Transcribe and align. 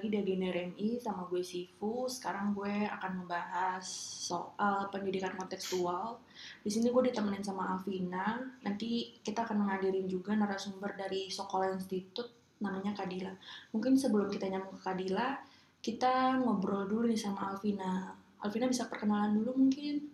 lagi 0.00 0.16
di 0.16 0.16
Agenda 0.16 0.48
RMI 0.48 0.96
sama 0.96 1.28
gue 1.28 1.44
Sifu. 1.44 2.08
Sekarang 2.08 2.56
gue 2.56 2.88
akan 2.88 3.20
membahas 3.20 3.84
soal 4.24 4.88
pendidikan 4.88 5.36
kontekstual. 5.36 6.16
Di 6.64 6.72
sini 6.72 6.88
gue 6.88 7.12
ditemenin 7.12 7.44
sama 7.44 7.76
Alvina. 7.76 8.40
Nanti 8.64 9.20
kita 9.20 9.44
akan 9.44 9.60
menghadirin 9.60 10.08
juga 10.08 10.32
narasumber 10.32 10.96
dari 10.96 11.28
Sokola 11.28 11.68
Institute 11.76 12.32
namanya 12.64 12.96
Kadila. 12.96 13.28
Mungkin 13.76 14.00
sebelum 14.00 14.32
kita 14.32 14.48
nyambung 14.48 14.80
ke 14.80 14.88
Kadila, 14.88 15.36
kita 15.84 16.40
ngobrol 16.40 16.88
dulu 16.88 17.04
nih 17.04 17.20
sama 17.20 17.52
Alvina. 17.52 18.16
Alvina 18.40 18.72
bisa 18.72 18.88
perkenalan 18.88 19.36
dulu 19.36 19.68
mungkin? 19.68 20.08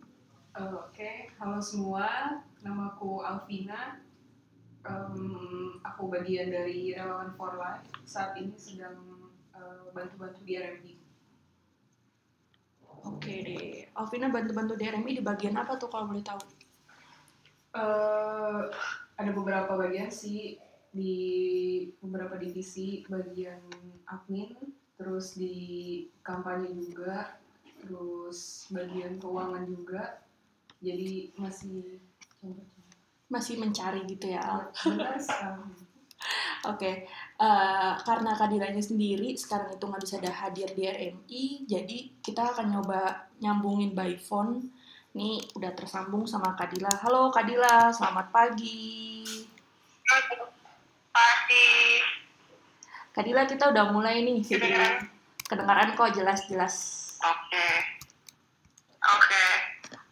Uh, 0.59 0.83
Oke, 0.83 1.31
halo 1.39 1.63
semua. 1.63 2.43
Namaku 2.67 3.23
Alvina. 3.23 4.03
Um, 4.83 5.79
aku 5.87 6.11
bagian 6.11 6.51
dari 6.51 6.91
Relawan 6.91 7.31
for 7.39 7.55
Life. 7.55 7.87
Saat 8.03 8.35
ini 8.35 8.59
sedang 8.59 9.16
uh, 9.57 9.89
bantu-bantu 9.91 10.41
di 10.45 10.55
RMI. 10.61 10.95
Oke 13.07 13.35
deh. 13.43 13.89
Alvina 13.97 14.29
bantu-bantu 14.29 14.77
di 14.77 14.85
RMI 14.85 15.13
di 15.19 15.23
bagian 15.25 15.57
apa 15.57 15.81
tuh 15.81 15.89
kalau 15.89 16.11
boleh 16.11 16.25
tahu? 16.25 16.41
Uh, 17.77 18.69
ada 19.17 19.31
beberapa 19.33 19.77
bagian 19.77 20.13
sih 20.13 20.57
di 20.93 21.17
beberapa 22.01 22.41
divisi 22.41 23.05
bagian 23.05 23.61
admin, 24.09 24.57
terus 24.97 25.37
di 25.37 25.55
kampanye 26.25 26.73
juga, 26.73 27.37
terus 27.85 28.69
bagian 28.73 29.21
keuangan 29.21 29.65
juga. 29.69 30.25
Jadi 30.81 31.37
masih 31.41 32.01
Masih 33.27 33.59
mencari 33.59 34.07
gitu 34.07 34.31
ya, 34.31 34.39
Al? 34.39 34.71
Benar 36.27 36.47
sekali. 36.47 36.67
Oke, 36.67 36.93
eh, 37.39 37.93
karena 38.03 38.31
kehadirannya 38.35 38.83
sendiri 38.83 39.31
sekarang 39.39 39.79
itu 39.79 39.85
nggak 39.87 40.03
bisa 40.03 40.17
ada 40.19 40.33
hadir 40.35 40.69
di 40.75 40.83
RMI, 40.87 41.45
jadi 41.69 41.99
kita 42.21 42.43
akan 42.55 42.67
nyoba 42.75 43.31
nyambungin 43.39 43.95
by 43.95 44.19
phone. 44.19 44.71
Nih 45.17 45.41
udah 45.57 45.73
tersambung 45.73 46.29
sama 46.29 46.53
Kadila. 46.59 46.93
Halo 47.01 47.33
Kadila, 47.33 47.89
selamat 47.89 48.29
pagi. 48.29 49.25
Pasti 51.09 51.65
Kadila 53.17 53.49
kita 53.49 53.73
udah 53.73 53.97
mulai 53.97 54.21
nih. 54.21 54.45
Kedengaran? 54.45 55.09
Kedengaran 55.49 55.89
kok 55.97 56.13
jelas-jelas. 56.13 56.75
oke. 57.25 57.69
Oke. 59.01 59.47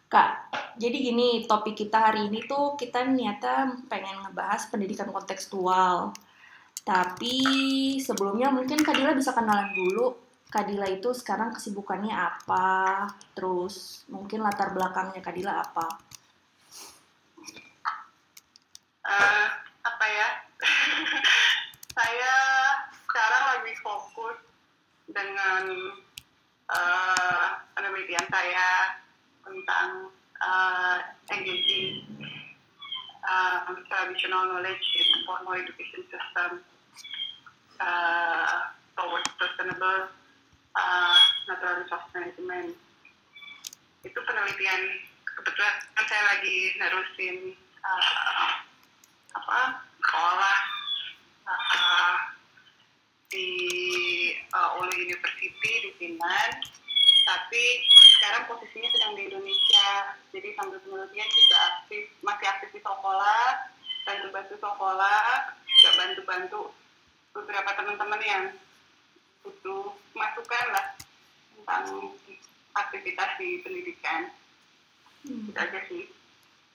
Kak, 0.09 0.44
jadi 0.75 0.97
gini, 1.11 1.47
topik 1.47 1.75
kita 1.75 2.11
hari 2.11 2.27
ini 2.27 2.43
tuh 2.43 2.75
kita 2.75 3.07
niatnya 3.07 3.79
pengen 3.87 4.27
ngebahas 4.27 4.67
pendidikan 4.67 5.07
kontekstual. 5.07 6.11
Tapi 6.85 7.35
sebelumnya 7.97 8.53
mungkin 8.53 8.83
Kadila 8.83 9.15
bisa 9.15 9.31
kenalan 9.31 9.71
dulu. 9.73 10.13
Kadila 10.51 10.85
itu 10.87 11.09
sekarang 11.15 11.55
kesibukannya 11.55 12.13
apa? 12.13 13.09
Terus 13.33 14.05
mungkin 14.11 14.45
latar 14.45 14.75
belakangnya 14.75 15.23
Kadila 15.23 15.63
apa? 15.65 15.87
Eh, 19.05 19.47
apa 19.81 20.05
ya? 20.05 20.29
Saya 21.97 22.35
sekarang 23.07 23.43
lagi 23.47 23.73
fokus 23.79 24.37
dengan 25.07 25.63
eh, 26.67 27.47
penelitian 27.73 28.27
saya 28.27 28.99
tentang 29.45 30.11
eh, 30.45 30.97
engaging 31.33 32.05
eh, 33.25 33.57
traditional 33.89 34.45
knowledge 34.53 34.87
in 35.01 35.07
formal 35.25 35.57
education 35.57 36.05
system 36.13 36.61
uh, 37.79 38.71
towards 38.97 39.29
sustainable 39.39 40.07
uh, 40.75 41.17
natural 41.47 41.83
resource 41.83 42.07
management. 42.13 42.75
Itu 44.05 44.19
penelitian 44.21 44.81
kebetulan 45.25 45.75
kan 45.97 46.05
saya 46.07 46.23
lagi 46.35 46.57
nerusin 46.79 47.37
uh, 47.83 48.49
apa 49.35 49.59
sekolah 49.99 50.59
uh, 51.49 52.17
di 53.33 53.49
uh, 54.53 54.79
Ulu 54.79 54.93
University 54.95 55.49
di 55.59 55.91
Finland, 55.99 56.55
tapi 57.25 57.63
sekarang 58.15 58.47
posisinya 58.47 58.89
sedang 58.93 59.13
di 59.17 59.27
Indonesia. 59.27 59.89
Jadi 60.31 60.49
sambil 60.55 60.79
penelitian 60.85 61.29
juga 61.29 61.57
aktif, 61.73 62.03
masih 62.21 62.47
aktif 62.47 62.69
di 62.71 62.81
sekolah, 62.81 63.45
bantu-bantu 64.05 64.53
sekolah, 64.55 65.25
juga 65.65 65.91
bantu-bantu 65.99 66.61
beberapa 67.35 67.69
teman-teman 67.75 68.21
yang 68.23 68.43
butuh 69.43 69.93
masukan 70.15 70.65
lah 70.71 70.85
tentang 71.57 71.85
aktivitas 72.77 73.29
di 73.41 73.49
pendidikan. 73.65 74.31
Hmm. 75.25 75.49
Itu 75.49 75.59
aja 75.59 75.79
sih. 75.89 76.03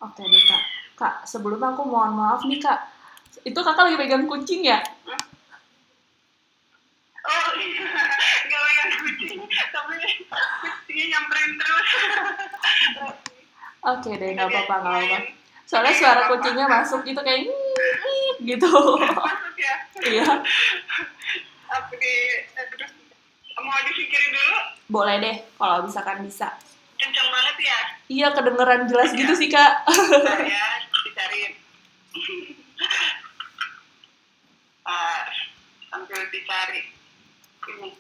Oke 0.01 0.23
deh 0.27 0.43
kak. 0.45 0.63
Kak, 1.01 1.15
sebelumnya 1.25 1.73
aku 1.73 1.83
mohon 1.89 2.13
maaf 2.19 2.45
nih 2.45 2.61
kak. 2.61 2.91
Itu 3.47 3.63
kakak 3.63 3.89
lagi 3.89 3.97
pegang 3.97 4.29
kucing 4.29 4.67
ya? 4.67 4.83
Oh 7.21 7.49
iya, 7.55 7.85
gak 8.49 8.61
pegang 8.65 8.91
kucing, 8.97 9.41
tapi 9.71 9.97
kucingnya 10.81 11.05
nyamperin 11.11 11.51
terus. 11.55 11.89
Oke 13.83 14.11
deh, 14.15 14.31
nggak 14.33 14.47
apa-apa, 14.47 14.75
nggak 14.75 14.93
apa-apa. 14.93 15.19
Main. 15.21 15.23
Soalnya 15.65 15.93
Iya, 15.93 16.01
suara 16.01 16.23
kucingnya 16.27 16.67
masuk 16.67 17.01
gitu 17.03 17.21
kayak 17.21 17.45
gitu. 18.43 18.71
Masuk 18.99 19.55
ya. 19.55 19.75
Iya. 20.01 20.29
Aku 21.71 21.93
di, 21.95 22.15
eh, 22.51 22.67
terus 22.69 22.91
mau 23.57 23.79
disingkirin 23.85 24.31
dulu, 24.33 24.59
Boleh 24.91 25.17
deh, 25.19 25.37
kalau 25.55 25.85
misalkan 25.85 26.25
bisa. 26.25 26.57
kencang 26.97 27.29
banget 27.31 27.57
ya. 27.63 27.79
Iya, 28.09 28.27
kedengeran 28.31 28.85
jelas 28.85 29.13
gitu 29.13 29.33
sih, 29.33 29.49
Kak. 29.49 29.89
Saya 29.89 30.65
dicariin. 31.01 31.53
Ah, 34.83 35.25
sambil 35.89 36.21
dicari. 36.29 36.93
Ini. 37.71 37.91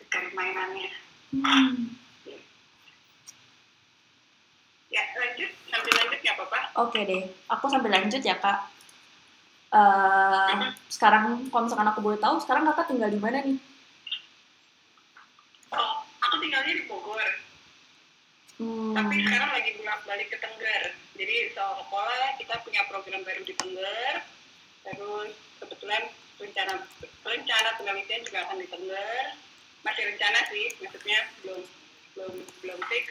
Dicari 0.00 0.28
mainannya. 0.32 0.90
Hmm. 1.36 1.92
Ya, 4.88 5.02
lanjut. 5.14 5.50
Sambil 5.68 5.92
lanjut 5.92 6.18
nggak 6.24 6.36
apa-apa. 6.40 6.58
Oke 6.88 7.00
deh, 7.04 7.22
aku 7.52 7.64
sambil 7.68 7.92
lanjut 7.92 8.22
ya, 8.24 8.40
Kak. 8.40 8.72
Eh, 9.70 10.54
sekarang, 10.90 11.46
kalau 11.52 11.62
misalkan 11.68 11.86
aku 11.92 12.00
boleh 12.02 12.18
tahu, 12.18 12.42
sekarang 12.42 12.66
kakak 12.66 12.90
tinggal 12.90 13.06
di 13.06 13.20
mana 13.22 13.38
nih? 13.44 13.54
Oh, 15.70 16.02
aku 16.26 16.42
tinggalnya 16.42 16.74
di 16.74 16.90
Bogor. 16.90 17.49
Hmm. 18.60 18.92
Tapi 18.92 19.24
sekarang 19.24 19.50
lagi 19.56 19.70
bolak 19.80 20.00
balik 20.04 20.28
ke 20.28 20.36
Tengger. 20.36 20.82
Jadi 21.16 21.36
soal 21.56 21.80
sekolah 21.80 22.36
kita 22.36 22.54
punya 22.60 22.84
program 22.92 23.24
baru 23.24 23.40
di 23.40 23.56
Tengger. 23.56 24.14
Terus 24.84 25.32
kebetulan 25.64 26.02
rencana 26.36 26.74
rencana 27.24 27.70
penelitian 27.80 28.20
juga 28.20 28.38
akan 28.44 28.60
di 28.60 28.68
Tengger. 28.68 29.24
Masih 29.80 30.02
rencana 30.12 30.38
sih, 30.52 30.76
maksudnya 30.76 31.20
belum 31.40 31.60
belum 32.12 32.34
belum 32.60 32.80
fix. 32.92 33.06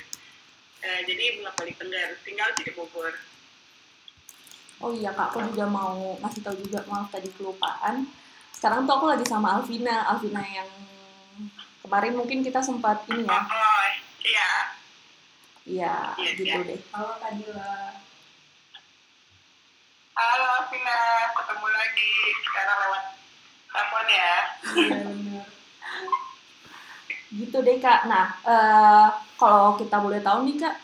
Eh, 0.86 1.02
jadi 1.10 1.42
bolak 1.42 1.58
balik 1.58 1.76
Tengger. 1.81 2.10
Tinggal 2.22 2.50
sih 2.54 2.70
di 2.70 2.74
Bogor. 2.78 3.10
Oh 4.80 4.94
iya 4.94 5.12
kak, 5.12 5.34
aku 5.34 5.50
juga 5.52 5.66
mau 5.66 6.16
ngasih 6.24 6.46
tahu 6.46 6.56
juga 6.62 6.86
maaf 6.88 7.10
tadi 7.10 7.28
kelupaan. 7.34 8.06
Sekarang 8.54 8.86
tuh 8.86 9.02
aku 9.02 9.12
lagi 9.12 9.25
sama 9.25 9.57
Alvina, 9.57 10.07
Alvina 10.07 10.45
yang 10.45 10.69
kemarin 11.84 12.13
mungkin 12.16 12.45
kita 12.45 12.62
sempat 12.62 13.04
ini 13.12 13.28
ya, 13.28 13.44
Oh, 13.44 13.88
iya. 14.24 14.79
Iya 15.69 15.94
Iya, 16.18 16.30
gitu 16.33 16.44
iya. 16.50 16.66
deh. 16.66 16.80
Halo 16.89 17.13
Kadila. 17.21 17.71
Halo 20.18 20.51
Vina, 20.68 21.00
ketemu 21.31 21.68
lagi 21.71 22.12
sekarang 22.44 22.77
lewat 22.83 23.04
telepon 23.69 24.06
ya. 24.10 24.36
Iya 24.75 24.98
benar. 25.06 25.45
Gitu 27.30 27.57
deh 27.62 27.77
kak. 27.80 28.00
Nah, 28.10 28.25
eh, 28.44 29.07
kalau 29.38 29.77
kita 29.77 30.01
boleh 30.01 30.19
tahu 30.19 30.44
nih 30.44 30.57
kak, 30.60 30.75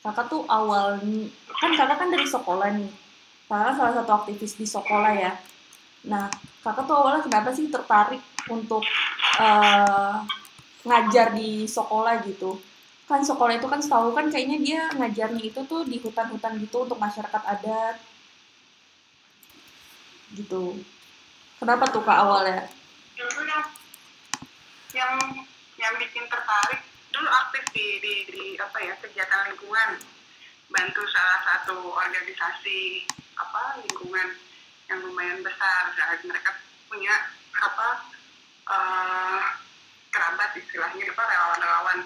kakak 0.00 0.26
tuh 0.32 0.46
awal 0.48 0.96
kan 1.60 1.70
kakak 1.76 1.98
kan 1.98 2.08
dari 2.08 2.24
sekolah 2.24 2.70
nih. 2.72 2.88
Kakak 3.50 3.64
kan 3.66 3.74
salah 3.76 3.94
satu 4.00 4.10
aktivis 4.24 4.54
di 4.56 4.64
sekolah 4.64 5.12
ya. 5.12 5.32
Nah, 6.08 6.30
kakak 6.64 6.88
tuh 6.88 6.96
awalnya 6.96 7.20
kenapa 7.20 7.50
sih 7.52 7.68
tertarik 7.68 8.22
untuk 8.48 8.80
eh, 9.42 10.14
ngajar 10.86 11.36
di 11.36 11.68
sekolah 11.68 12.24
gitu? 12.24 12.56
Kan 13.10 13.26
sekolah 13.26 13.58
itu 13.58 13.66
kan 13.66 13.82
setahu 13.82 14.14
kan 14.14 14.30
kayaknya 14.30 14.58
dia 14.62 14.80
ngajarnya 14.94 15.42
itu 15.42 15.60
tuh 15.66 15.82
di 15.82 15.98
hutan-hutan 15.98 16.62
gitu 16.62 16.86
untuk 16.86 17.02
masyarakat 17.02 17.42
adat. 17.42 17.98
Gitu. 20.30 20.78
Kenapa 21.58 21.90
tuh 21.90 22.06
kak 22.06 22.22
awalnya? 22.22 22.70
dulu 23.20 23.42
yang 23.44 23.64
yang 24.96 25.12
yang 25.76 25.92
bikin 26.00 26.24
tertarik 26.24 26.80
dulu 27.12 27.28
aktif 27.28 27.64
di 27.76 28.00
di, 28.00 28.14
di 28.32 28.44
apa 28.56 28.78
ya 28.80 28.94
kegiatan 28.96 29.52
lingkungan 29.52 30.00
bantu 30.72 31.02
salah 31.12 31.40
satu 31.44 31.76
organisasi 31.92 33.04
apa 33.36 33.84
lingkungan 33.84 34.40
yang 34.88 34.98
lumayan 35.04 35.44
besar 35.44 35.92
dan 35.94 36.16
mereka 36.24 36.56
punya 36.88 37.12
apa 37.60 37.88
eh, 38.72 39.42
kerabat 40.10 40.50
istilahnya 40.56 41.04
apa 41.12 41.22
relawan-relawan 41.28 41.98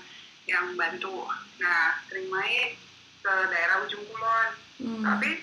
yang 0.45 0.75
bantu 0.75 1.25
nah 1.57 1.99
sering 2.07 2.29
main 2.29 2.77
ke 3.21 3.33
daerah 3.49 3.85
ujung 3.85 4.05
kulon 4.09 4.51
Hmm. 4.75 5.07
tapi 5.07 5.39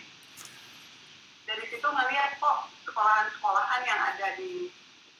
dari 1.47 1.63
situ 1.71 1.87
ngeliat 1.87 2.35
kok 2.35 2.67
sekolahan-sekolahan 2.83 3.81
yang 3.87 3.99
ada 4.11 4.27
di 4.35 4.67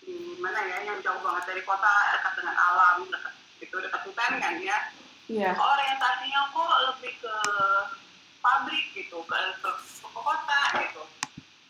di 0.04 0.36
mana 0.36 0.60
ya 0.68 0.84
yang 0.84 1.00
jauh 1.00 1.24
banget 1.24 1.48
dari 1.48 1.62
kota 1.64 1.88
dekat 2.12 2.34
dengan 2.36 2.56
alam 2.60 3.08
dekat 3.08 3.34
itu 3.60 3.76
dekat 3.80 4.02
hutan 4.04 4.32
kan 4.38 4.60
ya 4.60 4.78
Iya. 5.32 5.56
orientasinya 5.56 6.52
kok 6.52 6.76
lebih 6.92 7.14
ke 7.24 7.36
pabrik 8.44 8.86
gitu 8.92 9.24
ke, 9.24 9.36
ke, 9.64 9.70
ke 9.80 10.08
kota 10.12 10.62
gitu 10.84 11.04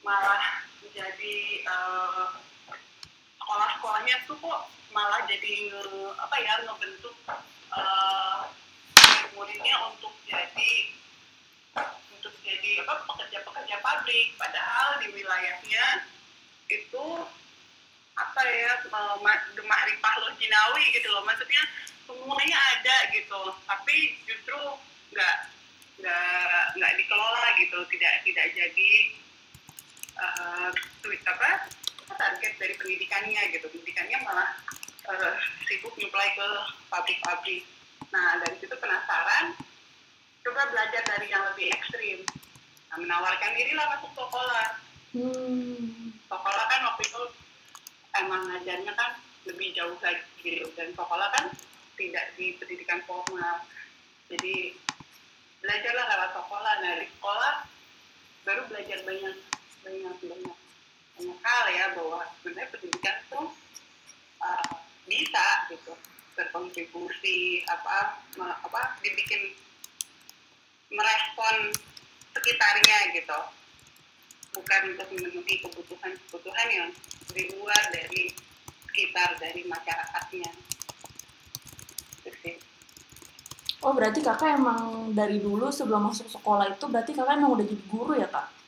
malah 0.01 0.65
menjadi 0.81 1.35
eh, 1.61 2.25
sekolah-sekolahnya 3.37 4.15
tuh 4.25 4.37
kok 4.41 4.59
malah 4.89 5.21
jadi 5.29 5.77
apa 6.17 6.35
ya 6.41 6.53
ngebentuk 6.65 7.13
eh, 7.71 8.41
muridnya 9.35 9.75
untuk 9.87 10.13
jadi 10.27 10.73
untuk 12.11 12.33
jadi 12.43 12.71
apa 12.85 13.07
pekerja-pekerja 13.07 13.75
pabrik. 13.79 14.35
Padahal 14.35 14.99
di 15.01 15.07
wilayahnya 15.15 16.05
itu 16.67 17.05
apa 18.15 18.41
ya 18.43 18.71
eh, 18.85 19.15
ma- 19.23 19.45
gemah 19.55 19.81
ripah 19.87 20.13
lo 20.21 20.29
jinawi 20.37 20.83
gitu 20.93 21.07
loh. 21.09 21.23
Maksudnya 21.23 21.63
semuanya 22.05 22.57
ada 22.77 22.97
gitu. 23.15 23.41
Tapi 23.65 24.19
justru 24.27 24.59
nggak 25.15 25.35
nggak 26.01 26.63
nggak 26.77 26.93
dikelola 26.99 27.47
gitu. 27.59 27.79
Tidak 27.87 28.13
tidak 28.27 28.47
jadi 28.53 28.91
apa 31.21 31.65
apa 32.05 32.13
target 32.19 32.53
dari 32.59 32.73
pendidikannya 32.75 33.41
gitu. 33.55 33.65
Pendidikannya 33.71 34.17
malah 34.27 34.49
eh, 35.09 35.35
sibuk 35.65 35.93
nyuplai 35.97 36.29
ke 36.35 36.47
pabrik-pabrik 36.91 37.63
nah 38.11 38.35
dari 38.43 38.59
situ 38.59 38.75
penasaran 38.75 39.55
coba 40.41 40.61
belajar 40.73 41.01
dari 41.05 41.27
yang 41.29 41.43
lebih 41.53 41.69
ekstrim. 41.69 42.25
Nah, 42.91 42.97
menawarkan 42.99 43.55
dirilah 43.55 43.87
masuk 43.97 44.11
sekolah. 44.17 44.69
Hmm. 45.11 46.15
sekolah 46.31 46.65
kan 46.71 46.87
waktu 46.87 47.03
itu 47.03 47.23
emang 48.15 48.47
ngajarnya 48.47 48.93
kan 48.95 49.19
lebih 49.43 49.75
jauh 49.75 49.99
lagi 49.99 50.23
gitu. 50.39 50.67
Dan 50.73 50.95
sekolah 50.95 51.27
kan 51.35 51.45
tidak 51.99 52.25
di 52.39 52.55
pendidikan 52.57 53.03
formal. 53.05 53.67
Jadi 54.31 54.75
belajarlah 55.61 56.05
lewat 56.07 56.31
sekolah. 56.35 56.73
Nah 56.81 56.91
dari 56.97 57.07
sekolah 57.11 57.53
baru 58.41 58.61
belajar 58.71 58.99
banyak 59.05 59.35
banyak 59.85 60.15
banyak 60.17 60.55
banyak 61.19 61.37
hal 61.45 61.65
ya 61.69 61.85
bahwa 61.93 62.19
sebenarnya 62.41 62.71
pendidikan 62.73 63.15
itu 63.21 63.41
uh, 64.41 64.73
bisa 65.11 65.67
gitu 65.67 65.91
berkontribusi 66.39 67.67
apa 67.67 68.23
me- 68.39 68.59
apa 68.63 68.95
dibikin 69.03 69.51
merespon 70.87 71.75
sekitarnya 72.31 73.11
gitu 73.11 73.39
bukan 74.55 74.81
untuk 74.95 75.07
memenuhi 75.11 75.55
kebutuhan-kebutuhan 75.59 76.67
yang 76.71 76.89
di 77.35 77.43
luar 77.55 77.83
dari 77.91 78.31
sekitar 78.87 79.35
dari 79.39 79.63
masyarakatnya 79.67 80.51
Itu 82.23 82.31
sih. 82.43 82.55
Oh 83.83 83.91
berarti 83.95 84.19
kakak 84.23 84.59
emang 84.59 85.11
dari 85.11 85.39
dulu 85.39 85.71
sebelum 85.71 86.11
masuk 86.11 86.27
sekolah 86.27 86.71
itu 86.71 86.85
berarti 86.87 87.11
kakak 87.15 87.39
emang 87.39 87.55
udah 87.59 87.65
jadi 87.67 87.83
guru 87.87 88.13
ya 88.15 88.27
kak? 88.31 88.60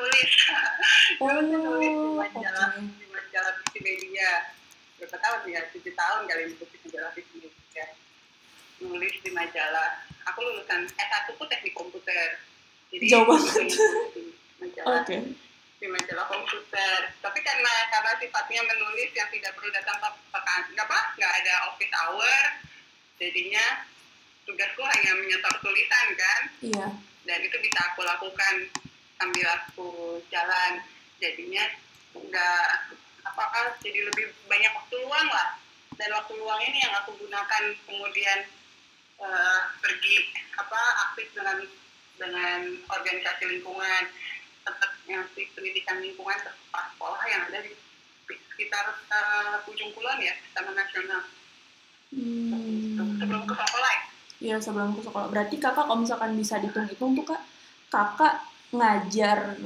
Aku 0.00 0.08
penulis 0.08 0.32
Oh 1.20 1.28
penulis 1.28 1.92
di 1.92 2.08
oke. 2.08 2.16
majalah 2.16 2.68
di 2.80 3.06
majalah 3.12 3.52
visi 3.60 3.78
media 3.84 4.30
berapa 4.96 5.16
tahun 5.16 5.40
ya? 5.48 5.60
Tujuh 5.76 5.92
tahun 5.92 6.20
kali 6.24 6.42
untuk 6.56 6.68
di 6.72 6.78
majalah 6.88 7.10
visi 7.12 7.36
media 7.44 7.84
nulis 8.80 9.14
di 9.20 9.30
majalah 9.36 9.88
aku 10.24 10.38
lulusan 10.40 10.88
S1 10.96 11.26
ku 11.36 11.44
teknik 11.44 11.76
komputer. 11.76 12.40
Jadi 12.88 13.04
Jauh 13.12 13.28
banget. 13.28 13.68
di 14.16 14.32
majalah 14.56 15.04
Oke. 15.04 15.16
di 15.76 15.86
majalah 15.88 16.26
komputer. 16.32 16.98
Tapi 17.20 17.38
karena 17.44 17.74
karena 17.92 18.12
sifatnya 18.16 18.60
menulis 18.64 19.10
yang 19.12 19.28
tidak 19.28 19.52
perlu 19.52 19.68
datang 19.68 20.00
ke 20.00 20.08
pekan 20.32 20.62
nggak 20.72 20.86
apa 20.88 21.00
nggak 21.20 21.32
ada 21.44 21.54
office 21.68 21.92
hour 21.92 22.40
jadinya 23.20 23.84
tugasku 24.48 24.80
hanya 24.80 25.12
menyetor 25.20 25.54
tulisan 25.60 26.06
kan? 26.16 26.40
Iya. 26.64 26.88
dan 27.20 27.36
itu 27.44 27.52
bisa 27.60 27.80
aku 27.92 28.00
lakukan 28.00 28.54
sambil 29.20 29.46
aku 29.52 30.16
jalan 30.32 30.80
jadinya 31.20 31.60
nggak 32.16 32.96
apakah 33.28 33.76
jadi 33.84 34.08
lebih 34.08 34.32
banyak 34.48 34.72
waktu 34.72 34.96
luang 35.04 35.28
lah 35.28 35.60
dan 36.00 36.08
waktu 36.16 36.32
luang 36.40 36.60
ini 36.64 36.80
yang 36.80 36.96
aku 37.04 37.12
gunakan 37.20 37.64
kemudian 37.84 38.48
eh, 39.20 39.60
pergi 39.84 40.16
apa 40.56 40.80
aktif 41.12 41.28
dengan 41.36 41.68
dengan 42.16 42.60
organisasi 42.88 43.44
lingkungan 43.44 44.08
tempat 44.64 44.90
yang 45.04 45.28
si 45.36 45.52
pendidikan 45.52 46.00
lingkungan 46.00 46.40
tempat 46.40 46.84
sekolah 46.96 47.22
yang 47.28 47.44
ada 47.52 47.60
di 47.60 47.76
sekitar 48.32 48.96
eh, 48.96 49.68
ujung 49.68 49.92
kulon 49.92 50.24
ya 50.24 50.32
taman 50.56 50.72
nasional 50.72 51.28
Hmm. 52.10 52.98
sebelum 53.22 53.46
ke 53.46 53.54
sekolah 53.54 53.90
ya. 53.94 54.02
Iya 54.42 54.56
sebelum 54.58 54.98
ke 54.98 55.06
sekolah. 55.06 55.30
Berarti 55.30 55.62
kakak 55.62 55.86
kalau 55.86 56.02
misalkan 56.02 56.34
bisa 56.34 56.58
dihitung-hitung 56.58 57.14
tuh 57.14 57.22
kak, 57.22 57.38
kakak 57.86 58.49
ngajar 58.70 59.58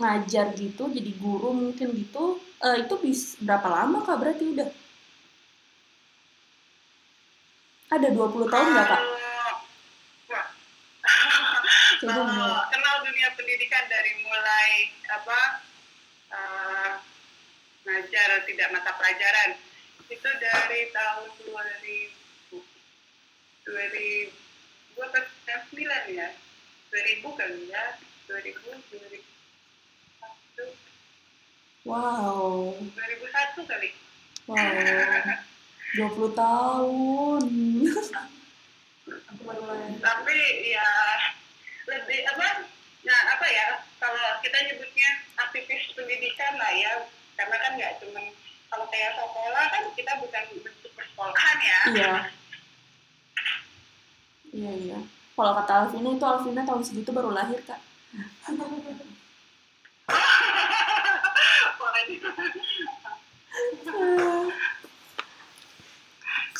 ngajar 0.00 0.46
gitu 0.58 0.90
jadi 0.90 1.12
guru 1.20 1.52
mungkin 1.54 1.92
gitu 1.94 2.40
eh, 2.64 2.82
itu 2.82 2.94
bis 2.98 3.36
berapa 3.38 3.68
lama 3.68 4.02
kak 4.02 4.18
berarti 4.18 4.44
udah 4.56 4.68
ada 7.90 8.06
20 8.06 8.46
tahun 8.46 8.66
nggak 8.70 8.86
kak? 8.86 9.02
Coba 12.00 12.22
nggak? 12.22 12.62
kenal 12.70 12.96
dunia 13.02 13.28
pendidikan 13.34 13.84
dari 13.90 14.12
mulai 14.22 14.94
apa 15.10 15.40
eh, 16.30 16.92
ngajar 17.84 18.30
tidak 18.46 18.68
mata 18.72 18.94
pelajaran 18.94 19.58
itu 20.10 20.30
dari 20.42 20.80
tahun 20.94 21.28
2000 21.44 22.56
2000 23.66 24.30
gua 24.98 25.06
pas 25.14 25.26
kelas 25.46 25.62
9 25.70 26.18
ya 26.18 26.28
2000 26.90 27.38
kali 27.38 27.70
ya 27.70 27.84
2000 28.30 28.54
2001 28.94 30.78
Wow, 31.82 32.76
2001 32.76 33.64
kali 33.66 33.90
wow, 34.46 34.60
20 35.96 36.38
tahun. 36.38 37.42
Tapi 40.04 40.38
ya 40.70 40.90
lebih 41.88 42.20
apa 42.30 42.46
nah 43.00 43.20
apa 43.32 43.46
ya 43.48 43.80
kalau 43.96 44.38
kita 44.44 44.60
nyebutnya 44.60 45.08
aktivis 45.40 45.88
pendidikan 45.96 46.52
lah 46.60 46.68
ya 46.76 47.08
karena 47.34 47.56
kan 47.56 47.72
nggak 47.80 47.96
cuma 48.04 48.20
kalau 48.68 48.86
kayak 48.92 49.16
sekolah 49.16 49.64
kan 49.72 49.88
kita 49.96 50.12
bukan 50.20 50.44
bentuk 50.62 50.92
persekolahan 50.94 51.58
ya 51.58 51.80
Iya. 51.90 52.14
Iya, 54.50 54.72
iya. 54.84 54.98
Kalau 55.32 55.52
kata 55.62 55.72
Alvina 55.88 56.10
itu 56.12 56.26
Alvina 56.26 56.62
tahun 56.66 56.82
segitu 56.84 57.10
baru 57.14 57.30
lahir, 57.32 57.62
Kak. 57.64 57.80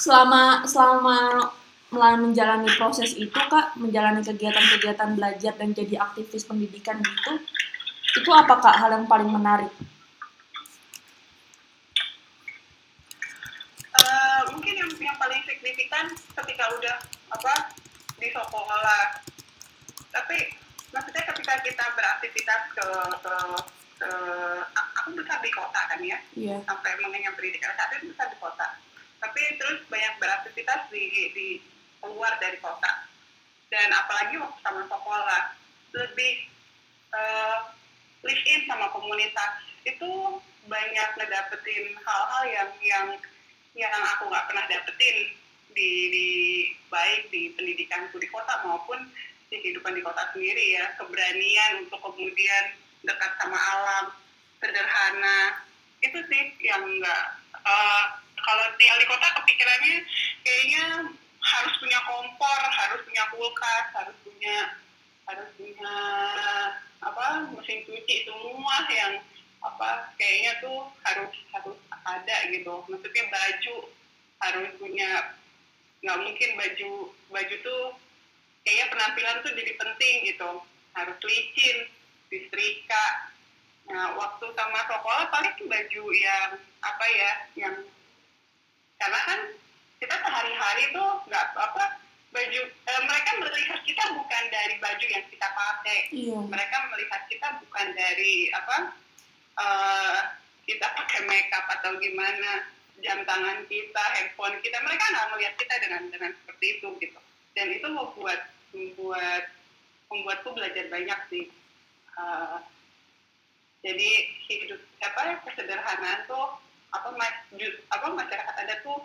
Selama 0.00 0.62
selama 0.64 1.18
menjalani 1.90 2.70
proses 2.78 3.18
itu, 3.18 3.34
Kak, 3.34 3.74
menjalani 3.74 4.22
kegiatan-kegiatan 4.22 5.18
belajar 5.18 5.52
dan 5.58 5.74
jadi 5.74 5.98
aktivis 5.98 6.46
pendidikan 6.46 7.02
gitu, 7.02 7.42
itu 8.14 8.30
apa 8.30 8.62
Kak 8.62 8.78
hal 8.78 8.94
yang 8.94 9.10
paling 9.10 9.26
menarik? 9.26 9.74
Eh, 13.90 14.40
mungkin 14.54 14.74
yang, 14.78 14.90
yang 15.02 15.18
paling 15.18 15.42
signifikan 15.42 16.14
ketika 16.14 16.64
udah 16.78 16.96
apa 17.34 17.74
di 18.22 18.28
sekolah 18.30 19.22
tapi 20.10 20.59
maksudnya 20.90 21.24
ketika 21.30 21.54
kita 21.62 21.84
beraktivitas 21.94 22.62
ke 22.74 22.88
ke, 23.22 23.34
ke 24.00 24.10
aku 25.00 25.08
besar 25.16 25.38
di 25.42 25.50
kota 25.54 25.80
kan 25.90 26.00
ya. 26.02 26.18
Iya. 26.36 26.56
sampai 26.66 26.92
mengenyam 27.00 27.34
pendidikan 27.34 27.74
saat 27.74 27.94
itu 27.98 28.12
besar 28.12 28.28
di 28.30 28.38
kota. 28.38 28.66
Tapi 29.20 29.42
terus 29.60 29.84
banyak 29.88 30.14
beraktivitas 30.20 30.88
di 30.92 31.04
di 31.34 31.48
luar 32.04 32.36
dari 32.40 32.58
kota. 32.58 33.06
Dan 33.70 33.88
apalagi 33.92 34.40
waktu 34.40 34.58
sama 34.62 34.82
sekolah. 34.88 35.42
Lebih 35.90 36.32
eh, 37.10 37.58
live 38.22 38.44
in 38.46 38.60
sama 38.70 38.88
komunitas. 38.94 39.62
Itu 39.82 40.40
banyak 40.70 41.08
ngedapetin 41.16 41.96
hal-hal 42.04 42.42
yang 42.46 42.70
yang 42.84 43.06
yang 43.74 43.92
aku 44.16 44.28
nggak 44.28 44.46
pernah 44.50 44.64
dapetin 44.66 45.34
di, 45.70 45.90
di 46.10 46.28
baik 46.90 47.30
di 47.30 47.54
pendidikanku 47.54 48.18
di 48.18 48.26
kota 48.26 48.66
maupun 48.66 49.06
kehidupan 49.50 49.98
di 49.98 50.02
kota 50.06 50.30
sendiri 50.32 50.78
ya. 50.78 50.94
Keberanian 50.96 51.84
untuk 51.84 51.98
kemudian 52.00 52.64
dekat 53.02 53.32
sama 53.42 53.58
alam 53.58 54.04
sederhana. 54.62 55.66
Itu 56.00 56.22
sih 56.30 56.54
yang 56.62 56.86
enggak 56.86 57.22
eh, 57.58 58.04
kalau 58.40 58.64
tinggal 58.80 58.98
di 59.02 59.06
kota 59.10 59.26
kepikirannya 59.42 59.96
kayaknya 60.46 60.84
harus 61.40 61.74
punya 61.80 61.98
kompor 62.04 62.60
harus 62.68 63.00
punya 63.04 63.24
kulkas 63.32 63.86
harus 63.96 64.16
punya 64.24 64.56
harus 65.28 65.48
punya 65.56 65.94
apa 67.00 67.48
mesin 67.52 67.80
cuci 67.84 68.16
semua 68.28 68.76
yang 68.92 69.20
apa 69.60 70.08
kayaknya 70.16 70.56
tuh 70.64 70.88
harus 71.04 71.32
harus 71.52 71.78
ada 72.04 72.36
gitu. 72.48 72.74
Maksudnya 72.88 73.24
baju 73.28 73.76
harus 74.40 74.70
punya 74.80 75.10
nggak 76.00 76.18
mungkin 76.24 76.50
baju 76.56 76.90
baju 77.28 77.54
tuh 77.60 77.84
kayaknya 78.64 78.86
penampilan 78.92 79.36
tuh 79.44 79.52
jadi 79.56 79.72
penting 79.76 80.14
gitu. 80.28 80.50
Harus 80.96 81.18
licin 81.24 81.76
disetrika. 82.28 83.06
Nah 83.90 84.14
waktu 84.14 84.46
sama 84.54 84.80
sekolah 84.86 85.24
paling 85.32 85.56
baju 85.66 86.04
yang 86.14 86.50
apa 86.80 87.06
ya 87.10 87.32
yang 87.58 87.74
karena 89.00 89.20
kan 89.26 89.40
kita 90.00 90.14
sehari-hari 90.16 90.84
tuh 90.96 91.10
nggak 91.28 91.46
apa 91.56 91.84
baju 92.30 92.60
eh, 92.70 93.02
mereka 93.10 93.30
melihat 93.42 93.80
kita 93.82 94.04
bukan 94.14 94.44
dari 94.52 94.74
baju 94.78 95.06
yang 95.08 95.24
kita 95.26 95.48
pakai. 95.50 95.98
Iya. 96.14 96.38
mereka 96.46 96.76
melihat 96.94 97.22
kita 97.26 97.48
bukan 97.64 97.86
dari 97.96 98.34
apa 98.54 98.76
eh, 99.58 100.20
kita 100.68 100.86
pakai 100.86 101.20
makeup 101.26 101.66
atau 101.80 101.98
gimana 101.98 102.70
jam 103.00 103.24
tangan 103.24 103.64
kita 103.66 104.04
handphone 104.14 104.60
kita. 104.62 104.78
Mereka 104.78 105.04
nggak 105.10 105.28
melihat 105.34 105.54
kita 105.58 105.74
dengan 105.82 106.02
dengan 106.12 106.30
seperti 106.36 106.78
itu 106.78 106.88
gitu 107.02 107.20
dan 107.60 107.68
itu 107.76 107.88
membuat 107.92 108.40
membuat 108.72 109.52
membuatku 110.08 110.48
belajar 110.56 110.88
banyak 110.88 111.20
sih. 111.28 111.44
Eh, 112.16 112.58
jadi 113.84 114.10
hidup 114.48 114.80
apa 115.04 115.44
kesederhanaan 115.44 116.24
tuh 116.24 116.56
apa 116.96 117.12
apa 117.92 118.06
masyarakat 118.16 118.54
adat 118.64 118.80
tuh 118.80 119.04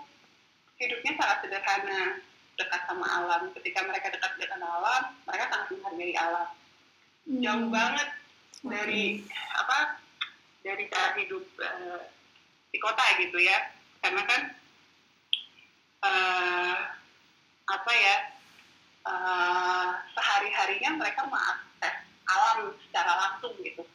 hidupnya 0.80 1.20
sangat 1.20 1.38
sederhana 1.44 2.24
dekat 2.56 2.82
sama 2.88 3.04
alam. 3.04 3.52
Ketika 3.60 3.84
mereka 3.84 4.08
dekat 4.16 4.40
dengan 4.40 4.64
alam 4.64 5.20
mereka 5.28 5.52
sangat 5.52 5.68
menghargai 5.76 6.16
alam. 6.16 6.48
Jauh 7.28 7.68
Hmm. 7.68 7.76
banget 7.76 8.10
dari 8.64 9.04
apa 9.52 10.00
dari 10.64 10.88
cara 10.88 11.12
hidup 11.20 11.44
eh, 11.60 12.02
di 12.72 12.80
kota 12.80 13.04
gitu 13.20 13.36
ya. 13.36 13.68
Karena 14.00 14.24
kan 14.24 14.42
eh, 16.08 16.80
apa 17.66 17.92
ya 17.92 18.35
eh, 19.06 19.90
sehari 20.14 20.50
harinya 20.52 20.92
mereka 20.98 21.30
mengakses 21.30 21.96
alam 22.26 22.74
secara 22.90 23.14
langsung 23.16 23.54
gitu. 23.62 23.86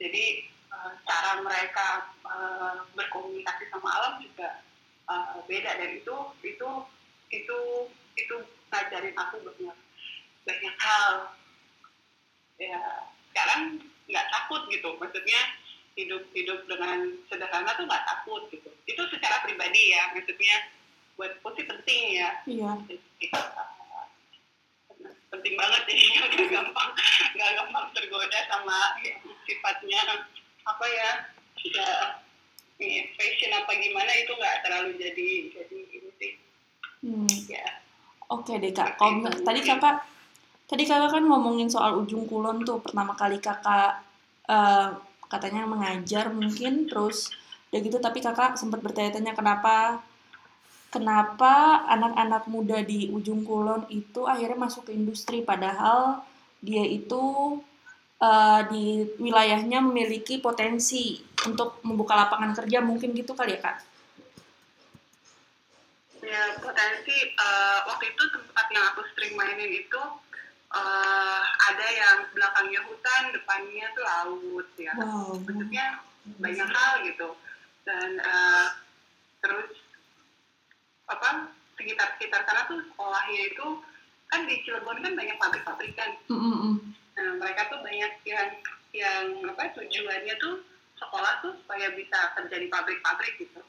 Jadi 0.00 0.24
eh, 0.48 0.92
cara 1.04 1.40
mereka 1.44 2.10
eh, 2.24 2.76
berkomunikasi 2.96 3.68
sama 3.68 3.88
alam 3.92 4.12
juga 4.24 4.64
eh, 5.12 5.38
beda. 5.44 5.70
Dan 5.80 5.90
itu 6.00 6.16
itu 6.44 6.70
itu 7.32 7.58
itu 8.16 8.36
ngajarin 8.72 9.16
aku 9.16 9.36
banyak 9.44 9.76
banyak 10.46 10.76
hal. 10.80 11.12
Ya 12.56 12.80
sekarang 13.32 13.84
nggak 14.08 14.28
takut 14.32 14.62
gitu. 14.72 14.96
Maksudnya 14.96 15.40
hidup 15.96 16.28
hidup 16.36 16.60
dengan 16.68 17.08
sederhana 17.28 17.72
tuh 17.76 17.84
nggak 17.84 18.06
takut 18.08 18.48
gitu. 18.52 18.68
Itu 18.88 19.02
secara 19.12 19.44
pribadi 19.44 19.92
ya. 19.92 20.12
Maksudnya 20.16 20.72
buat 21.16 21.32
aku 21.40 21.56
sih 21.56 21.64
penting 21.64 22.02
ya. 22.20 22.30
Iya. 22.44 22.70
Jadi, 22.84 23.26
uh, 23.32 23.85
penting 25.32 25.54
banget 25.58 25.82
sih 25.90 25.98
nggak 26.16 26.48
gampang 26.50 26.90
nggak 27.34 27.50
gampang 27.58 27.84
tergoda 27.92 28.40
sama 28.48 28.78
sifatnya. 29.46 30.00
Apa 30.66 30.84
ya 30.86 31.10
ya 31.66 31.90
ini, 32.78 33.08
fashion 33.16 33.52
apa 33.56 33.72
gimana 33.78 34.12
itu 34.14 34.32
nggak 34.34 34.56
terlalu 34.66 34.90
jadi 35.00 35.28
jadi 35.50 35.78
ini 35.90 36.10
sih. 36.20 36.32
Hmm. 37.02 37.30
ya. 37.48 37.66
Oke 38.26 38.58
deh 38.58 38.74
kak, 38.74 38.98
misal- 38.98 39.42
tadi 39.46 39.60
kakak 39.62 40.02
tadi 40.66 40.82
kakak 40.82 41.10
kan 41.14 41.22
ngomongin 41.22 41.70
soal 41.70 42.02
ujung 42.02 42.26
kulon 42.26 42.66
tuh. 42.66 42.82
Pertama 42.82 43.14
kali 43.14 43.38
kakak 43.38 44.02
eh, 44.50 44.88
katanya 45.26 45.66
mengajar 45.66 46.30
mungkin 46.30 46.86
terus 46.86 47.34
udah 47.70 47.80
gitu 47.82 47.98
tapi 47.98 48.22
kakak 48.22 48.54
sempat 48.54 48.78
bertanya-tanya 48.78 49.34
kenapa 49.34 49.98
kenapa 50.96 51.52
anak-anak 51.92 52.44
muda 52.48 52.78
di 52.80 53.12
ujung 53.12 53.44
kulon 53.44 53.84
itu 53.92 54.24
akhirnya 54.24 54.56
masuk 54.64 54.88
ke 54.88 54.92
industri 54.96 55.44
padahal 55.44 56.24
dia 56.64 56.82
itu 56.88 57.22
eh, 58.18 58.60
di 58.72 58.84
wilayahnya 59.20 59.84
memiliki 59.84 60.40
potensi 60.40 61.20
untuk 61.44 61.84
membuka 61.84 62.16
lapangan 62.16 62.56
kerja 62.56 62.80
mungkin 62.80 63.12
gitu 63.12 63.36
kali 63.36 63.54
ya 63.54 63.60
kak? 63.60 63.76
ya 66.26 66.42
potensi 66.58 67.16
eh, 67.28 67.78
waktu 67.86 68.04
itu 68.10 68.22
tempat 68.34 68.66
yang 68.74 68.84
aku 68.90 69.00
sering 69.14 69.38
mainin 69.38 69.70
itu 69.70 70.02
eh, 70.74 71.42
ada 71.68 71.86
yang 71.86 72.16
belakangnya 72.34 72.80
hutan 72.88 73.22
depannya 73.30 73.86
tuh 73.94 74.02
laut 74.02 74.68
ya 74.80 74.94
Wow. 74.96 75.38
maksudnya 75.44 75.86
banyak 76.42 76.66
hal 76.66 76.92
gitu 77.06 77.28
dan 77.86 78.18
eh, 78.18 78.66
terus 79.38 79.70
apa 81.06 81.50
sekitar 81.74 82.16
sekitar 82.16 82.42
sana 82.42 82.66
tuh 82.66 82.82
sekolahnya 82.84 83.42
itu 83.48 83.66
kan 84.26 84.42
di 84.42 84.58
Cilegon 84.62 84.98
kan 84.98 85.12
banyak 85.14 85.36
pabrik-pabrik 85.36 85.94
kan 85.94 86.10
Mm, 86.26 86.34
mm, 86.36 86.56
mm. 86.58 86.76
nah 87.14 87.28
mereka 87.38 87.68
tuh 87.68 87.80
banyak 87.80 88.12
yang 88.24 88.48
yang 88.90 89.24
apa 89.46 89.70
tujuannya 89.72 90.34
tuh 90.36 90.66
sekolah 90.96 91.40
tuh 91.40 91.52
supaya 91.56 91.92
bisa 91.92 92.32
kerja 92.32 92.56
di 92.56 92.66
pabrik-pabrik 92.66 93.38
gitu 93.38 93.60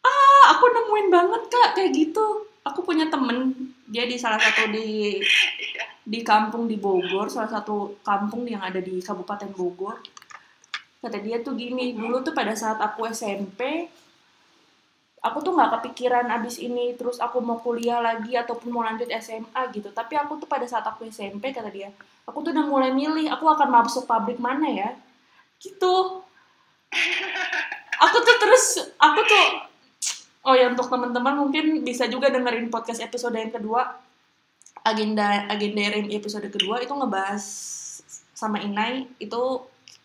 Ah, 0.00 0.56
aku 0.56 0.64
nemuin 0.64 1.12
banget 1.12 1.42
kak 1.46 1.76
kayak 1.76 1.92
gitu. 1.92 2.24
Aku 2.64 2.80
punya 2.80 3.12
temen 3.12 3.52
dia 3.84 4.08
di 4.08 4.16
salah 4.16 4.40
satu 4.40 4.72
di 4.72 5.20
Iya. 5.20 5.84
di 6.00 6.24
kampung 6.24 6.64
di 6.64 6.80
Bogor, 6.80 7.28
salah 7.28 7.52
satu 7.52 8.00
kampung 8.00 8.48
yang 8.48 8.64
ada 8.64 8.80
di 8.80 8.96
Kabupaten 8.96 9.52
Bogor. 9.52 10.00
Kata 11.00 11.20
dia 11.20 11.44
tuh 11.44 11.52
gini, 11.52 11.92
dulu 11.92 12.20
tuh 12.20 12.32
pada 12.32 12.56
saat 12.56 12.80
aku 12.80 13.04
SMP, 13.08 13.92
aku 15.20 15.38
tuh 15.44 15.52
nggak 15.52 15.80
kepikiran 15.80 16.26
abis 16.32 16.60
ini 16.60 16.96
terus 16.96 17.20
aku 17.20 17.44
mau 17.44 17.60
kuliah 17.60 18.00
lagi 18.00 18.36
ataupun 18.36 18.72
mau 18.72 18.84
lanjut 18.84 19.08
SMA 19.20 19.62
gitu. 19.72 19.92
Tapi 19.92 20.16
aku 20.16 20.40
tuh 20.40 20.48
pada 20.48 20.64
saat 20.64 20.84
aku 20.88 21.08
SMP 21.08 21.52
kata 21.52 21.68
dia, 21.68 21.92
aku 22.24 22.40
tuh 22.40 22.50
udah 22.56 22.66
mulai 22.66 22.90
milih 22.92 23.28
aku 23.28 23.44
akan 23.48 23.68
masuk 23.68 24.08
pabrik 24.08 24.40
mana 24.40 24.66
ya, 24.68 24.90
gitu. 25.60 26.24
Aku 28.00 28.16
tuh 28.24 28.36
terus, 28.40 28.80
aku 28.96 29.20
tuh 29.28 29.46
Oh 30.40 30.56
ya 30.56 30.72
untuk 30.72 30.88
teman-teman 30.88 31.36
mungkin 31.36 31.84
bisa 31.84 32.08
juga 32.08 32.32
dengerin 32.32 32.72
podcast 32.72 33.04
episode 33.04 33.36
yang 33.36 33.52
kedua 33.52 34.00
agenda 34.80 35.44
agenda 35.52 35.80
yang 35.92 36.08
episode 36.08 36.48
kedua 36.48 36.80
itu 36.80 36.88
ngebahas 36.96 37.44
sama 38.32 38.56
Inai 38.64 39.04
itu 39.20 39.40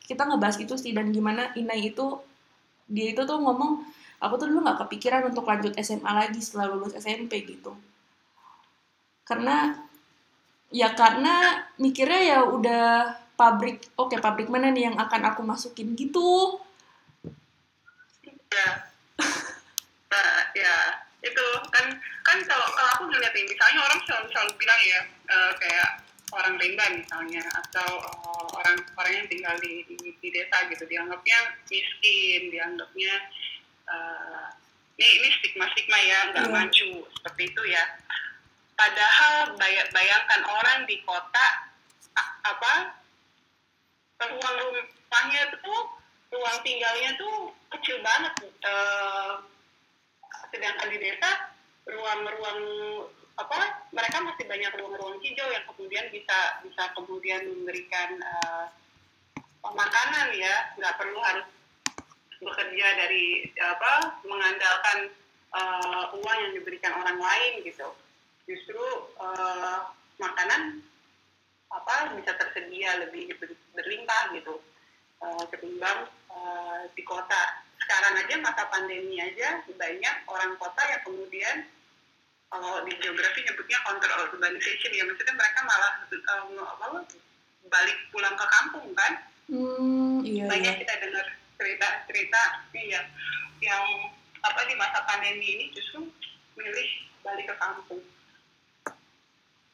kita 0.03 0.27
ngebahas 0.27 0.60
itu 0.60 0.75
sih 0.75 0.91
dan 0.91 1.15
gimana 1.15 1.55
Inai 1.55 1.88
itu 1.88 2.19
dia 2.91 3.15
itu 3.15 3.24
tuh 3.24 3.39
ngomong 3.39 3.88
aku 4.19 4.34
tuh 4.39 4.48
dulu 4.48 4.63
nggak 4.63 4.88
kepikiran 4.88 5.27
untuk 5.27 5.48
lanjut 5.48 5.74
SMA 5.79 6.12
lagi 6.12 6.39
setelah 6.39 6.75
lulus 6.75 6.95
SMP 6.95 7.43
gitu. 7.43 7.75
Karena 9.25 9.75
ya 10.74 10.91
karena 10.93 11.65
mikirnya 11.79 12.22
ya 12.22 12.39
udah 12.45 12.86
pabrik 13.36 13.84
oke 14.00 14.15
pabrik 14.24 14.48
mana 14.48 14.72
nih 14.72 14.91
yang 14.91 14.98
akan 14.98 15.22
aku 15.34 15.41
masukin 15.43 15.93
gitu. 15.93 16.60
Ya 18.51 18.88
nah, 20.12 20.36
ya 20.55 20.75
itu 21.25 21.45
kan 21.74 21.86
kan 22.22 22.38
kalau 22.45 22.67
kalau 22.72 22.89
aku 22.95 23.03
ngeliat 23.10 23.34
nih 23.34 23.45
misalnya 23.50 23.79
orang 23.81 24.00
selalu 24.05 24.27
selalu 24.31 24.51
bilang 24.62 24.81
ya 24.86 25.00
eh, 25.27 25.51
kayak 25.60 25.89
orang 26.34 26.55
rimba 26.57 26.86
misalnya 26.93 27.43
atau 27.65 27.89
eh, 28.01 28.48
orang 28.62 28.77
orang 28.98 29.13
yang 29.24 29.27
tinggal 29.27 29.55
di, 29.60 29.84
di, 29.89 29.95
di 30.22 30.29
desa 30.29 30.69
gitu 30.69 30.86
dianggapnya 30.86 31.39
miskin 31.67 32.41
dianggapnya 32.53 33.13
eh, 33.86 34.48
ini 34.96 35.08
ini 35.20 35.27
stigma 35.39 35.65
stigma 35.72 35.98
ya 36.00 36.20
nggak 36.32 36.48
Iya. 36.48 36.54
maju 36.54 36.89
seperti 37.13 37.42
itu 37.51 37.62
ya 37.68 37.84
padahal 38.75 39.56
bay- 39.56 39.89
bayangkan 39.92 40.42
orang 40.46 40.80
di 40.86 41.00
kota 41.04 41.48
apa 42.46 42.74
ruang 44.22 44.58
rumahnya 44.62 45.44
tuh 45.60 45.82
ruang 46.32 46.58
tinggalnya 46.63 47.12
tuh 47.20 47.51
kecil 47.75 48.00
banget 48.01 48.34
eh, 48.63 49.34
sedangkan 50.51 50.88
di 50.88 50.98
desa 51.00 51.32
ruang-ruang 51.86 52.62
apa 53.36 53.58
mereka 53.92 54.24
masih 54.24 54.48
banyak 54.48 54.72
ruang-ruang 54.80 55.20
hijau 55.20 55.48
yang 55.51 55.65
kemudian 55.68 56.08
bisa 56.10 56.39
bisa 56.63 56.84
kemudian 56.96 57.44
memberikan 57.51 58.15
eh, 58.15 58.65
makanan 59.65 60.30
ya 60.38 60.72
nggak 60.77 60.96
perlu 60.96 61.20
harus 61.20 61.46
bekerja 62.42 62.88
dari 63.00 63.48
apa 63.60 64.20
mengandalkan 64.27 65.12
uh, 65.56 66.06
uang 66.15 66.38
yang 66.48 66.54
diberikan 66.56 66.94
orang 66.96 67.20
lain 67.20 67.63
gitu. 67.63 67.88
Justru 68.46 68.82
uh, 69.20 69.89
makanan 70.20 70.84
apa 71.72 72.15
bisa 72.15 72.32
tersedia 72.38 73.04
lebih 73.08 73.34
ber- 73.39 73.62
berlimpah 73.75 74.36
gitu. 74.36 74.60
Uh, 75.24 75.44
ketimbang 75.48 76.12
uh, 76.27 76.84
di 76.92 77.04
kota. 77.08 77.63
Sekarang 77.80 78.20
aja 78.20 78.36
masa 78.44 78.68
pandemi 78.68 79.15
aja 79.22 79.63
banyak 79.63 80.15
orang 80.27 80.60
kota 80.60 80.82
yang 80.92 81.01
kemudian 81.08 81.58
kalau 82.51 82.84
di 82.84 82.94
geografi 83.00 83.42
nyebutnya 83.48 83.80
counter 83.88 84.12
urbanization 84.27 84.92
ya. 84.92 85.04
Maksudnya 85.08 85.36
mereka 85.39 85.60
malah 85.63 85.94
um, 86.12 86.60
apa, 86.62 86.86
balik 87.72 87.98
pulang 88.12 88.36
ke 88.36 88.46
kampung 88.46 88.88
kan? 88.94 89.13
Hmm, 89.46 90.25
iya, 90.25 90.50
banyak 90.50 90.74
iya. 90.74 90.82
kita 90.82 90.94
dengar 91.06 91.25
cerita 91.55 91.88
cerita 92.05 92.41
iya 92.74 93.01
yang 93.59 93.83
apa 94.41 94.62
di 94.67 94.75
masa 94.75 95.01
pandemi 95.03 95.57
ini 95.57 95.65
justru 95.71 96.05
milih 96.55 96.89
balik 97.21 97.50
ke 97.50 97.55
kampung. 97.57 98.03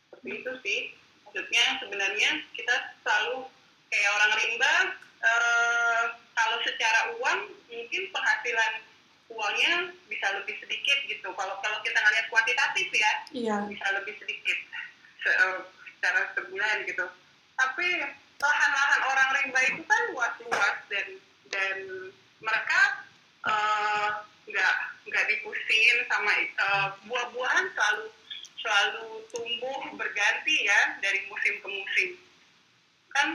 Seperti 0.08 0.30
itu 0.32 0.52
sih. 0.64 0.80
Maksudnya 1.26 1.66
sebenarnya 1.80 2.30
kita 2.54 2.76
selalu 3.04 3.48
kayak 3.88 4.12
orang 4.16 4.32
rimba 4.38 4.74
eh, 5.22 6.04
kalau 6.32 6.58
secara 6.64 7.00
uang 7.20 7.40
mungkin 7.68 8.04
penghasilan 8.12 8.74
uangnya 9.32 9.74
bisa 10.08 10.28
lebih 10.40 10.56
sedikit 10.60 10.98
gitu. 11.08 11.28
Kalau 11.32 11.56
kalau 11.60 11.78
kita 11.84 12.00
ngelihat 12.00 12.28
kuantitatif 12.28 12.88
ya 12.92 13.12
Iya, 13.32 13.56
bisa 13.68 13.86
lebih 13.96 14.16
sedikit 14.20 14.58
se- 15.20 15.36
eh, 15.36 15.60
secara 15.98 16.32
sebulan 16.36 16.84
gitu. 16.88 17.06
Tapi 17.56 17.88
lahan-lahan 18.42 19.02
orang 19.06 19.30
rimba 19.38 19.60
itu 19.68 19.82
kan 19.86 20.02
luas-luas 20.12 20.78
dan 20.88 21.08
dan 21.52 21.78
mereka 22.42 22.82
eh, 23.46 24.10
nggak 24.48 24.76
nggak 25.08 25.26
dipusingin 25.30 26.00
sama 26.10 26.32
eh, 26.40 26.88
buah-buahan 27.06 27.66
selalu 27.76 28.06
selalu 28.62 29.08
tumbuh 29.34 29.80
berganti 29.98 30.56
ya 30.66 30.98
dari 31.02 31.26
musim 31.28 31.54
ke 31.60 31.68
musim. 31.68 32.10
Kan 33.12 33.28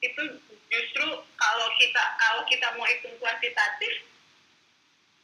itu 0.00 0.22
justru 0.70 1.06
kalau 1.36 1.68
kita 1.76 2.04
kalau 2.16 2.42
kita 2.48 2.66
mau 2.76 2.86
hitung 2.88 3.14
kuantitatif 3.20 4.06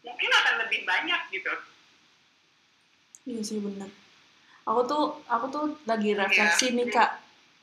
mungkin 0.04 0.30
akan 0.30 0.54
lebih 0.66 0.80
banyak 0.87 1.21
gitu. 1.35 1.54
iya 3.26 3.42
sih 3.42 3.59
benar. 3.59 3.90
Aku 4.66 4.83
tuh, 4.87 5.23
aku 5.30 5.47
tuh 5.50 5.64
lagi 5.87 6.14
refleksi 6.14 6.75
Iya. 6.75 6.76
nih 6.78 6.88
kak, 6.90 7.11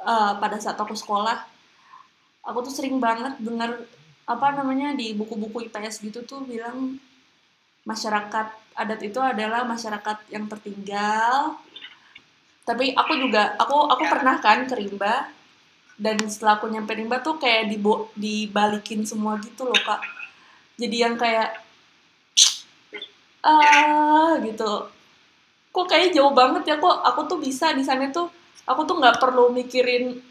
Eh, 0.03 0.33
pada 0.35 0.59
saat 0.59 0.75
aku 0.75 0.91
sekolah, 0.91 1.47
aku 2.43 2.59
tuh 2.67 2.73
sering 2.75 2.99
banget 2.99 3.39
dengar 3.39 3.87
apa 4.23 4.55
namanya 4.55 4.95
di 4.95 5.11
buku-buku 5.11 5.67
IPS 5.67 5.99
gitu 5.99 6.23
tuh 6.23 6.47
bilang 6.47 6.95
masyarakat 7.83 8.47
adat 8.73 8.99
itu 9.03 9.19
adalah 9.19 9.67
masyarakat 9.67 10.17
yang 10.31 10.47
tertinggal. 10.47 11.59
Tapi 12.63 12.95
aku 12.95 13.13
juga, 13.19 13.59
aku 13.59 13.75
aku 13.91 14.03
pernah 14.07 14.39
kan 14.39 14.63
ke 14.63 14.75
Rimba 14.79 15.27
dan 15.99 16.15
setelah 16.31 16.57
aku 16.57 16.71
nyampe 16.71 16.95
Rimba 16.95 17.19
tuh 17.19 17.35
kayak 17.35 17.67
dibo, 17.67 18.09
dibalikin 18.15 19.03
semua 19.03 19.35
gitu 19.43 19.67
loh 19.67 19.77
kak. 19.83 19.99
Jadi 20.79 20.95
yang 20.95 21.19
kayak 21.19 21.59
ah 23.43 24.39
gitu. 24.39 24.87
Kok 25.73 25.87
kayak 25.89 26.15
jauh 26.15 26.31
banget 26.31 26.63
ya 26.71 26.75
kok 26.79 27.03
aku 27.03 27.27
tuh 27.27 27.39
bisa 27.43 27.75
di 27.75 27.83
sana 27.83 28.07
tuh 28.15 28.31
aku 28.63 28.87
tuh 28.87 28.95
nggak 28.95 29.19
perlu 29.19 29.51
mikirin 29.51 30.23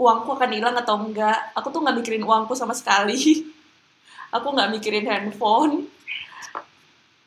uangku 0.00 0.32
akan 0.32 0.50
hilang 0.56 0.76
atau 0.80 0.96
enggak. 0.96 1.52
Aku 1.52 1.68
tuh 1.68 1.84
nggak 1.84 2.00
mikirin 2.00 2.24
uangku 2.24 2.56
sama 2.56 2.72
sekali. 2.72 3.44
Aku 4.36 4.48
nggak 4.56 4.72
mikirin 4.72 5.04
handphone. 5.04 5.84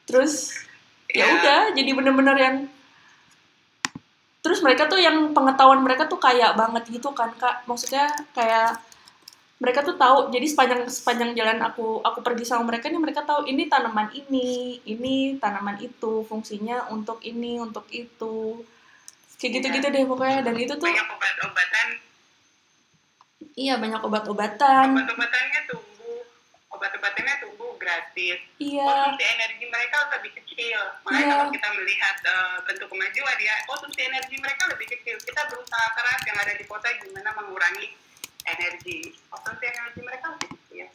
Terus 0.09 0.51
ya 1.13 1.29
Iya. 1.29 1.33
udah 1.37 1.61
jadi 1.77 1.91
bener-bener 1.93 2.37
yang 2.41 2.55
terus 4.43 4.59
mereka 4.59 4.89
tuh 4.89 4.99
yang 4.99 5.31
pengetahuan 5.31 5.79
mereka 5.79 6.09
tuh 6.09 6.17
kayak 6.19 6.57
banget 6.57 6.83
gitu 6.89 7.13
kan 7.15 7.31
kak 7.37 7.63
maksudnya 7.63 8.11
kayak 8.35 8.75
mereka 9.61 9.85
tuh 9.87 9.95
tahu 9.95 10.27
jadi 10.33 10.43
sepanjang 10.43 10.81
sepanjang 10.91 11.31
jalan 11.31 11.63
aku 11.63 12.03
aku 12.03 12.19
pergi 12.19 12.43
sama 12.43 12.67
mereka 12.67 12.91
nih 12.91 12.99
mereka 12.99 13.23
tahu 13.23 13.47
ini 13.47 13.71
tanaman 13.71 14.11
ini 14.11 14.83
ini 14.83 15.39
tanaman 15.39 15.79
itu 15.79 16.27
fungsinya 16.27 16.91
untuk 16.91 17.23
ini 17.23 17.61
untuk 17.63 17.87
itu 17.95 18.59
kayak 19.39 19.63
gitu-gitu 19.63 19.87
deh 19.87 20.03
pokoknya 20.03 20.43
dan 20.43 20.55
itu 20.59 20.75
tuh 20.75 20.83
banyak 20.91 21.07
obat-obatan 21.07 21.87
iya 23.53 23.73
banyak 23.77 24.01
obat-obatan. 24.01 24.85
Obat-obatannya 24.93 25.59
tumbuh. 25.69 26.21
Obat-obatannya 26.73 27.35
tumbuh 27.41 27.71
gratis. 27.77 28.39
Iya. 28.57 28.85
Konsumsi 28.85 29.23
energi 29.25 29.65
mereka 29.67 29.97
lebih 30.13 30.31
kecil. 30.41 30.79
Makanya 31.03 31.23
Iya. 31.23 31.33
kalau 31.37 31.45
kita 31.51 31.67
melihat 31.73 32.15
eh, 32.23 32.57
bentuk 32.65 32.87
kemajuan 32.89 33.37
ya 33.39 33.55
konsumsi 33.65 33.99
energi 34.03 34.35
mereka 34.39 34.63
lebih 34.69 34.87
kecil. 34.89 35.15
Kita 35.19 35.41
berusaha 35.49 35.87
keras 35.93 36.21
yang 36.25 36.37
ada 36.39 36.53
di 36.55 36.65
kota 36.65 36.87
gimana 36.99 37.29
mengurangi 37.35 37.87
energi. 38.45 38.99
Konsumsi 39.29 39.63
energi 39.67 39.99
mereka 40.01 40.25
lebih 40.37 40.49
kecil. 40.57 40.87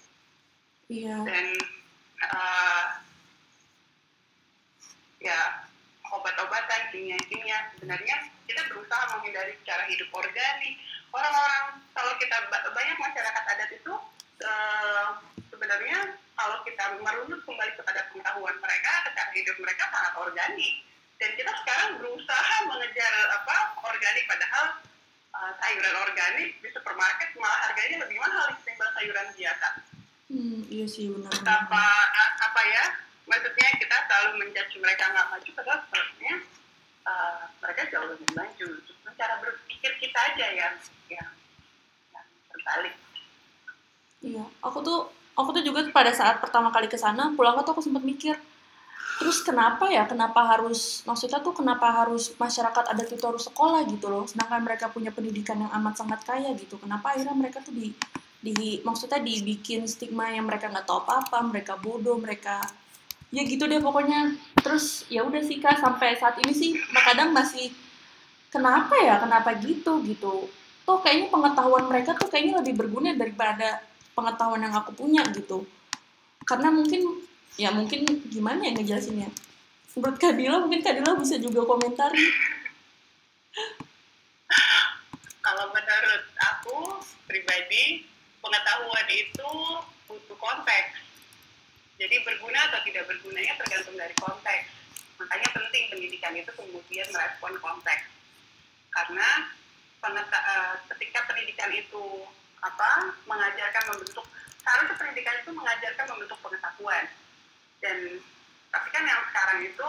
Iya. 0.89 1.17
Dan 1.27 1.47
eh, 2.19 2.85
ya 5.19 5.41
obat-obatan 6.09 6.81
kimia-kimia. 6.95 7.75
Sebenarnya 7.77 8.17
kita 8.49 8.65
berusaha 8.73 9.05
menghindari 9.17 9.55
cara 9.69 9.85
hidup 9.87 10.09
organik 10.15 10.75
orang-orang 11.12 11.64
kalau 11.97 12.12
kita 12.21 12.37
ba- 12.53 12.66
banyak 12.73 12.97
masyarakat 13.01 13.44
adat 13.57 13.71
itu 13.75 13.94
eh, 14.42 15.09
sebenarnya 15.51 15.99
kalau 16.38 16.62
kita 16.62 16.85
merunut 17.03 17.40
kembali 17.42 17.73
kepada 17.75 18.07
pengetahuan 18.14 18.57
mereka 18.62 18.92
cara 19.11 19.31
hidup 19.35 19.57
mereka 19.59 19.85
sangat 19.90 20.14
organik. 20.18 20.75
Dan 21.18 21.35
kita 21.35 21.51
sekarang 21.51 21.99
berusaha 21.99 22.57
mengejar 22.71 23.12
apa 23.35 23.57
organik 23.83 24.25
padahal 24.31 24.66
eh, 25.35 25.53
sayuran 25.59 25.97
organik 26.07 26.49
di 26.62 26.68
supermarket 26.71 27.29
malah 27.37 27.59
harganya 27.71 28.07
lebih 28.07 28.18
mahal 28.23 28.55
ketimbang 28.62 28.90
sayuran 28.94 29.29
biasa. 29.35 29.68
Hmm, 30.29 30.61
iya 30.68 30.85
sih 30.85 31.09
benar. 31.09 31.33
Apa 31.40 31.85
apa 32.44 32.61
ya 32.68 32.85
maksudnya 33.29 33.68
kita 33.77 33.97
selalu 34.09 34.31
menjudge 34.44 34.75
mereka 34.81 35.05
nggak 35.12 35.29
maju 35.33 35.51
padahal 35.53 35.81
sebenarnya 35.88 36.35
uh, 37.05 37.42
mereka 37.61 37.81
jauh 37.92 38.09
lebih 38.12 38.29
maju 38.33 38.68
cara 39.19 39.35
berpikir 39.43 39.93
kita 39.99 40.19
aja 40.33 40.47
yang 40.55 40.75
yang, 41.11 41.31
yang 42.15 42.27
terbalik. 42.55 42.95
Iya, 44.23 44.45
aku 44.63 44.79
tuh 44.87 45.11
aku 45.35 45.51
tuh 45.59 45.63
juga 45.67 45.83
pada 45.91 46.15
saat 46.15 46.39
pertama 46.39 46.71
kali 46.71 46.87
ke 46.87 46.99
sana 46.99 47.35
pulang 47.35 47.59
tuh 47.67 47.75
aku 47.75 47.83
sempat 47.83 48.07
mikir 48.07 48.39
terus 49.19 49.43
kenapa 49.43 49.91
ya? 49.91 50.07
Kenapa 50.07 50.47
harus 50.47 51.03
maksudnya 51.03 51.43
tuh 51.43 51.51
kenapa 51.51 51.91
harus 51.91 52.39
masyarakat 52.39 52.95
adat 52.95 53.11
itu 53.11 53.25
harus 53.27 53.51
sekolah 53.51 53.83
gitu 53.91 54.07
loh? 54.07 54.23
Sedangkan 54.31 54.63
mereka 54.63 54.87
punya 54.95 55.11
pendidikan 55.11 55.59
yang 55.59 55.75
amat 55.75 55.99
sangat 55.99 56.23
kaya 56.23 56.55
gitu. 56.55 56.79
Kenapa 56.79 57.19
akhirnya 57.19 57.35
mereka 57.35 57.59
tuh 57.59 57.75
di 57.75 57.91
di 58.39 58.79
maksudnya 58.87 59.19
dibikin 59.19 59.91
stigma 59.91 60.31
yang 60.31 60.47
mereka 60.47 60.71
nggak 60.71 60.87
tahu 60.87 61.03
apa 61.03 61.27
apa 61.27 61.39
mereka 61.43 61.75
bodoh 61.83 62.15
mereka 62.15 62.63
ya 63.35 63.43
gitu 63.43 63.67
deh 63.67 63.83
pokoknya. 63.83 64.39
Terus 64.63 65.11
ya 65.11 65.27
udah 65.27 65.43
sih 65.43 65.59
kak 65.59 65.83
sampai 65.83 66.15
saat 66.15 66.39
ini 66.39 66.55
sih 66.55 66.79
kadang 66.95 67.35
masih 67.35 67.75
kenapa 68.49 68.95
ya 69.05 69.21
kenapa 69.21 69.57
gitu 69.61 70.01
gitu. 70.05 70.49
Tuh 70.89 70.99
kayaknya 71.05 71.29
pengetahuan 71.29 71.85
mereka 71.85 72.17
tuh 72.17 72.29
kayaknya 72.33 72.65
lebih 72.65 72.81
berguna 72.81 73.13
daripada 73.13 73.85
pengetahuan 74.17 74.65
yang 74.65 74.75
aku 74.75 74.97
punya 74.97 75.23
gitu. 75.37 75.69
Karena 76.49 76.73
mungkin 76.73 77.29
ya 77.61 77.69
mungkin 77.69 78.09
gimana 78.33 78.65
ya 78.65 78.73
ngejelasinnya? 78.73 79.29
Menurut 79.97 80.17
Kadila 80.17 80.65
mungkin 80.65 80.81
Kadila 80.81 81.13
bisa 81.21 81.37
juga 81.37 81.61
komentar. 81.69 82.09
Kalau 85.45 85.65
menurut 85.73 86.25
aku 86.41 86.77
pribadi 87.29 88.09
pengetahuan 88.41 89.09
itu 89.13 89.51
butuh 90.09 90.39
konteks. 90.41 91.05
Jadi 91.99 92.17
berguna 92.25 92.71
atau 92.73 92.81
tidak 92.87 93.11
bergunanya 93.11 93.59
tergantung 93.61 93.97
dari 93.99 94.15
konteks. 94.17 94.73
Makanya 95.19 95.49
penting 95.51 95.85
pendidikan 95.93 96.33
itu 96.33 96.53
kemudian 96.55 97.11
merespon 97.11 97.59
konteks 97.59 98.18
karena 98.99 99.55
pengeta- 100.03 100.47
eh, 100.47 100.75
ketika 100.95 101.31
pendidikan 101.31 101.71
itu 101.71 102.27
apa 102.59 103.15
mengajarkan 103.31 103.95
membentuk 103.95 104.27
seharusnya 104.67 104.99
pendidikan 104.99 105.39
itu 105.39 105.51
mengajarkan 105.55 106.07
membentuk 106.11 106.39
pengetahuan 106.43 107.05
dan 107.79 107.99
tapi 108.75 108.89
kan 108.91 109.05
yang 109.07 109.23
sekarang 109.31 109.59
itu 109.63 109.87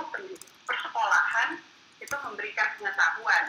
persekolahan 0.69 1.57
itu 1.97 2.15
memberikan 2.21 2.67
pengetahuan 2.77 3.43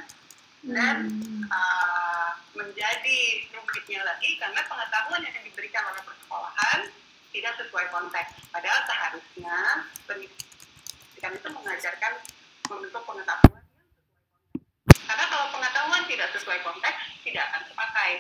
dan 0.61 0.96
Hmm, 1.09 1.49
uh, 1.49 2.31
menjadi 2.53 3.20
rumitnya 3.57 4.05
lagi 4.05 4.37
karena 4.37 4.61
pengetahuan 4.68 5.25
yang 5.25 5.33
diberikan 5.40 5.88
oleh 5.88 6.05
persekolahan 6.05 6.79
tidak 7.33 7.53
sesuai 7.64 7.87
konteks. 7.88 8.31
Padahal 8.53 8.81
seharusnya 8.85 9.57
pendidikan 10.05 11.33
itu 11.33 11.49
mengajarkan 11.49 12.12
membentuk 12.68 13.03
pengetahuan 13.09 13.57
yang 13.57 13.73
sesuai 13.73 13.96
konteks. 14.05 15.09
Karena 15.09 15.25
kalau 15.33 15.46
pengetahuan 15.61 16.09
tidak 16.09 16.33
sesuai 16.33 16.64
konteks, 16.64 16.96
tidak 17.20 17.44
akan 17.46 17.61
terpakai. 17.62 18.11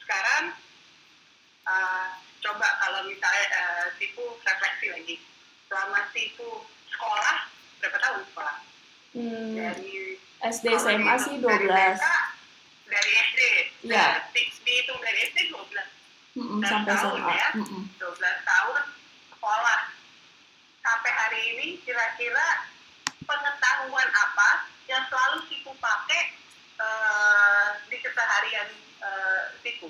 Sekarang 0.00 0.44
uh, 1.62 2.08
coba 2.40 2.68
kalau 2.80 3.04
misalnya 3.04 3.44
uh, 3.52 3.86
tipu 3.94 4.24
refleksi 4.40 4.88
lagi. 4.88 5.16
Selama 5.68 6.08
itu 6.16 6.48
sekolah 6.88 7.36
berapa 7.78 7.98
tahun 8.00 8.24
sekolah 8.26 8.56
Hmm, 9.10 9.58
dari 9.58 10.14
SD 10.38 10.70
SMA 10.72 11.14
sih 11.18 11.42
dari 11.42 11.66
12. 11.66 11.98
TK, 11.98 12.04
dari 12.86 13.10
SD 13.26 13.40
Iya. 13.82 14.22
Dari- 14.22 14.54
dihitung 14.60 15.02
dari 15.02 15.18
SD 15.26 15.50
12 15.50 15.66
Mm-mm, 16.32 16.62
Dan 16.62 16.70
sampai 16.70 16.94
tahun 16.94 17.18
SMA. 17.18 17.34
ya. 17.34 17.48
Mm-mm. 17.58 17.82
12 17.98 18.06
tahun 18.46 18.82
sekolah 19.28 19.80
sampai 20.80 21.10
hari 21.10 21.40
ini 21.50 21.66
kira-kira 21.82 22.70
pengetahuan 23.20 24.08
apa 24.08 24.50
yang 24.86 25.02
selalu 25.06 25.42
Siku 25.46 25.74
pakai 25.76 26.38
eh, 26.78 27.68
di 27.84 27.89
keseharian 28.00 28.68
eh, 29.00 29.42
Siku 29.62 29.88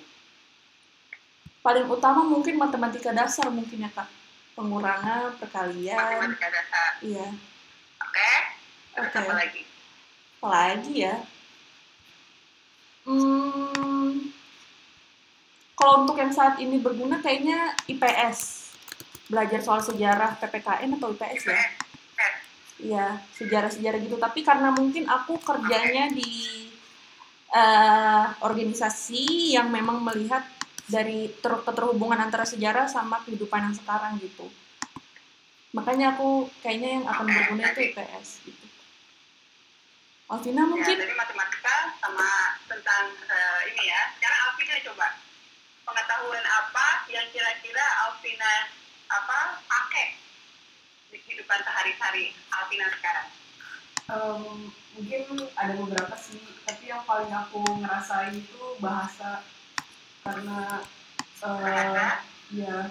Paling 1.61 1.87
utama 1.93 2.25
mungkin 2.25 2.57
matematika 2.57 3.13
dasar 3.13 3.53
mungkin 3.53 3.85
ya 3.85 3.91
kak. 3.93 4.09
Pengurangan, 4.57 5.37
perkalian. 5.37 5.93
matematika 5.97 6.49
dasar 6.49 6.91
Iya. 7.01 7.29
oke 8.01 8.33
terus 8.91 9.07
Oke. 9.13 9.19
apa 9.23 9.35
lagi 9.37 9.63
Apalagi 10.41 10.95
ya? 11.05 11.21
Hmm, 13.05 14.33
kalau 15.77 16.05
untuk 16.05 16.17
yang 16.17 16.33
saat 16.33 16.57
ini 16.61 16.81
berguna 16.81 17.21
kayaknya 17.21 17.77
IPS. 17.85 18.73
Belajar 19.29 19.61
soal 19.61 19.85
sejarah 19.85 20.41
PPKN 20.41 20.97
atau 20.97 21.13
IPS 21.13 21.43
ya? 21.45 21.61
Iya, 22.81 23.07
sejarah-sejarah 23.37 24.01
gitu. 24.01 24.17
Tapi 24.17 24.41
karena 24.41 24.73
mungkin 24.73 25.05
aku 25.05 25.37
kerjanya 25.45 26.09
di 26.09 26.70
eh, 27.51 28.25
organisasi 28.43 29.55
yang 29.55 29.69
memang 29.71 30.03
melihat 30.03 30.47
dari 30.91 31.31
ter- 31.39 31.63
keterhubungan 31.63 32.19
antara 32.19 32.43
sejarah 32.43 32.91
sama 32.91 33.23
kehidupan 33.23 33.71
yang 33.71 33.77
sekarang 33.77 34.19
gitu. 34.19 34.51
Makanya 35.71 36.19
aku 36.19 36.51
kayaknya 36.63 36.99
yang 36.99 37.07
akan 37.07 37.27
berguna 37.31 37.71
itu 37.71 37.81
IPS 37.95 38.29
gitu. 38.43 38.67
Alvina 40.31 40.63
ya 40.63 40.67
mungkin? 40.71 40.95
jadi 40.95 41.15
matematika 41.19 41.77
sama 41.99 42.55
tentang 42.71 43.11
eh, 43.19 43.61
ini 43.75 43.83
ya 43.91 44.15
sekarang 44.15 44.41
Alvina 44.47 44.75
coba 44.87 45.07
pengetahuan 45.83 46.47
apa 46.47 46.87
yang 47.11 47.27
kira-kira 47.35 47.83
Alvina 48.07 48.71
apa 49.11 49.59
pakai 49.67 50.15
di 51.11 51.19
kehidupan 51.19 51.67
sehari-hari 51.67 52.31
Alvina 52.55 52.87
sekarang 52.95 53.27
Em, 54.11 54.75
mungkin 54.97 55.47
ada 55.55 55.75
beberapa 55.79 56.15
sih 56.19 56.43
tapi 56.67 56.91
yang 56.91 57.03
paling 57.07 57.31
aku 57.31 57.63
ngerasain 57.83 58.35
itu 58.35 58.61
bahasa. 58.83 59.45
Karena 60.21 60.85
eh, 61.41 61.59
bahasa 61.61 62.21
ya 62.51 62.91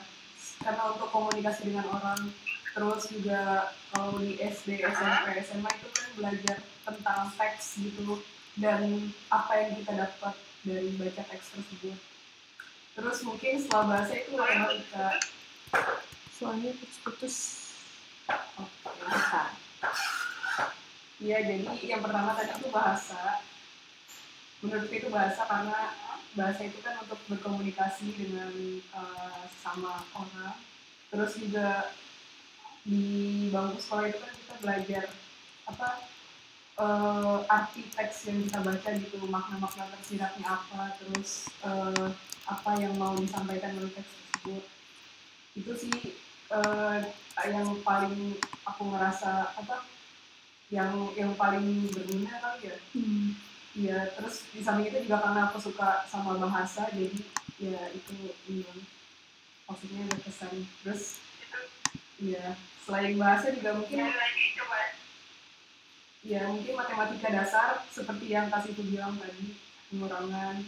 karena 0.60 0.84
untuk 0.92 1.10
komunikasi 1.12 1.72
dengan 1.72 1.88
orang. 1.90 2.32
Terus 2.70 3.10
juga 3.12 3.74
kalau 3.92 4.22
di 4.22 4.38
SD 4.38 4.80
SMP 4.86 5.28
SMA 5.44 5.70
itu 5.74 5.88
kan 5.90 6.10
belajar 6.16 6.58
tentang 6.86 7.34
teks 7.36 7.82
gitu 7.82 8.22
dan 8.62 9.10
apa 9.34 9.52
yang 9.58 9.72
kita 9.82 9.92
dapat 10.06 10.36
dari 10.64 10.90
baca 10.96 11.24
teks 11.28 11.56
tersebut. 11.56 11.98
Terus 12.94 13.18
mungkin 13.24 13.54
setelah 13.58 13.86
bahasa 13.96 14.14
itu 14.16 14.36
matematika 14.36 15.18
Soalnya 16.40 16.72
putus-putus. 16.72 17.36
Oke. 18.32 18.80
Iya, 21.20 21.38
jadi 21.44 21.68
yang 21.84 22.00
pertama 22.00 22.32
tadi 22.32 22.56
itu 22.56 22.72
bahasa. 22.72 23.44
Menurutku 24.64 24.94
itu 24.96 25.12
bahasa 25.12 25.44
karena 25.44 25.92
bahasa 26.32 26.64
itu 26.64 26.80
kan 26.80 26.96
untuk 27.04 27.20
berkomunikasi 27.28 28.16
dengan 28.16 28.56
eh, 28.80 29.42
sama 29.60 30.08
orang. 30.16 30.56
Terus 31.12 31.32
juga 31.36 31.92
di 32.88 33.04
bangku 33.52 33.84
sekolah 33.84 34.08
itu 34.08 34.20
kan 34.24 34.32
kita 34.32 34.56
belajar 34.64 35.04
apa 35.68 35.90
eh, 36.80 37.38
arti 37.52 37.82
teks 37.92 38.32
yang 38.32 38.40
kita 38.48 38.60
baca 38.64 38.90
gitu, 38.96 39.20
makna-makna 39.28 39.92
tersiratnya 40.00 40.48
apa, 40.48 40.96
terus 41.04 41.52
eh, 41.68 42.10
apa 42.48 42.72
yang 42.80 42.96
mau 42.96 43.12
disampaikan 43.20 43.76
oleh 43.76 43.92
teks 43.92 44.08
tersebut. 44.08 44.64
Itu 45.60 45.72
sih 45.76 46.16
eh, 46.48 47.00
yang 47.44 47.76
paling 47.84 48.40
aku 48.64 48.82
ngerasa 48.88 49.52
apa 49.60 49.99
yang 50.70 51.10
yang 51.18 51.34
paling 51.34 51.90
berguna 51.90 52.34
kali 52.38 52.70
ya? 52.70 52.78
Hmm. 52.94 53.34
ya 53.78 53.98
terus 54.18 54.50
di 54.54 54.62
samping 54.66 54.90
itu 54.90 55.06
juga 55.06 55.22
karena 55.22 55.50
aku 55.50 55.62
suka 55.62 56.06
sama 56.10 56.38
bahasa 56.42 56.90
jadi 56.94 57.22
ya 57.62 57.94
itu 57.94 58.34
ini 58.50 58.66
maksudnya 59.70 60.10
berkesan 60.10 60.66
terus 60.82 61.22
ya 62.18 62.58
selain 62.86 63.16
bahasa 63.18 63.54
juga 63.54 63.78
mungkin 63.78 63.98
Sekali 64.02 64.18
lagi 64.18 64.46
coba. 64.58 64.80
Ya 66.20 66.42
mungkin 66.52 66.74
matematika 66.76 67.30
dasar 67.32 67.70
seperti 67.88 68.26
yang 68.28 68.52
kasih 68.52 68.76
itu 68.76 68.84
bilang 68.90 69.16
tadi 69.16 69.56
pengurangan 69.88 70.66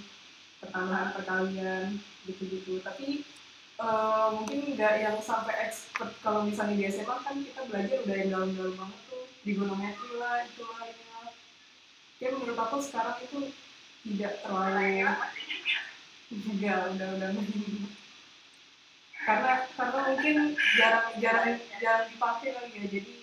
pertambahan 0.64 1.10
perkalian 1.18 2.00
gitu-gitu. 2.30 2.80
Tapi 2.80 3.26
eh, 3.82 4.28
mungkin 4.32 4.60
nggak 4.78 4.96
yang 5.02 5.18
sampai 5.20 5.68
expert 5.68 6.14
kalau 6.24 6.48
misalnya 6.48 6.78
di 6.80 6.86
SMA 6.88 7.18
kan 7.26 7.36
kita 7.42 7.68
belajar 7.68 7.98
udah 8.06 8.16
yang 8.16 8.30
dalam-dalam 8.32 8.76
banget 8.80 9.11
tuh 9.42 9.58
trigonometri 9.58 10.12
lah 10.22 10.46
itulah 10.46 10.86
inilah 10.86 11.34
ya 12.22 12.28
menurut 12.38 12.58
aku 12.62 12.78
sekarang 12.86 13.18
itu 13.26 13.50
tidak 14.06 14.38
terlalu 14.46 15.10
enggak 16.30 16.78
udah 16.94 17.08
udah 17.18 17.30
karena 19.22 19.54
karena 19.74 20.00
mungkin 20.14 20.38
jarang 20.78 21.08
jarang 21.18 21.58
jarang 21.82 22.06
dipakai 22.14 22.50
kali 22.54 22.70
ya 22.78 22.84
jadi 22.86 23.14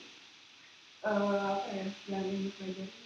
eh, 1.07 1.39
apa 1.55 1.71
ya 2.11 2.19
ini 2.27 2.51
dipelajari 2.51 2.99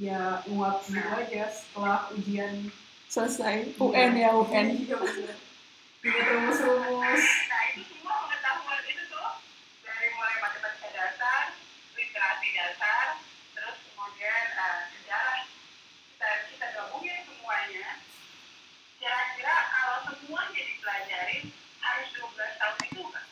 ya 0.00 0.20
nguap 0.48 0.80
gitu 0.88 1.10
aja 1.12 1.44
setelah 1.52 2.08
ujian 2.16 2.72
Selesai. 3.12 3.76
UN 3.76 4.16
ya, 4.16 4.32
UN. 4.32 4.66
Iya, 4.72 4.96
bener. 4.96 5.36
Ingat 6.00 6.26
rumus-rumus 6.32 7.24
Nah, 7.44 7.62
itu 7.76 7.84
semua 7.92 8.24
pengetahuan 8.24 8.80
itu 8.88 9.04
tuh 9.12 9.36
dari 9.84 10.08
mulai 10.16 10.40
matematika 10.40 10.88
dasar, 10.96 11.52
literasi 11.92 12.48
dasar, 12.56 13.20
terus 13.52 13.76
kemudian 13.84 14.44
eh, 14.56 14.80
sejarah. 14.96 15.44
Kita, 15.44 16.28
kita 16.56 16.66
gabungin 16.72 17.20
semuanya. 17.28 18.00
Kira-kira 18.96 19.56
kalau 19.68 19.96
semuanya 20.08 20.62
dipelajarin 20.72 21.44
harus 21.84 22.08
12 22.16 22.32
tahun 22.32 22.78
itu 22.80 23.02
kan? 23.12 23.26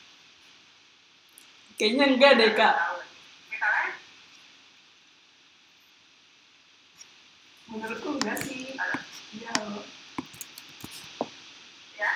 Kayaknya 1.81 2.05
enggak 2.13 2.33
deh 2.37 2.53
kak. 2.53 2.77
Menurutku 7.73 8.21
enggak 8.21 8.37
sih 8.45 8.77
iya 9.33 9.51
loh. 9.65 9.81
ya, 11.97 12.13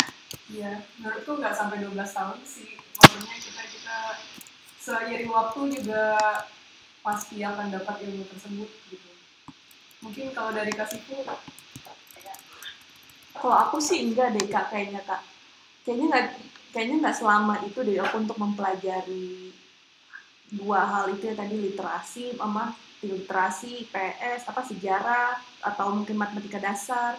iya 0.52 0.72
menurutku 1.00 1.40
enggak 1.40 1.56
sampai 1.56 1.80
12 1.80 1.96
tahun 1.96 2.38
sih 2.44 2.76
maksudnya 2.76 3.36
kita 3.40 3.62
kita 3.70 3.98
seiring 4.82 5.30
waktu 5.32 5.80
juga 5.80 6.04
pasti 7.00 7.40
akan 7.40 7.72
dapat 7.72 8.02
ilmu 8.04 8.26
tersebut 8.28 8.68
gitu 8.92 9.10
mungkin 10.04 10.34
kalau 10.36 10.52
dari 10.52 10.76
kasihku 10.76 11.24
Kalau 13.34 13.56
aku 13.68 13.80
sih 13.80 14.04
enggak 14.04 14.36
deh 14.36 14.46
kak 14.46 14.72
kayaknya 14.72 15.00
kak. 15.04 15.20
Kayaknya 15.84 16.06
nggak 16.08 16.26
kayaknya 16.74 16.96
nggak 17.02 17.16
selama 17.18 17.60
itu 17.66 17.78
deh 17.84 18.00
aku 18.00 18.24
untuk 18.24 18.38
mempelajari 18.40 19.43
dua 20.54 20.86
hal 20.86 21.04
itu 21.14 21.30
ya 21.30 21.34
tadi 21.34 21.56
literasi 21.58 22.38
sama 22.38 22.74
literasi 23.04 23.90
PS 23.92 24.48
apa 24.48 24.62
sejarah 24.64 25.36
atau 25.60 25.92
mungkin 25.92 26.16
matematika 26.16 26.56
dasar. 26.62 27.18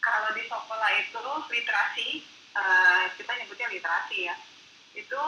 kalau 0.00 0.32
di 0.32 0.42
sekolah 0.48 0.90
itu 0.96 1.24
literasi, 1.52 2.08
eh, 2.56 3.04
kita 3.20 3.32
nyebutnya 3.36 3.68
literasi 3.68 4.18
ya, 4.26 4.36
itu 4.96 5.22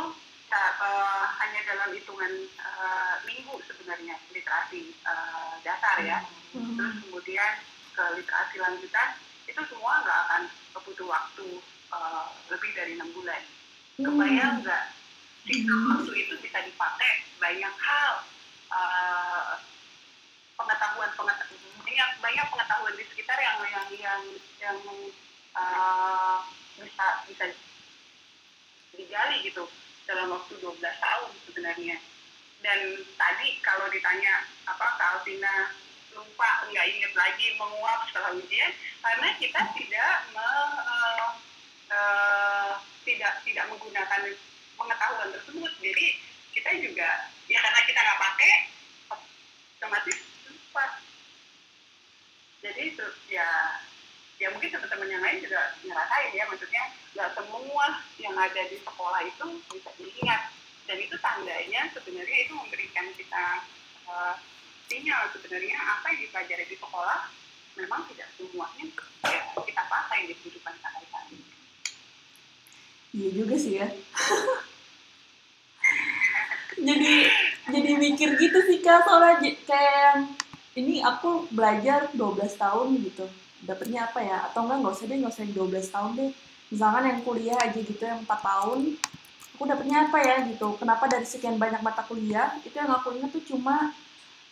eh, 0.52 1.24
hanya 1.38 1.60
dalam 1.68 1.90
hitungan 1.92 2.32
eh, 2.48 3.14
minggu 3.28 3.56
sebenarnya 3.68 4.16
literasi 4.32 4.96
eh, 4.96 5.54
dasar 5.62 5.96
ya. 6.02 6.24
Terus 6.52 6.94
kemudian 7.08 7.52
ke 7.92 8.04
literasi 8.16 8.56
lanjutan 8.60 9.16
itu 9.48 9.60
semua 9.68 10.00
nggak 10.00 10.20
akan 10.28 10.42
butuh 10.82 11.08
waktu 11.08 11.46
eh, 11.92 12.26
lebih 12.48 12.70
dari 12.74 12.92
enam 12.96 13.12
bulan. 13.12 13.42
Kebayang 14.00 14.64
nggak? 14.64 14.84
Sisa 15.42 15.74
waktu 15.74 16.12
itu 16.14 16.34
bisa 16.38 16.58
dipakai 16.62 17.12
banyak 17.42 17.74
hal. 17.74 18.14
eh, 18.72 19.52
pengetahuan 20.56 21.12
pengetahuan 21.12 21.60
banyak 21.84 22.08
banyak 22.24 22.46
pengetahuan 22.48 22.94
di 22.96 23.04
sekitar 23.04 23.36
yang 23.36 23.60
yang 23.68 23.88
yang 24.00 24.22
yang 24.62 24.78
eh, 25.52 26.36
bisa 26.80 27.06
bisa 27.28 27.44
digali 28.96 29.44
gitu 29.44 29.68
dalam 30.08 30.32
waktu 30.32 30.56
12 30.56 30.80
tahun 30.80 31.30
sebenarnya 31.44 31.96
dan 32.62 32.80
tadi 33.18 33.58
kalau 33.60 33.90
ditanya 33.90 34.46
apa 34.64 34.86
Kak 34.96 35.20
Alvina 35.20 35.74
lupa 36.14 36.50
nggak 36.70 36.86
inget 36.86 37.12
lagi 37.12 37.46
menguap 37.58 38.06
setelah 38.08 38.32
ujian 38.36 38.72
karena 39.02 39.28
kita 39.36 39.60
tidak 39.74 40.14
me, 40.32 40.48
eh, 40.86 41.28
eh, 41.92 42.72
tidak 43.02 43.32
tidak 43.42 43.64
menggunakan 43.68 44.22
pengetahuan 44.82 45.30
tersebut 45.30 45.72
jadi 45.78 46.06
kita 46.52 46.70
juga 46.82 47.08
ya 47.46 47.58
karena 47.62 47.80
kita 47.86 48.00
nggak 48.02 48.20
pakai 48.20 48.52
otomatis 49.78 50.18
lupa 50.50 50.86
jadi 52.62 52.84
ya 53.30 53.48
ya 54.42 54.48
mungkin 54.50 54.74
teman-teman 54.74 55.06
yang 55.06 55.22
lain 55.22 55.38
juga 55.38 55.78
ngerasain 55.86 56.30
ya 56.34 56.44
maksudnya 56.50 56.84
nggak 57.14 57.30
semua 57.38 57.86
yang 58.18 58.34
ada 58.34 58.62
di 58.66 58.78
sekolah 58.82 59.22
itu 59.22 59.46
bisa 59.70 59.90
diingat 59.98 60.50
dan 60.90 60.98
itu 60.98 61.16
tandanya 61.22 61.80
sebenarnya 61.94 62.38
itu 62.42 62.52
memberikan 62.58 63.06
kita 63.14 63.44
uh, 64.10 64.34
sinyal 64.90 65.30
sebenarnya 65.30 65.78
apa 65.78 66.06
yang 66.10 66.20
dipelajari 66.26 66.64
di 66.66 66.76
sekolah 66.76 67.30
memang 67.78 68.04
tidak 68.12 68.28
semuanya 68.34 68.84
ya, 69.24 69.42
kita 69.56 69.82
pakai 69.88 70.28
di 70.28 70.34
kehidupan 70.36 70.74
sehari-hari. 70.76 71.38
Iya 73.16 73.28
juga 73.32 73.54
sih 73.56 73.80
ya. 73.80 73.88
jadi 76.82 77.14
jadi 77.70 77.90
mikir 77.96 78.28
gitu 78.36 78.58
sih 78.66 78.78
kak. 78.82 79.06
Soalnya 79.06 79.38
kayak 79.66 80.26
ini 80.74 81.00
aku 81.00 81.46
belajar 81.54 82.10
12 82.14 82.58
tahun 82.58 82.88
gitu. 83.06 83.26
Dapetnya 83.62 84.10
apa 84.10 84.20
ya? 84.20 84.50
Atau 84.50 84.66
enggak 84.66 84.78
nggak 84.82 84.94
usah 84.98 85.06
deh 85.06 85.16
nggak 85.22 85.32
usah 85.32 85.42
yang 85.46 85.54
12 85.54 85.94
tahun 85.94 86.10
deh. 86.18 86.30
Misalkan 86.72 87.04
yang 87.04 87.20
kuliah 87.22 87.58
aja 87.60 87.80
gitu 87.80 88.02
yang 88.02 88.20
4 88.24 88.28
tahun 88.28 88.80
aku 89.62 89.70
dapetnya 89.70 90.10
apa 90.10 90.18
ya 90.18 90.36
gitu? 90.50 90.74
Kenapa 90.74 91.06
dari 91.06 91.22
sekian 91.22 91.54
banyak 91.54 91.86
mata 91.86 92.02
kuliah? 92.02 92.50
Itu 92.66 92.74
yang 92.74 92.90
aku 92.90 93.14
ingat 93.14 93.30
tuh 93.30 93.46
cuma 93.46 93.94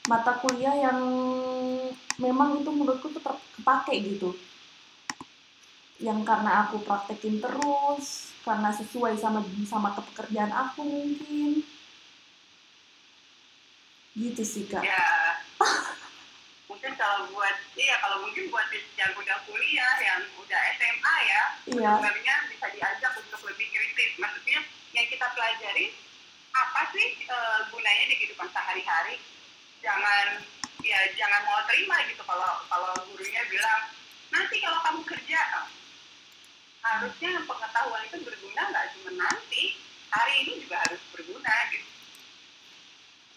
mata 0.06 0.38
kuliah 0.38 0.70
yang 0.86 1.02
memang 2.22 2.62
itu 2.62 2.70
menurutku 2.70 3.10
tuh 3.10 3.18
kepake 3.58 3.98
gitu. 4.06 4.38
Yang 5.98 6.22
karena 6.22 6.62
aku 6.62 6.78
praktekin 6.86 7.42
terus 7.42 8.30
karena 8.46 8.70
sesuai 8.70 9.18
sama 9.18 9.42
sama 9.66 9.90
pekerjaan 9.98 10.54
aku 10.54 10.86
mungkin 10.86 11.66
gitu 14.18 14.42
sih 14.42 14.64
kak 14.66 14.82
Ya 14.82 15.04
mungkin 16.70 16.94
kalau 16.94 17.26
buat 17.34 17.56
iya 17.74 17.98
kalau 17.98 18.22
mungkin 18.22 18.46
buat 18.48 18.66
yang 18.72 19.12
udah 19.12 19.36
kuliah 19.44 19.94
yang 20.00 20.22
udah 20.38 20.60
SMA 20.78 21.16
ya 21.26 21.42
iya 21.66 21.90
sebenarnya 21.98 22.34
bisa 22.50 22.66
diajak 22.72 23.12
untuk 23.18 23.40
lebih 23.42 23.66
kritis. 23.74 24.16
Maksudnya 24.16 24.60
yang 24.94 25.06
kita 25.10 25.26
pelajari 25.34 25.92
apa 26.54 26.80
sih 26.94 27.06
eh, 27.26 27.58
gunanya 27.68 28.04
di 28.06 28.14
kehidupan 28.22 28.48
sehari-hari? 28.54 29.18
Jangan 29.82 30.46
ya 30.80 31.00
jangan 31.18 31.44
mau 31.44 31.60
terima 31.68 32.00
gitu 32.08 32.22
kalau 32.24 32.64
kalau 32.70 32.90
gurunya 33.12 33.42
bilang 33.52 33.92
nanti 34.32 34.56
kalau 34.62 34.78
kamu 34.80 35.00
kerja 35.04 35.38
eh, 35.60 35.68
harusnya 36.80 37.30
pengetahuan 37.44 38.02
itu 38.08 38.16
berguna 38.24 38.62
nggak 38.72 38.86
cuma 38.96 39.10
nanti 39.20 39.76
hari 40.10 40.32
ini 40.46 40.52
juga 40.64 40.80
harus 40.86 41.02
berguna 41.12 41.54
gitu. 41.74 41.89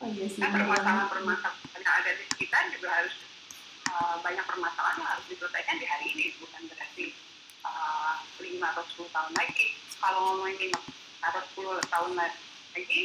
Oh 0.04 0.10
iya 0.12 0.28
sih. 0.28 0.40
Kan 0.44 0.52
permasalahan-permasalahan 0.52 1.80
yang 1.80 1.96
ada 2.04 2.12
di 2.20 2.24
sekitar 2.36 2.68
juga 2.76 2.88
harus 2.92 3.16
uh, 3.88 4.20
banyak 4.20 4.44
permasalahan 4.44 5.00
yang 5.00 5.10
harus 5.16 5.26
diselesaikan 5.32 5.80
di 5.80 5.88
hari 5.88 6.06
ini 6.12 6.26
bukan 6.44 6.62
berarti 6.68 7.16
uh, 7.64 8.20
lima 8.44 8.76
atau 8.76 8.84
10 8.84 9.16
tahun 9.16 9.32
lagi. 9.40 9.68
Kalau 10.04 10.20
ngomongin 10.28 10.68
lima 10.68 10.80
atau 11.24 11.42
10 11.56 11.80
tahun 11.88 12.12
lagi 12.20 13.02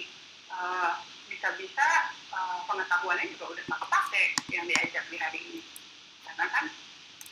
uh, 0.50 0.98
bisa-bisa 1.30 1.86
uh, 2.34 2.66
pengetahuannya 2.66 3.30
juga 3.30 3.54
udah 3.54 3.64
tak 3.70 3.78
kepake 3.86 4.24
yang 4.50 4.66
diajak 4.66 5.04
di 5.06 5.16
hari 5.22 5.38
ini. 5.38 5.60
Karena 6.26 6.44
kan 6.50 6.64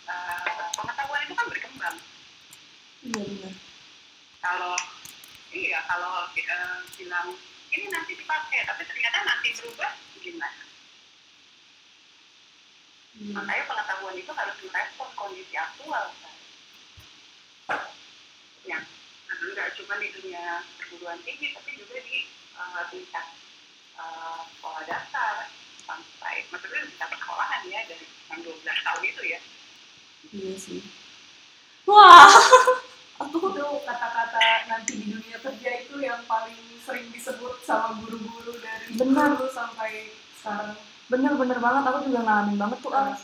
uh, 0.06 0.70
pengetahuan 0.78 1.26
itu 1.26 1.34
kan 1.34 1.46
berkembang. 1.50 1.96
Iya 3.02 3.22
benar. 3.26 3.54
Kalau 4.38 4.74
iya 5.50 5.78
kalau 5.90 6.30
uh, 6.30 6.78
bilang 6.94 7.34
ini 7.76 7.86
nanti 7.92 8.12
dipakai 8.16 8.64
tapi 8.64 8.82
ternyata 8.88 9.18
nanti 9.22 9.48
berubah 9.60 9.92
gimana 10.18 10.64
Iya. 13.16 13.32
makanya 13.32 13.64
pengetahuan 13.64 14.16
itu 14.20 14.28
harus 14.28 14.56
merespon 14.60 15.08
kondisi 15.16 15.56
aktual 15.56 16.12
kan. 16.20 16.36
yang 18.68 18.84
nggak 19.26 19.72
cuma 19.72 19.96
di 19.96 20.12
dunia 20.12 20.60
perguruan 20.76 21.16
tinggi 21.24 21.56
tapi 21.56 21.80
juga 21.80 21.96
di 22.04 22.28
uh, 22.60 22.84
tingkat 22.92 23.26
uh, 23.96 24.44
sekolah 24.52 24.84
dasar 24.84 25.48
sampai 25.88 26.44
maksudnya 26.52 26.84
di 26.84 26.92
tingkat 26.92 27.08
sekolahan 27.16 27.62
ya 27.72 27.80
dari 27.88 28.04
yang 28.04 28.40
12 28.44 28.84
tahun 28.84 29.02
itu 29.08 29.22
ya 29.24 29.40
iya 30.36 30.54
sih 30.60 30.80
wah 31.88 32.28
aku 33.16 33.36
itu 33.52 33.66
kata-kata 33.88 34.68
nanti 34.68 34.92
di 35.00 35.06
dunia 35.16 35.38
kerja 35.40 35.70
itu 35.80 35.94
yang 36.04 36.20
paling 36.28 36.56
sering 36.84 37.08
disebut 37.08 37.64
sama 37.64 37.96
guru-guru 38.04 38.60
dari 38.60 38.92
Benar. 38.94 39.40
dulu 39.40 39.48
sampai 39.48 40.12
sekarang. 40.36 40.76
Bener-bener 41.08 41.58
banget. 41.58 41.82
Aku 41.88 41.98
juga 42.06 42.20
ngalamin 42.22 42.56
banget 42.60 42.78
tuh 42.84 42.92
ah. 42.92 43.16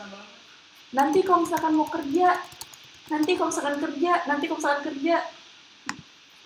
nanti 0.93 1.25
kalau 1.25 1.49
misalkan 1.49 1.73
mau 1.73 1.89
kerja 1.89 2.37
nanti 3.09 3.31
kalau 3.37 3.49
misalkan 3.49 3.77
kerja 3.81 4.13
nanti 4.29 4.45
kalau 4.49 4.59
misalkan 4.61 4.85
kerja. 4.93 5.17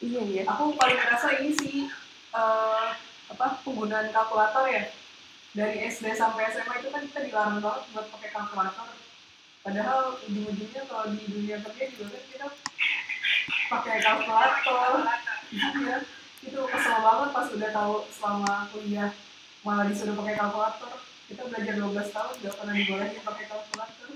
Iya 0.03 0.23
iya. 0.29 0.43
Aku 0.51 0.77
paling 0.77 0.99
ngerasa 0.99 1.29
ini 1.41 1.51
sih 1.57 1.77
eh, 2.35 2.89
apa 3.31 3.47
penggunaan 3.63 4.11
kalkulator 4.11 4.67
ya. 4.67 4.91
Dari 5.57 5.89
SD 5.89 6.13
sampai 6.13 6.53
SMA 6.53 6.85
itu 6.85 6.89
kan 6.93 7.03
kita 7.09 7.21
dilarang 7.33 7.65
banget 7.65 7.83
buat 7.95 8.07
pakai 8.13 8.31
kalkulator. 8.35 8.91
Padahal 9.67 10.21
ujung-ujungnya 10.23 10.83
kalau 10.87 11.11
di 11.11 11.27
dunia 11.27 11.59
kerja 11.59 11.85
juga 11.97 12.07
kan 12.13 12.23
kita 12.29 12.47
pakai 13.66 13.98
kalkulator 14.02 15.02
iya 15.50 15.96
itu 16.46 16.61
kesel 16.62 16.98
banget 17.02 17.29
pas 17.35 17.46
udah 17.50 17.70
tahu 17.74 17.94
selama 18.14 18.70
kuliah 18.70 19.11
malah 19.66 19.90
disuruh 19.90 20.14
pakai 20.14 20.38
kalkulator. 20.38 21.02
Kita 21.26 21.42
belajar 21.50 21.74
12 21.74 22.14
tahun 22.14 22.35
gak 22.38 22.55
pernah 22.55 22.74
dibolehin 22.79 23.18
pakai 23.18 23.44
kalkulator. 23.50 24.11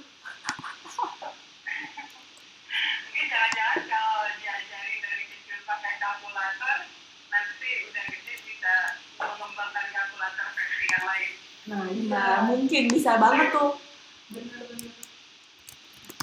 Mungkin 3.02 3.24
jangan-jangan 3.26 3.78
kalau 3.90 4.30
diajari 4.38 4.94
dari 5.02 5.24
kecil 5.26 5.58
pakai 5.66 5.98
kalkulator 5.98 6.86
nanti 7.34 7.70
udah 7.90 8.04
gede 8.14 8.34
bisa 8.46 8.74
mengembangkan 9.18 9.86
kalkulator 9.90 10.48
versi 10.54 10.84
yang 10.86 11.04
lain. 11.10 11.32
Nah 11.66 11.90
iya 11.90 12.14
nah 12.14 12.46
mungkin 12.46 12.82
bisa 12.94 13.18
banget 13.18 13.50
tuh. 13.50 13.82
Bener-bener. 14.30 14.94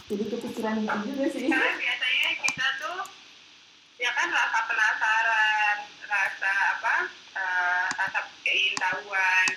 Jadi 0.07 0.23
kepikiran 0.23 0.87
gitu 0.87 0.97
juga 1.03 1.25
sih. 1.35 1.51
Karena 1.51 1.71
ya 3.97 4.13
kan 4.13 4.29
rasa 4.29 4.59
penasaran 4.69 5.77
rasa 6.05 6.51
apa 6.77 6.95
eh, 7.33 7.87
rasa 7.97 8.19
keingin 8.45 8.77
tahuan 8.77 9.47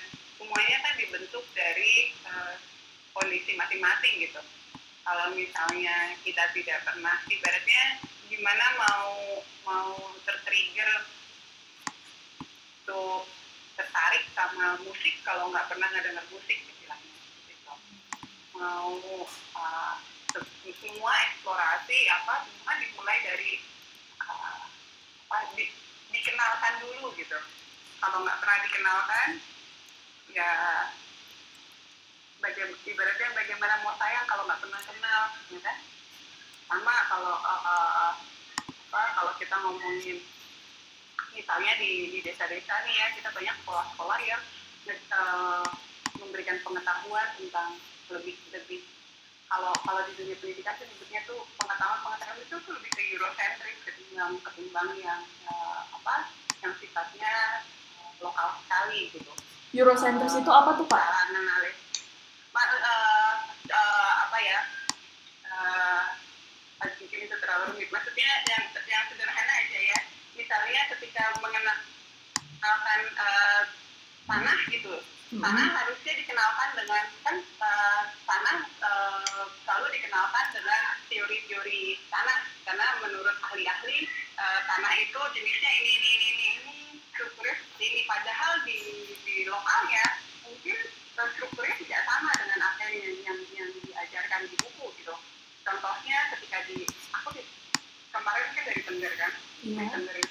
semuanya 0.40 0.76
kan 0.80 0.94
dibentuk 0.96 1.44
dari 1.52 2.16
eh, 2.24 2.54
kondisi 3.12 3.52
masing-masing 3.60 4.24
gitu 4.24 4.40
kalau 5.04 5.32
misalnya 5.36 6.16
kita 6.24 6.44
tidak 6.56 6.80
pernah 6.88 7.20
ibaratnya 7.28 8.00
gimana 8.32 8.64
mau 8.80 9.10
mau 9.66 9.92
tertrigger 10.24 11.04
untuk 12.80 13.28
tertarik 13.76 14.24
sama 14.32 14.80
musik 14.86 15.20
kalau 15.26 15.52
nggak 15.52 15.68
pernah 15.68 15.88
ngedenger 15.92 16.24
musik 16.32 16.58
istilahnya 16.64 17.16
gitu. 17.48 17.74
mau 18.56 18.92
uh, 19.56 19.94
se- 20.32 20.74
semua 20.80 21.12
eksplorasi 21.28 21.98
apa 22.08 22.44
semua 22.46 22.72
dimulai 22.78 23.18
dari 23.24 23.52
uh, 23.58 23.69
di- 25.54 25.74
dikenalkan 26.10 26.82
dulu 26.82 27.14
gitu. 27.14 27.38
Kalau 28.02 28.26
nggak 28.26 28.38
pernah 28.42 28.58
dikenalkan 28.66 29.28
ya 30.34 30.50
baga- 32.42 32.80
ibaratnya 32.86 33.28
bagaimana 33.36 33.74
mau 33.86 33.94
sayang 33.98 34.26
kalau 34.26 34.46
nggak 34.48 34.60
pernah 34.62 34.80
kenal 34.82 35.22
ya 35.54 35.60
kan? 35.62 35.76
Sama 36.70 36.94
kalau 37.10 37.34
uh, 37.38 37.62
uh, 37.66 38.12
apa 38.90 39.02
kalau 39.14 39.32
kita 39.38 39.54
ngomongin 39.54 40.18
misalnya 41.30 41.72
di 41.78 42.10
di 42.10 42.18
desa-desa 42.26 42.74
nih 42.82 42.94
ya 42.94 43.06
kita 43.14 43.30
banyak 43.30 43.54
sekolah-sekolah 43.62 44.18
yang 44.26 44.42
uh, 45.14 45.66
memberikan 46.18 46.58
pengetahuan 46.66 47.28
tentang 47.38 47.78
lebih 48.10 48.34
lebih 48.50 48.82
kalau 49.50 49.74
kalau 49.82 50.00
di 50.06 50.14
dunia 50.14 50.38
pendidikan 50.38 50.78
tuh 50.78 50.86
disebutnya 50.86 51.20
tuh 51.26 51.42
pengetahuan 51.58 51.98
pengetahuan 52.06 52.38
itu 52.38 52.56
tuh 52.62 52.72
lebih 52.78 52.90
ke 52.94 53.02
eurocentris 53.18 53.78
ketimbang 53.82 54.38
ketimbang 54.46 54.88
yang 55.02 55.20
uh, 55.50 55.82
apa 55.90 56.30
yang 56.62 56.72
sifatnya 56.78 57.66
uh, 57.98 58.14
lokal 58.22 58.54
sekali 58.62 59.10
gitu. 59.10 59.32
Eurocentris 59.74 60.38
itu 60.38 60.50
apa 60.50 60.78
tuh 60.78 60.86
pak? 60.86 61.02
Mengalir. 61.34 61.74
Ma, 62.50 62.62
eh, 62.66 63.34
eh, 63.70 64.12
apa 64.26 64.38
ya 64.42 64.58
eh, 65.46 66.04
mungkin 66.82 67.18
itu 67.26 67.36
terlalu 67.38 67.74
rumit. 67.74 67.90
Maksudnya 67.94 68.30
yang 68.50 68.64
yang 68.86 69.04
sederhana 69.10 69.52
aja 69.54 69.78
ya. 69.78 69.98
Misalnya 70.34 70.80
ketika 70.94 71.38
mengenalkan 71.42 73.00
eh, 73.14 73.62
tanah 74.26 74.58
gitu. 74.70 74.94
Tanah 75.30 75.66
harusnya 75.78 76.12
dikenalkan 76.18 76.70
dengan 76.74 77.04
kan 77.22 77.36
eh, 77.38 78.02
karena 78.50 79.78
uh, 79.78 79.90
dikenalkan 79.94 80.46
dengan 80.50 80.82
teori-teori 81.06 81.80
tanah. 82.10 82.40
Karena 82.66 82.86
menurut 83.02 83.36
ahli-ahli 83.46 84.06
uh, 84.38 84.60
tanah 84.66 84.92
itu 84.98 85.20
jenisnya 85.38 85.70
ini 85.82 85.90
ini 85.90 86.08
ini 86.10 86.26
ini, 86.30 86.46
ini 86.58 86.76
strukturnya 87.14 87.54
seperti 87.54 87.84
ini. 87.86 88.00
Padahal 88.10 88.52
di 88.66 88.78
di 89.22 89.36
lokalnya 89.46 90.04
mungkin 90.42 90.78
eh, 90.90 91.28
strukturnya 91.38 91.74
tidak 91.78 92.00
sama 92.06 92.30
dengan 92.38 92.58
apa 92.66 92.82
yang 92.90 93.14
yang, 93.22 93.38
yang 93.54 93.70
diajarkan 93.86 94.40
di 94.50 94.56
buku 94.58 94.86
gitu. 94.98 95.14
Contohnya 95.62 96.18
ketika 96.34 96.58
di 96.66 96.82
aku 97.14 97.28
di, 97.38 97.42
kemarin 98.10 98.46
kan 98.54 98.62
dari 98.66 98.80
iya. 98.82 98.86
tender 98.86 99.12
kan? 99.14 99.32
Yeah. 99.60 99.88
tender 99.92 100.29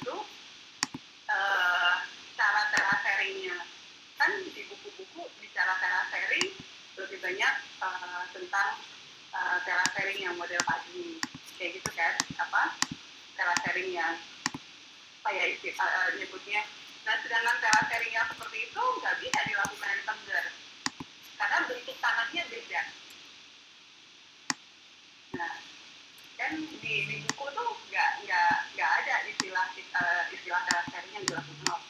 eh, 15.80 16.10
nyebutnya. 16.20 16.62
Nah 17.08 17.16
sedangkan 17.24 17.58
terasering 17.64 18.14
yang 18.14 18.28
seperti 18.28 18.58
itu 18.70 18.84
nggak 19.00 19.16
bisa 19.24 19.40
dilakukan 19.48 19.96
di 19.96 20.04
Tengger. 20.06 20.46
Karena 21.40 21.58
bentuk 21.68 21.98
tanahnya 22.04 22.44
beda. 22.52 22.82
Nah 25.40 25.54
kan 26.40 26.52
di, 26.56 26.94
di 27.08 27.16
buku 27.28 27.46
tuh 27.52 27.70
nggak 27.92 28.10
nggak 28.24 28.54
nggak 28.76 28.92
ada 29.04 29.16
istilah 29.28 29.66
eh, 29.76 30.24
istilah 30.36 30.62
terasering 30.68 31.12
yang 31.16 31.26
dilakukan 31.28 31.68
oleh 31.72 31.88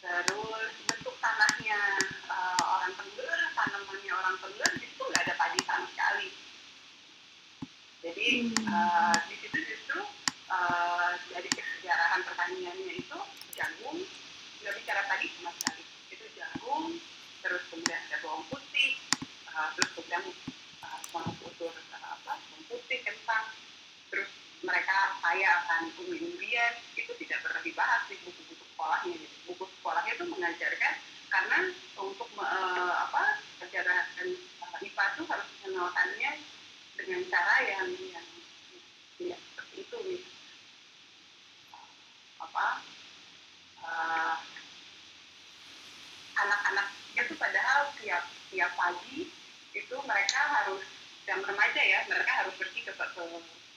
terus 0.00 0.72
bentuk 0.88 1.14
tanahnya 1.20 1.80
eh, 2.28 2.60
orang 2.64 2.92
Tengger 2.96 3.40
tanamannya 3.54 4.12
orang 4.16 4.36
Tengger 4.40 4.70
di 4.80 4.86
situ 4.88 5.02
nggak 5.04 5.22
ada 5.28 5.34
padi 5.36 5.60
sama 5.64 5.86
sekali. 5.92 6.28
Jadi 8.00 8.28
Hmm. 8.40 8.72
eh, 8.72 9.16
di 9.28 9.34
situ 9.44 9.58
justru 9.60 10.00
eh, 10.50 11.10
dari 11.30 11.48
kesejarahan 11.52 12.20
pertaniannya 12.24 12.94
itu 12.96 13.18
jagung 13.54 14.00
nggak 14.60 14.74
bicara 14.80 15.02
padi 15.08 15.26
sama 15.36 15.50
sekali 15.56 15.82
itu 16.10 16.26
jagung 16.36 16.96
terus 17.40 17.62
kemudian 17.70 18.00
ada 18.08 18.16
bawang 18.24 18.44
putih 18.48 18.96
eh, 19.48 19.68
terus 19.76 19.90
kemudian 19.96 20.24
uh, 20.84 21.00
monokultur 21.12 21.72
uh, 21.72 22.08
apa 22.18 22.34
bawang 22.40 22.64
putih 22.68 22.98
kentang 23.04 23.52
terus 24.08 24.30
mereka 24.60 25.16
kaya 25.20 25.48
akan 25.64 25.88
umbi-umbian 25.96 26.72
itu 26.94 27.12
tidak 27.24 27.40
pernah 27.40 27.62
dibahas 27.64 28.02
di 28.08 28.16
buku-buku 28.20 28.64
sekolahnya 28.74 29.14
gitu. 29.16 29.36
buku 29.48 29.64
sekolahnya 29.80 30.12
itu 30.16 30.24
mengajarkan 30.28 30.94
karena 31.30 31.58
untuk 31.94 32.28
eh, 32.36 32.94
apa 32.96 33.22
pelajaran 33.60 33.96
uh, 34.18 34.82
IPA 34.82 35.04
itu 35.14 35.22
harus 35.30 35.46
mengenalkannya 35.62 36.30
dengan 36.96 37.20
cara 37.30 37.54
yang 37.64 37.86
yang 38.10 38.26
tidak 39.16 39.40
seperti 39.40 39.76
itu 39.84 39.96
gitu. 40.16 40.28
apa 42.40 42.66
eh, 43.84 44.34
anak-anaknya 46.34 47.22
tuh 47.28 47.36
padahal 47.36 47.80
tiap 48.00 48.24
tiap 48.48 48.72
pagi 48.74 49.28
itu 49.70 49.96
mereka 50.02 50.40
harus 50.60 50.82
jam 51.28 51.38
remaja 51.44 51.82
ya 51.84 51.99
mereka 52.10 52.32
harus 52.42 52.54
pergi 52.58 52.80
ke, 52.82 52.92
ke, 52.92 53.04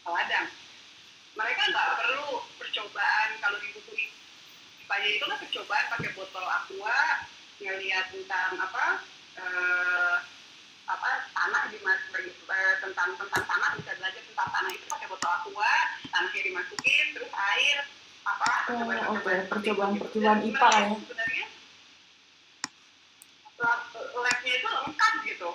ke 0.02 0.10
ladang 0.10 0.48
mereka 1.34 1.62
nggak 1.70 1.90
perlu 2.02 2.28
percobaan 2.58 3.30
kalau 3.38 3.58
di 3.62 3.70
buku 3.74 3.94
IPA 4.84 4.96
itu 5.08 5.26
kan 5.26 5.38
percobaan 5.40 5.86
pakai 5.94 6.10
botol 6.14 6.46
aqua 6.46 7.00
ngelihat 7.62 8.06
tentang 8.12 8.52
apa 8.60 8.86
eh, 9.38 10.16
apa 10.84 11.10
tanah 11.32 11.72
dimas 11.72 12.02
eh, 12.20 12.74
tentang 12.84 13.16
tentang 13.16 13.44
tanah 13.48 13.70
bisa 13.80 13.92
belajar 13.96 14.22
tentang 14.22 14.50
tanah 14.52 14.72
itu 14.74 14.86
pakai 14.90 15.08
botol 15.08 15.32
aqua 15.32 15.74
tanahnya 16.12 16.42
dimasukin 16.44 17.06
terus 17.14 17.32
air 17.32 17.78
apa 18.24 18.52
Oh, 18.64 19.20
seperti 19.20 19.36
itu. 19.36 19.50
Percobaan-percobaan 19.52 20.40
Dan 20.40 20.48
IPA 20.48 20.70
ya. 20.72 20.88
sebenarnya 20.96 21.46
lab 23.64 23.80
labnya 23.96 24.54
itu 24.60 24.68
lengkap 24.68 25.14
gitu 25.24 25.50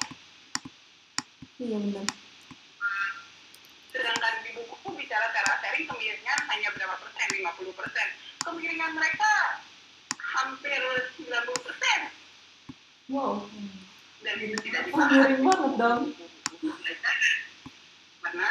iya 1.60 1.76
benar 1.76 2.06
sedangkan 3.98 4.46
di 4.46 4.54
buku 4.54 4.88
bicara 4.94 5.26
terasering 5.34 5.90
kemiringan 5.90 6.38
hanya 6.46 6.70
berapa 6.70 6.94
persen 7.02 7.26
50 7.34 7.74
persen 7.74 8.06
kemiringan 8.46 8.94
mereka 8.94 9.32
hampir 10.38 10.78
90 11.18 11.66
persen 11.66 12.00
wow 13.10 13.42
dan 14.22 14.34
itu 14.38 14.54
tidak 14.62 14.86
Oh, 14.88 15.02
miring 15.02 15.42
banget 15.42 15.72
dong. 15.74 16.00
karena 18.18 18.48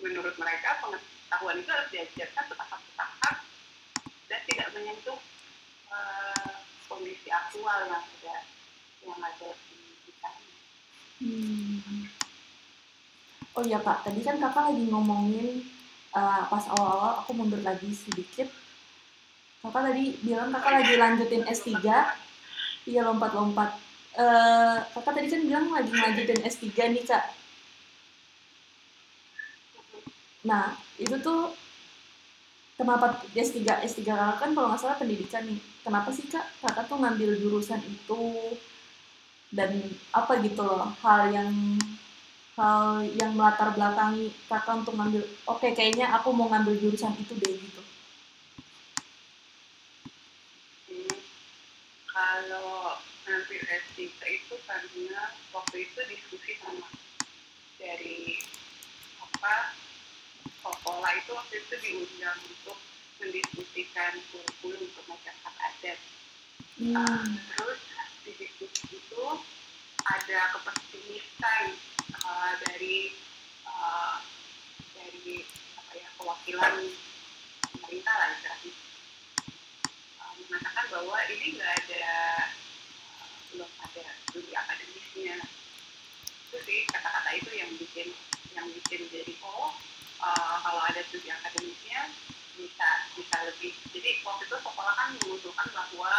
menurut 0.00 0.34
mereka 0.36 0.70
pengetahuan 0.80 1.56
itu 1.56 1.70
harus 1.70 1.88
diajarkan 1.88 2.44
setahap-setahap 2.44 3.36
dan 4.26 4.40
tidak 4.44 4.68
menyentuh 4.74 5.18
eh, 5.88 6.52
kondisi 6.88 7.28
aktual 7.28 7.78
yang 7.84 8.00
ada 8.00 8.36
yang 9.04 9.20
ada 9.20 9.48
di 9.62 10.12
sana. 10.18 10.40
Hmm. 11.20 12.17
Oh 13.58 13.64
iya 13.66 13.82
kak, 13.82 14.06
tadi 14.06 14.22
kan 14.22 14.38
kakak 14.38 14.70
lagi 14.70 14.86
ngomongin 14.86 15.66
uh, 16.14 16.46
pas 16.46 16.62
awal-awal 16.70 17.26
aku 17.26 17.34
mundur 17.34 17.58
lagi 17.66 17.90
sedikit. 17.90 18.46
Kakak 19.58 19.90
tadi 19.90 20.14
bilang 20.22 20.54
kakak 20.54 20.78
lagi 20.78 20.94
lanjutin 20.94 21.42
S3. 21.42 21.74
Iya 22.86 23.00
lompat-lompat. 23.02 23.74
Eh, 24.14 24.78
kakak 24.94 25.10
tadi 25.10 25.26
kan 25.26 25.42
bilang 25.42 25.66
lagi 25.74 25.90
lanjutin 25.90 26.38
S3 26.46 26.66
nih 26.70 27.02
kak. 27.02 27.24
Nah, 30.46 30.78
itu 30.94 31.18
tuh 31.18 31.50
kenapa 32.78 33.26
S3 33.34 33.58
S3 33.82 34.06
kakak 34.06 34.38
kan 34.38 34.50
kalau 34.54 34.70
nggak 34.70 34.78
salah 34.86 35.02
pendidikan 35.02 35.42
nih. 35.42 35.58
Kenapa 35.82 36.14
sih 36.14 36.30
kak 36.30 36.46
kakak 36.62 36.86
tuh 36.86 37.02
ngambil 37.02 37.34
jurusan 37.42 37.82
itu 37.82 38.54
dan 39.50 39.82
apa 40.14 40.46
gitu 40.46 40.62
loh 40.62 40.94
hal 41.02 41.34
yang 41.34 41.50
hal 42.58 43.06
yang 43.14 43.38
melatar 43.38 43.70
belakangi 43.70 44.34
kakak 44.50 44.82
untuk 44.82 44.98
ngambil 44.98 45.22
oke 45.46 45.62
kayaknya 45.78 46.10
aku 46.10 46.34
mau 46.34 46.50
ngambil 46.50 46.74
jurusan 46.74 47.14
itu 47.14 47.38
deh 47.38 47.54
gitu. 47.54 47.82
Hmm, 50.90 51.18
kalau 52.10 52.98
ngambil 53.22 53.60
S3 53.62 54.10
itu 54.10 54.54
karena 54.66 55.22
waktu 55.54 55.86
itu 55.86 55.98
diskusi 56.10 56.58
sama 56.58 56.90
dari 57.78 58.42
apa 59.22 59.78
sekolah 60.58 61.10
itu 61.14 61.30
waktu 61.38 61.54
itu 61.62 61.74
diundang 61.78 62.38
untuk 62.42 62.78
mendiskusikan 63.22 64.18
kurikulum 64.34 64.82
untuk 64.82 65.04
masyarakat 65.06 65.54
adat. 65.62 65.98
Uh, 66.78 66.94
Hmm. 66.98 67.34
terus 67.58 67.82
di 68.22 68.30
diskusi 68.38 69.02
itu 69.02 69.24
ada 70.06 70.40
kepesimisan 70.54 71.74
uh, 72.28 72.52
dari 72.60 73.16
uh, 73.64 74.20
dari 74.92 75.42
apa 75.80 75.92
ya 75.96 76.08
kewakilan 76.20 76.74
pemerintah 77.72 78.14
lah 78.20 78.28
istilahnya. 78.36 78.72
Uh, 80.20 80.32
mengatakan 80.44 80.86
bahwa 80.92 81.16
ini 81.32 81.46
nggak 81.56 81.72
ada 81.88 82.06
uh, 83.16 83.36
belum 83.52 83.70
ada 83.80 84.04
studi 84.28 84.52
akademisnya. 84.52 85.36
Itu 86.48 86.56
sih 86.64 86.84
kata-kata 86.92 87.30
itu 87.36 87.50
yang 87.56 87.70
bikin 87.80 88.08
yang 88.52 88.66
bikin 88.76 89.08
jadi 89.08 89.32
oh 89.44 89.72
uh, 90.20 90.56
kalau 90.60 90.82
ada 90.84 91.00
studi 91.08 91.32
akademisnya 91.32 92.12
bisa 92.60 92.88
bisa 93.16 93.36
lebih. 93.48 93.72
Jadi 93.94 94.20
waktu 94.26 94.44
itu 94.44 94.56
sekolah 94.60 94.94
kan 94.96 95.08
mengusulkan 95.16 95.68
bahwa 95.72 96.12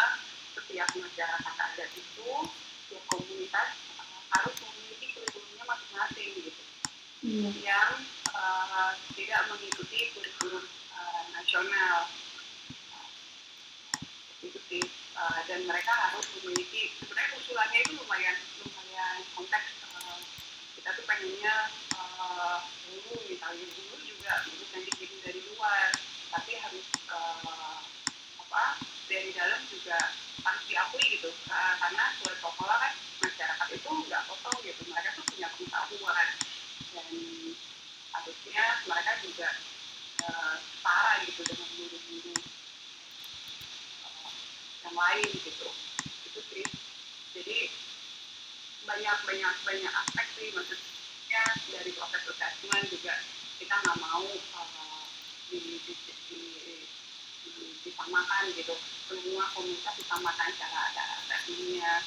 setiap 0.57 0.89
masyarakat 0.97 1.53
adat 1.53 1.89
itu 1.93 2.29
setiap 2.89 3.03
komunitas 3.05 3.69
harus 4.29 4.55
memiliki 4.61 5.07
kurikulumnya 5.17 5.65
masing-masing 5.65 6.29
gitu 6.37 6.63
Iya. 7.29 7.53
yang 7.61 7.93
uh, 8.33 8.97
tidak 9.13 9.45
mengikuti 9.53 10.09
kurikulum 10.17 10.65
uh, 10.97 11.23
nasional. 11.37 12.09
Itu 14.41 14.57
sih 14.65 14.85
Uh, 15.19 15.43
dan 15.51 15.67
mereka 15.67 15.91
harus 15.91 16.23
memiliki 16.39 16.95
sebenarnya 16.95 17.35
usulannya 17.35 17.83
itu 17.83 17.91
lumayan 17.99 18.39
lumayan 18.63 19.19
konteks 19.35 19.83
uh, 19.91 20.15
kita 20.79 20.95
tuh 20.95 21.03
pengennya 21.03 21.67
uh, 21.91 22.63
misalnya 23.27 23.67
guru 23.67 23.99
juga 23.99 24.47
yang 24.47 24.83
dikirim 24.87 25.19
dari 25.19 25.43
luar. 25.43 25.91
Tapi 26.31 26.55
harus 26.55 26.87
uh, 27.11 27.83
apa 28.47 28.79
dari 29.11 29.35
dalam 29.35 29.59
juga 29.67 29.99
harus 30.39 30.63
diakui 30.71 31.03
gitu. 31.19 31.35
Uh, 31.51 31.73
karena 31.83 32.15
suatu 32.23 32.39
sekolah 32.39 32.77
kan 32.79 32.93
masyarakat 33.19 33.67
itu 33.75 33.89
nggak 33.91 34.23
kosong 34.23 34.55
gitu. 34.63 34.81
Mereka 34.87 35.19
tuh 35.19 35.23
punya 35.35 35.51
pengetahuan 35.51 36.27
dan 37.09 37.17
harusnya 38.13 38.63
mereka 38.85 39.11
juga 39.25 39.49
uh, 40.21 40.57
gitu 41.25 41.41
dengan 41.41 41.69
guru-guru 41.73 42.37
uh, 44.05 44.29
yang 44.85 44.95
lain 44.95 45.29
gitu. 45.41 45.69
Itu 46.29 46.39
sih. 46.53 46.65
Jadi 47.33 47.57
banyak 48.85 49.17
banyak 49.25 49.53
banyak 49.65 49.93
aspek 49.93 50.27
sih 50.37 50.49
maksudnya 50.53 51.43
dari 51.73 51.91
proses 51.97 52.23
assessment 52.29 52.85
juga 52.93 53.13
kita 53.57 53.73
nggak 53.73 53.97
mau 54.01 54.25
uh, 54.29 55.03
di, 55.49 55.81
di, 55.81 55.93
di, 55.93 56.13
di- 56.29 56.85
di- 57.45 57.75
disamakan 57.89 58.53
gitu. 58.53 58.77
Semua 59.09 59.49
komunitas 59.57 59.97
disamakan 59.97 60.49
cara 60.61 60.81
cara 60.93 61.13
assessmentnya 61.25 62.05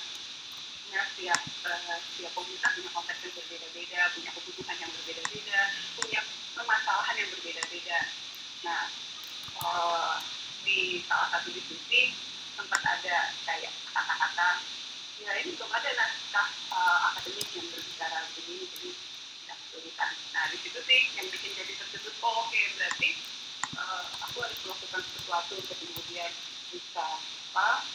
ya 0.93 1.03
setiap 1.09 1.40
eh, 1.66 1.99
setiap 2.12 2.32
komunitas 2.36 2.70
punya 2.76 2.90
konteks 2.93 3.20
yang 3.24 3.34
berbeda-beda 3.34 4.01
punya 4.12 4.30
kebutuhan 4.36 4.76
yang 4.76 4.90
berbeda-beda 4.93 5.61
punya 5.97 6.20
permasalahan 6.53 7.14
yang 7.16 7.30
berbeda-beda. 7.32 7.99
Nah 8.62 8.82
satu 11.43 11.59
diskusi 11.59 12.14
sempat 12.55 12.78
ada 12.86 13.34
kayak 13.43 13.74
kata-kata 13.90 14.62
ya 15.18 15.34
ini 15.43 15.59
belum 15.59 15.74
ada 15.74 15.90
naskah 15.90 16.49
uh, 16.70 17.11
akademik 17.11 17.51
yang 17.51 17.66
berbicara 17.66 18.30
begini 18.30 18.70
jadi 18.70 18.90
tidak 19.43 19.59
kesulitan. 19.66 20.12
Nah 20.30 20.45
di 20.55 20.57
situ 20.62 20.78
sih 20.86 21.01
yang 21.18 21.26
bikin 21.34 21.51
jadi 21.59 21.72
terkejut 21.82 22.14
oh 22.22 22.47
oke 22.47 22.61
berarti 22.78 23.11
uh, 23.74 24.07
aku 24.22 24.38
harus 24.38 24.59
melakukan 24.62 25.03
sesuatu 25.03 25.53
untuk 25.59 25.76
kemudian 25.82 26.30
bisa 26.70 27.07
apa 27.51 27.90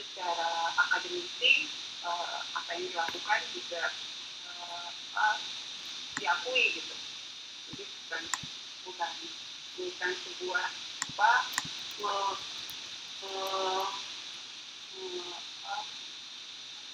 secara 0.00 0.72
akademisi 0.88 1.68
uh, 2.06 2.38
apa 2.54 2.70
yang 2.78 2.86
dilakukan 2.94 3.40
juga 3.50 3.82
uh, 4.46 4.88
uh, 5.18 5.36
diakui 6.16 6.78
gitu 6.78 6.94
jadi 7.72 7.84
bukan 7.84 8.22
bukan 8.86 9.12
bukan 9.76 10.10
sebuah 10.14 10.66
apa 11.16 11.32
me, 11.98 12.14
me, 13.20 13.34
me, 14.96 15.18
uh, 15.66 15.84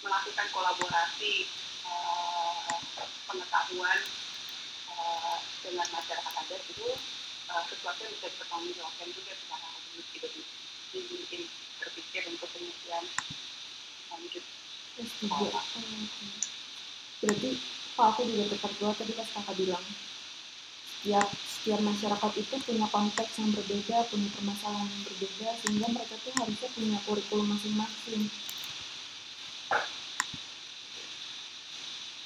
melakukan 0.02 0.46
kolaborasi 0.50 1.46
uh, 1.84 2.74
pengetahuan 3.28 4.00
uh, 4.96 5.36
dengan 5.60 5.86
masyarakat 5.92 6.34
adat 6.40 6.62
itu 6.72 6.88
uh, 7.52 7.62
sesuatu 7.68 8.00
yang 8.00 8.12
bisa 8.16 8.32
dipertanggungjawabkan 8.32 9.08
juga 9.12 9.32
secara 9.36 9.66
akademik 9.68 10.06
gitu 10.16 10.28
mungkin 10.92 11.42
berpikir 11.80 12.22
untuk 12.28 12.48
penelitian 12.52 13.04
lanjut 14.12 14.44
Oh. 15.00 15.48
Berarti 17.24 17.50
Pak 17.96 18.06
aku 18.12 18.20
juga 18.28 18.44
tepat 18.52 18.72
juga 18.76 18.92
tadi 19.00 19.12
pas 19.16 19.28
kakak 19.30 19.56
bilang 19.56 19.84
setiap 21.02 21.28
setiap 21.32 21.80
masyarakat 21.82 22.32
itu 22.38 22.54
punya 22.62 22.86
konteks 22.92 23.32
yang 23.42 23.50
berbeda, 23.56 24.06
punya 24.06 24.28
permasalahan 24.38 24.86
yang 24.86 25.04
berbeda, 25.06 25.48
sehingga 25.62 25.86
mereka 25.90 26.14
tuh 26.22 26.32
harusnya 26.38 26.68
punya 26.76 26.98
kurikulum 27.02 27.46
masing-masing. 27.56 28.22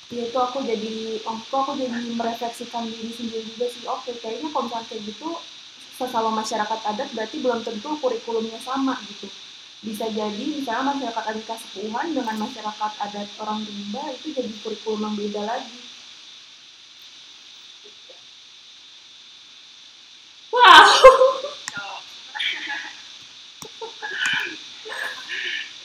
Iya 0.06 0.22
itu 0.30 0.38
aku 0.38 0.58
jadi, 0.62 1.18
waktu 1.24 1.54
aku 1.56 1.72
jadi 1.80 1.98
merefleksikan 2.14 2.84
diri 2.86 3.10
sendiri 3.10 3.42
juga 3.48 3.66
sih, 3.72 3.82
oke 3.88 4.10
kayaknya 4.20 4.48
kalau 4.54 4.68
kayak 4.70 5.02
gitu, 5.02 5.28
sesama 5.96 6.30
masyarakat 6.36 6.80
adat 6.84 7.08
berarti 7.16 7.36
belum 7.40 7.64
tentu 7.64 7.96
kurikulumnya 7.98 8.60
sama 8.60 9.00
gitu. 9.08 9.26
Bisa 9.80 10.06
jadi 10.08 10.44
misalnya 10.50 10.92
masyarakat 10.92 11.24
adat 11.30 11.44
Kasepuhan 11.46 12.06
dengan 12.10 12.36
masyarakat 12.40 12.92
adat 12.98 13.28
orang 13.38 13.60
Rimba 13.62 14.04
itu 14.12 14.26
jadi 14.32 14.50
kurikulum 14.60 15.02
yang 15.02 15.14
beda 15.14 15.42
lagi. 15.44 15.78
Wow! 20.50 20.88
So, 21.68 21.84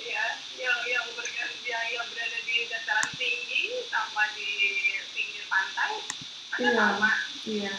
ya, 0.02 0.24
yang 0.56 0.80
yang 0.88 1.06
berada 1.12 1.46
yang, 1.68 1.86
yang 1.92 2.08
berada 2.08 2.39
di 2.42 2.56
dataran 2.66 3.10
tinggi 3.16 3.62
sama 3.88 4.24
di 4.34 4.50
pinggir 5.12 5.44
pantai 5.46 5.94
ada 6.52 6.62
Iya. 6.62 6.72
sama 6.78 7.12
Iya, 7.42 7.74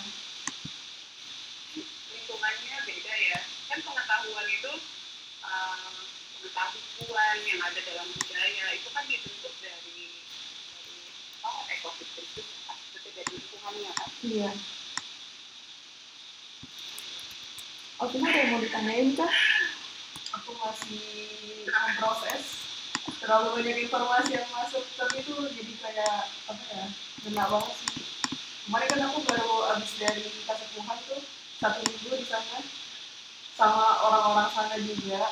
lingkungannya 2.10 2.76
beda 2.82 3.14
ya. 3.14 3.38
Kan 3.68 3.78
pengetahuan 3.80 4.46
itu 4.50 4.72
eh, 5.40 5.94
pengetahuan 6.34 7.36
yang 7.46 7.60
ada 7.62 7.80
dalam 7.80 8.06
budaya 8.10 8.64
itu 8.74 8.88
kan 8.90 9.04
dibentuk 9.06 9.54
dari 9.58 10.02
dari 10.66 10.98
oh, 11.40 11.62
ekosistem 11.70 12.26
itu 12.26 12.42
maksudnya 12.66 13.10
dari 13.14 13.32
lingkungannya 13.32 13.90
kan. 13.94 14.08
iya. 14.20 14.50
Alvina 18.02 18.26
ada 18.26 18.38
yang 18.42 18.50
mau 18.50 18.60
ditanyain 18.60 19.08
kah? 19.14 19.30
aku 20.32 20.50
masih 20.58 21.06
memproses 21.70 22.44
terlalu 23.20 23.62
banyak 23.62 23.86
informasi 23.86 24.34
yang 24.34 24.48
masuk 24.50 24.82
tapi 24.96 25.22
itu 25.22 25.30
jadi 25.54 25.72
kayak 25.78 26.18
apa 26.48 26.64
ya 26.66 26.84
benar 27.22 27.46
banget 27.46 27.76
sih 27.78 28.02
kemarin 28.64 28.88
kan 28.90 29.02
aku 29.06 29.18
baru 29.22 29.52
habis 29.70 29.92
dari 30.00 30.24
Kasepuhan 30.42 30.98
tuh 31.04 31.20
satu 31.60 31.78
minggu 31.84 32.16
di 32.16 32.26
sana 32.26 32.58
sama 33.52 33.86
orang-orang 34.02 34.48
sana 34.50 34.76
juga 34.80 35.22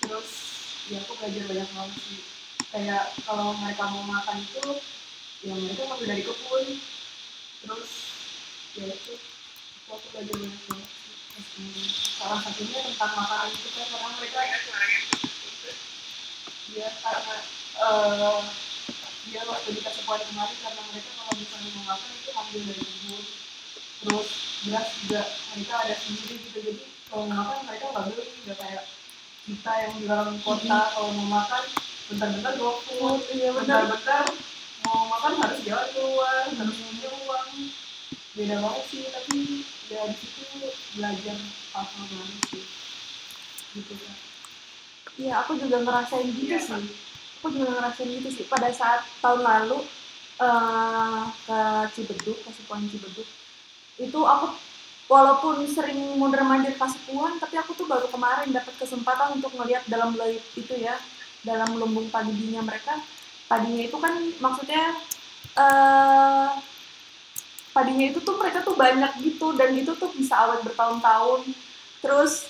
terus 0.00 0.30
ya 0.88 0.98
aku 1.04 1.12
belajar 1.20 1.44
banyak 1.44 1.68
banget 1.70 1.98
sih 2.02 2.20
kayak 2.72 3.04
mau 3.90 4.04
makan 4.06 4.36
itu 4.44 4.66
ya 5.42 5.52
mereka 5.58 5.82
ngambil 5.88 6.06
dari 6.06 6.22
kebun. 6.22 6.66
Terus 7.62 7.90
ya 8.78 8.84
itu 8.90 9.14
aku, 9.90 10.06
belajar 10.12 10.34
banyak 10.38 10.62
banget 10.66 10.88
Terus, 11.32 11.96
salah 12.20 12.38
satunya 12.44 12.78
tentang 12.92 13.12
makanan 13.16 13.56
itu 13.56 13.68
kan 13.72 13.86
karena 13.88 14.08
mereka 14.20 14.40
dia 16.72 16.88
karena 17.04 17.36
eh 17.80 18.40
dia 19.28 19.40
waktu 19.48 19.68
dikasih 19.76 20.02
kode 20.04 20.24
kemarin 20.28 20.56
karena 20.60 20.82
mereka 20.92 21.10
kalau 21.16 21.34
misalnya 21.36 21.68
mau 21.72 21.84
makan 21.94 22.10
itu 22.16 22.30
ambil 22.36 22.60
dari 22.68 22.82
kebun. 22.84 23.24
Terus 24.02 24.28
beras 24.66 24.88
juga 25.00 25.22
mereka 25.54 25.74
ada 25.78 25.94
sendiri 26.00 26.34
gitu. 26.42 26.58
Jadi 26.58 26.84
kalau 27.08 27.24
mau 27.28 27.36
makan 27.40 27.58
mereka 27.64 27.84
nggak 27.92 28.04
beli. 28.12 28.24
Nggak 28.44 28.58
kayak 28.60 28.84
kita 29.42 29.72
yang 29.72 29.92
di 29.96 30.04
dalam 30.04 30.36
kota 30.44 30.78
kalau 30.92 31.10
mau 31.16 31.28
makan 31.40 31.64
bentar-bentar 32.12 32.52
GoFood 32.54 33.20
Iya 33.32 33.48
benar. 33.56 33.88
bentar-bentar 33.88 34.24
mau 34.82 35.08
makan 35.08 35.32
harus 35.40 35.60
jalan 35.64 35.88
keluar 35.90 36.44
harus 36.50 36.76
punya 36.76 37.08
uang 37.22 37.48
beda 38.32 38.56
banget 38.58 38.84
sih 38.88 39.02
tapi 39.08 39.38
ya 39.88 40.00
di 40.08 40.16
situ 40.16 40.42
belajar 40.94 41.36
hal-hal 41.72 42.04
baru 42.08 42.36
sih 42.48 42.64
gitu 43.72 43.94
kan 43.96 44.16
Iya, 45.12 45.44
aku 45.44 45.60
juga 45.60 45.76
ngerasain 45.84 46.24
gitu 46.32 46.48
Iya, 46.48 46.56
sih. 46.56 46.88
Aku 47.36 47.52
juga 47.52 47.68
ngerasain 47.68 48.08
gitu 48.08 48.32
sih. 48.32 48.44
Pada 48.48 48.72
saat 48.72 49.04
tahun 49.20 49.44
lalu 49.44 49.84
eh 50.40 51.20
ke 51.44 51.60
Cibeduk, 51.92 52.38
ke 52.40 52.50
Sepuan 52.50 52.88
Cibeduk, 52.88 53.28
itu 54.00 54.20
aku 54.24 54.56
walaupun 55.06 55.68
sering 55.68 56.16
mundur 56.16 56.40
mandir 56.48 56.72
ke 56.72 56.86
Sepuan, 56.88 57.36
tapi 57.36 57.60
aku 57.60 57.76
tuh 57.76 57.84
baru 57.84 58.08
kemarin 58.08 58.56
dapat 58.56 58.72
kesempatan 58.80 59.36
untuk 59.36 59.52
ngelihat 59.52 59.84
dalam 59.84 60.16
lelit 60.16 60.40
itu 60.56 60.80
ya, 60.80 60.96
dalam 61.42 61.70
lumbung 61.78 62.08
padinya 62.08 62.62
mereka. 62.62 62.98
Padinya 63.46 63.82
itu 63.84 63.96
kan 63.98 64.14
maksudnya 64.40 64.96
eh 65.58 66.48
padinya 67.72 68.04
itu 68.12 68.20
tuh 68.20 68.36
mereka 68.36 68.60
tuh 68.60 68.76
banyak 68.76 69.12
gitu 69.24 69.56
dan 69.56 69.72
itu 69.72 69.92
tuh 69.96 70.10
bisa 70.16 70.34
awet 70.38 70.60
bertahun-tahun. 70.64 71.46
Terus 72.02 72.48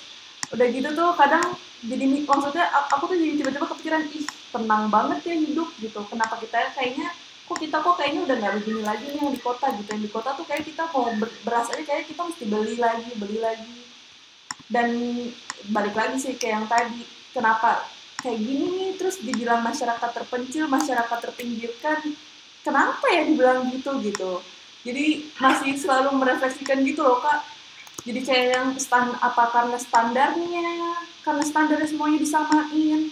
udah 0.53 0.67
gitu 0.69 0.89
tuh 0.93 1.09
kadang 1.17 1.43
jadi 1.83 2.05
maksudnya 2.23 2.65
aku 2.93 3.11
tuh 3.11 3.17
jadi 3.17 3.41
tiba-tiba 3.41 3.67
kepikiran 3.73 4.05
ih 4.13 4.23
tenang 4.53 4.87
banget 4.87 5.19
ya 5.25 5.35
hidup 5.35 5.69
gitu 5.81 5.99
kenapa 6.07 6.37
kita 6.37 6.71
kayaknya 6.77 7.09
kok 7.43 7.57
kita 7.59 7.77
kok 7.81 7.95
kayaknya 7.99 8.21
udah 8.23 8.35
nggak 8.39 8.53
begini 8.61 8.81
lagi 8.85 9.05
nih 9.11 9.19
yang 9.19 9.33
di 9.33 9.41
kota 9.41 9.67
gitu 9.75 9.89
yang 9.91 10.03
di 10.05 10.11
kota 10.13 10.29
tuh 10.37 10.45
kayak 10.47 10.63
kita 10.63 10.87
mau 10.93 11.09
ber- 11.17 11.39
beras 11.43 11.67
aja 11.73 11.83
kayak 11.83 12.05
kita 12.07 12.21
mesti 12.23 12.43
beli 12.47 12.75
lagi 12.79 13.11
beli 13.19 13.39
lagi 13.41 13.77
dan 14.71 14.89
balik 15.73 15.95
lagi 15.97 16.17
sih 16.21 16.33
kayak 16.39 16.53
yang 16.63 16.67
tadi 16.71 17.03
kenapa 17.35 17.83
kayak 18.23 18.39
gini 18.39 18.65
nih 18.71 18.91
terus 18.95 19.19
dibilang 19.19 19.59
masyarakat 19.59 20.09
terpencil 20.15 20.71
masyarakat 20.71 21.17
terpinggirkan 21.19 21.99
kenapa 22.63 23.05
ya 23.11 23.27
dibilang 23.27 23.67
gitu 23.67 23.99
gitu? 23.99 24.39
Jadi 24.87 25.27
masih 25.39 25.75
selalu 25.75 26.15
merefleksikan 26.15 26.79
gitu 26.87 27.03
loh 27.03 27.19
kak. 27.19 27.43
Jadi 28.07 28.19
kayak 28.23 28.47
yang 28.55 28.67
stan 28.79 29.11
apa 29.19 29.51
karena 29.51 29.75
standarnya 29.79 30.71
karena 31.23 31.43
standarnya 31.43 31.87
semuanya 31.87 32.19
disamain. 32.23 33.11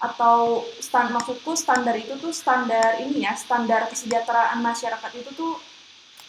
Atau 0.00 0.64
stand 0.80 1.12
maksudku 1.12 1.52
standar 1.56 1.96
itu 1.96 2.16
tuh 2.16 2.32
standar 2.32 3.00
ini 3.00 3.24
ya 3.24 3.36
standar 3.36 3.88
kesejahteraan 3.88 4.60
masyarakat 4.60 5.10
itu 5.16 5.30
tuh 5.36 5.60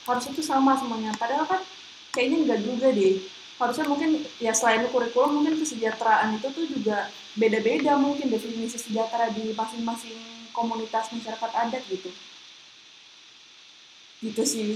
harusnya 0.08 0.32
tuh 0.36 0.44
sama 0.44 0.76
semuanya. 0.80 1.16
Padahal 1.16 1.48
kan 1.48 1.64
kayaknya 2.12 2.38
enggak 2.48 2.60
juga 2.64 2.88
deh 2.92 3.41
harusnya 3.62 3.86
mungkin 3.86 4.26
ya 4.41 4.51
selain 4.57 4.89
kurikulum 4.89 5.41
mungkin 5.41 5.62
kesejahteraan 5.62 6.41
itu 6.41 6.47
tuh 6.49 6.66
juga 6.66 7.14
beda-beda 7.38 7.93
mungkin 7.95 8.34
definisi 8.34 8.82
sejahtera 8.82 9.30
di 9.30 9.53
masing-masing 9.53 10.18
komunitas 10.49 11.14
masyarakat 11.14 11.51
adat 11.53 11.84
gitu. 11.86 12.09
Gitu 14.26 14.43
sih. 14.43 14.72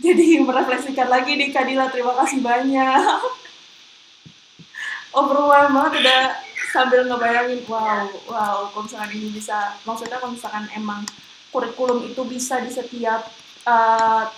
Jadi 0.00 0.40
merefleksikan 0.40 1.10
lagi 1.10 1.36
nih 1.36 1.50
Kadila 1.52 1.90
terima 1.92 2.14
kasih 2.24 2.40
banyak. 2.40 3.20
Overwhelmed 5.18 5.74
banget 5.74 5.92
udah 6.00 6.22
sambil 6.70 7.02
ngebayangin 7.02 7.66
wow 7.66 8.06
wow 8.30 8.70
kalau 8.70 8.86
misalkan 8.86 9.10
ini 9.18 9.34
bisa 9.34 9.74
maksudnya 9.82 10.22
kalau 10.22 10.38
misalkan 10.38 10.70
emang 10.70 11.02
kurikulum 11.50 12.06
itu 12.06 12.22
bisa 12.30 12.62
di 12.62 12.70
setiap 12.70 13.26
uh, 13.66 14.30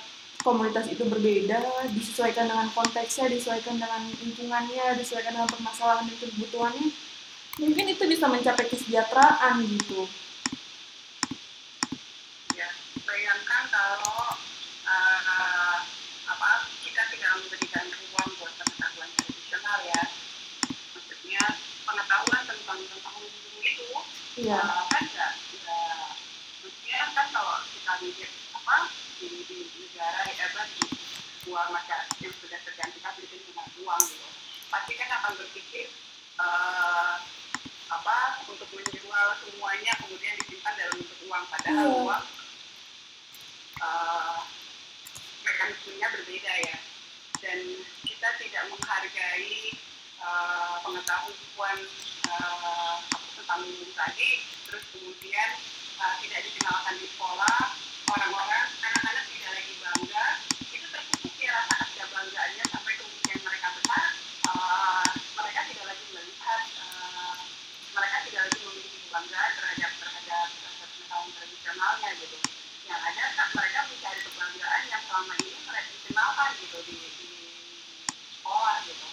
komunitas 0.42 0.90
itu 0.90 1.06
berbeda 1.06 1.88
disesuaikan 1.94 2.50
dengan 2.50 2.68
konteksnya 2.74 3.30
disesuaikan 3.30 3.78
dengan 3.78 4.02
lingkungannya 4.20 4.98
disesuaikan 4.98 5.38
dengan 5.38 5.50
permasalahan 5.50 6.10
dan 6.10 6.16
kebutuhannya 6.18 6.88
mungkin 7.62 7.84
itu 7.88 8.02
bisa 8.10 8.26
mencapai 8.26 8.66
kesejahteraan 8.66 9.62
gitu 9.66 10.04
ya 12.58 12.68
bayangkan 13.06 13.62
kalau 13.70 14.36
eh, 14.86 15.76
apa 16.26 16.50
kita 16.82 17.02
tidak 17.14 17.30
memberikan 17.38 17.86
ruang 17.86 18.30
buat 18.36 18.52
pengetahuan 18.58 19.10
tradisional 19.14 19.78
ya 19.86 20.02
maksudnya 20.92 21.42
mikir 28.02 28.26
apa 28.50 28.90
di, 29.22 29.46
di 29.46 29.58
negara 29.78 30.26
ya 30.26 30.50
apa 30.50 30.66
di 30.74 30.82
sebuah 31.38 31.70
masyarakat 31.70 32.18
yang 32.18 32.34
sudah 32.42 32.58
tergantikan 32.66 33.14
dengan 33.22 33.66
uang 33.78 34.02
gitu 34.10 34.28
pasti 34.74 34.92
kan 34.98 35.08
akan 35.22 35.32
berpikir 35.38 35.86
uh, 36.42 37.22
apa 37.94 38.42
untuk 38.50 38.66
menjual 38.74 39.26
semuanya 39.38 39.92
kemudian 40.02 40.34
disimpan 40.42 40.74
dalam 40.74 40.98
bentuk 40.98 41.18
uang 41.30 41.44
padahal 41.46 41.86
Iya. 41.86 41.98
uang 42.02 42.24
uh, 43.86 44.38
mekanismenya 45.46 46.08
berbeda 46.10 46.52
ya 46.66 46.76
dan 47.38 47.58
kita 48.02 48.28
tidak 48.42 48.62
menghargai 48.66 49.78
uh, 50.26 50.82
pengetahuan 50.82 51.78
uh, 52.34 52.98
tentang 53.38 53.62
minum 53.62 53.90
tadi 53.94 54.42
terus 54.66 54.82
kemudian 54.90 55.50
uh, 56.02 56.14
tidak 56.18 56.40
dikenalkan 56.50 56.98
di 56.98 57.06
sekolah 57.06 57.58
orang-orang 58.12 58.66
anak-anak 58.82 59.24
tidak 59.30 59.50
lagi 59.56 59.74
bangga 59.78 60.26
itu 60.74 60.86
terpupuk 60.90 61.34
ya 61.38 61.52
rasa 61.54 61.74
ketidakbanggaannya 61.86 62.64
sampai 62.68 62.94
kemudian 62.98 63.38
mereka 63.46 63.68
besar 63.78 64.06
uh, 64.50 65.06
mereka 65.38 65.60
tidak 65.70 65.84
lagi 65.92 66.04
melihat 66.12 66.62
uh, 66.82 67.34
mereka 67.96 68.16
tidak 68.26 68.40
lagi 68.48 68.58
memiliki 68.66 68.98
kebanggaan 69.06 69.50
terhadap 69.56 69.90
terhadap 70.00 70.46
terhadap 70.50 70.88
pengetahuan 70.92 71.30
tradisionalnya 71.36 72.10
gitu 72.20 72.38
yang 72.90 73.00
ada 73.00 73.24
kan 73.38 73.48
mereka 73.54 73.78
mencari 73.88 74.20
kebanggaan 74.26 74.82
yang 74.90 75.02
selama 75.06 75.34
ini 75.40 75.56
mereka 75.64 75.88
dikenalkan 75.92 76.50
gitu 76.60 76.78
di, 76.84 76.96
di 77.16 77.30
sekolah 78.40 78.76
gitu 78.84 79.08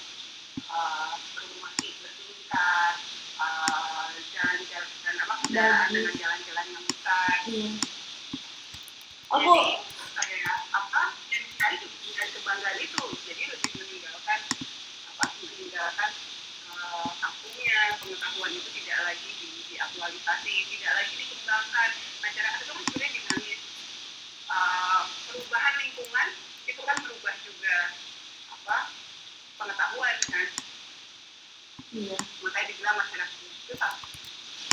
uh, 0.73 1.13
rumah 1.37 1.71
bertingkat 1.77 2.95
uh, 3.39 4.07
jalan-jalan 4.33 4.89
dan 5.05 5.15
apa 5.23 5.33
kendaraan 5.45 5.87
Bagus. 5.87 5.95
dengan 5.95 6.15
jalan-jalan 6.19 6.65
yang 6.67 6.83
besar 6.83 7.35
Iya. 7.49 7.71
Aku 9.29 9.41
jadi 9.41 9.73
kayak 10.17 10.57
apa 10.69 11.01
dan 11.29 11.43
sekali 11.49 11.75
dengan 11.81 12.27
kebanggaan 12.33 12.77
itu 12.77 13.03
jadi 13.25 13.43
lebih 13.49 13.71
meninggalkan 13.81 14.39
apa 15.09 15.25
meninggalkan 15.41 16.11
uh, 16.69 17.09
kampungnya 17.17 17.79
pengetahuan 18.01 18.51
itu 18.53 18.69
tidak 18.81 18.99
lagi 19.01 19.29
di, 19.41 19.49
diaktualisasi 19.73 20.53
tidak 20.77 20.93
lagi 20.93 21.13
dikembangkan 21.17 21.89
masyarakat 22.21 22.59
itu 22.61 22.69
kan 22.69 22.83
sebenarnya 22.85 23.09
dinamis 23.17 23.61
Uh, 24.49 25.05
perubahan 25.29 25.77
lingkungan 25.77 26.27
itu 26.65 26.81
kan 26.81 26.97
berubah 27.05 27.37
juga 27.45 27.93
apa 28.49 28.89
pengetahuan 29.61 30.17
kan 30.25 30.47
iya. 31.93 32.17
makanya 32.41 32.65
dibilang 32.73 32.97
masyarakat 32.97 33.37
itu 33.45 33.77
tak- 33.77 34.01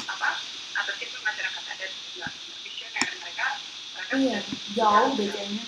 apa 0.09 0.29
atau 0.77 0.93
itu 0.97 1.17
masyarakat 1.21 1.63
adat 1.77 1.93
nggak 2.17 2.31
nggak 2.33 2.61
visioner 2.65 3.09
mereka 3.21 3.47
mereka 3.97 4.15
Iya, 4.87 5.03
jauh 5.03 5.19
bedanya. 5.19 5.63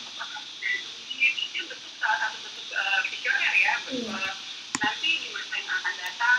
itu 1.19 1.61
bentuk 1.67 1.93
salah 1.99 2.19
satu 2.23 2.39
bentuk 2.39 2.67
uh, 2.71 3.03
visioner 3.11 3.51
ya 3.59 3.75
Iya. 3.91 4.07
bahwa 4.07 4.31
nanti 4.79 5.11
di 5.19 5.29
masa 5.35 5.55
yang 5.59 5.75
akan 5.75 5.95
datang 5.99 6.39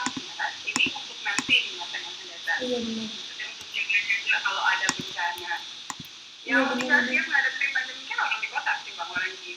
ini 0.63 0.85
untuk 0.95 1.19
nanti 1.27 1.55
di 1.59 1.71
masa 1.75 1.95
yang 1.99 2.07
akan 2.15 2.25
datang 2.31 2.59
Iya 2.63 2.77
benar. 2.79 3.07
Maksudnya 3.11 3.45
untuk 3.51 3.67
jaga-jaga 3.75 4.35
kalau 4.47 4.63
ada 4.63 4.87
bencana 4.95 5.53
Iya, 6.39 6.55
yang 6.55 6.63
menghadapi 6.71 7.65
pandemi 7.75 8.03
kan 8.07 8.17
orang 8.23 8.39
di 8.39 8.47
kota 8.47 8.71
sih 8.79 8.91
bang 8.95 9.09
orang 9.11 9.33
di 9.43 9.53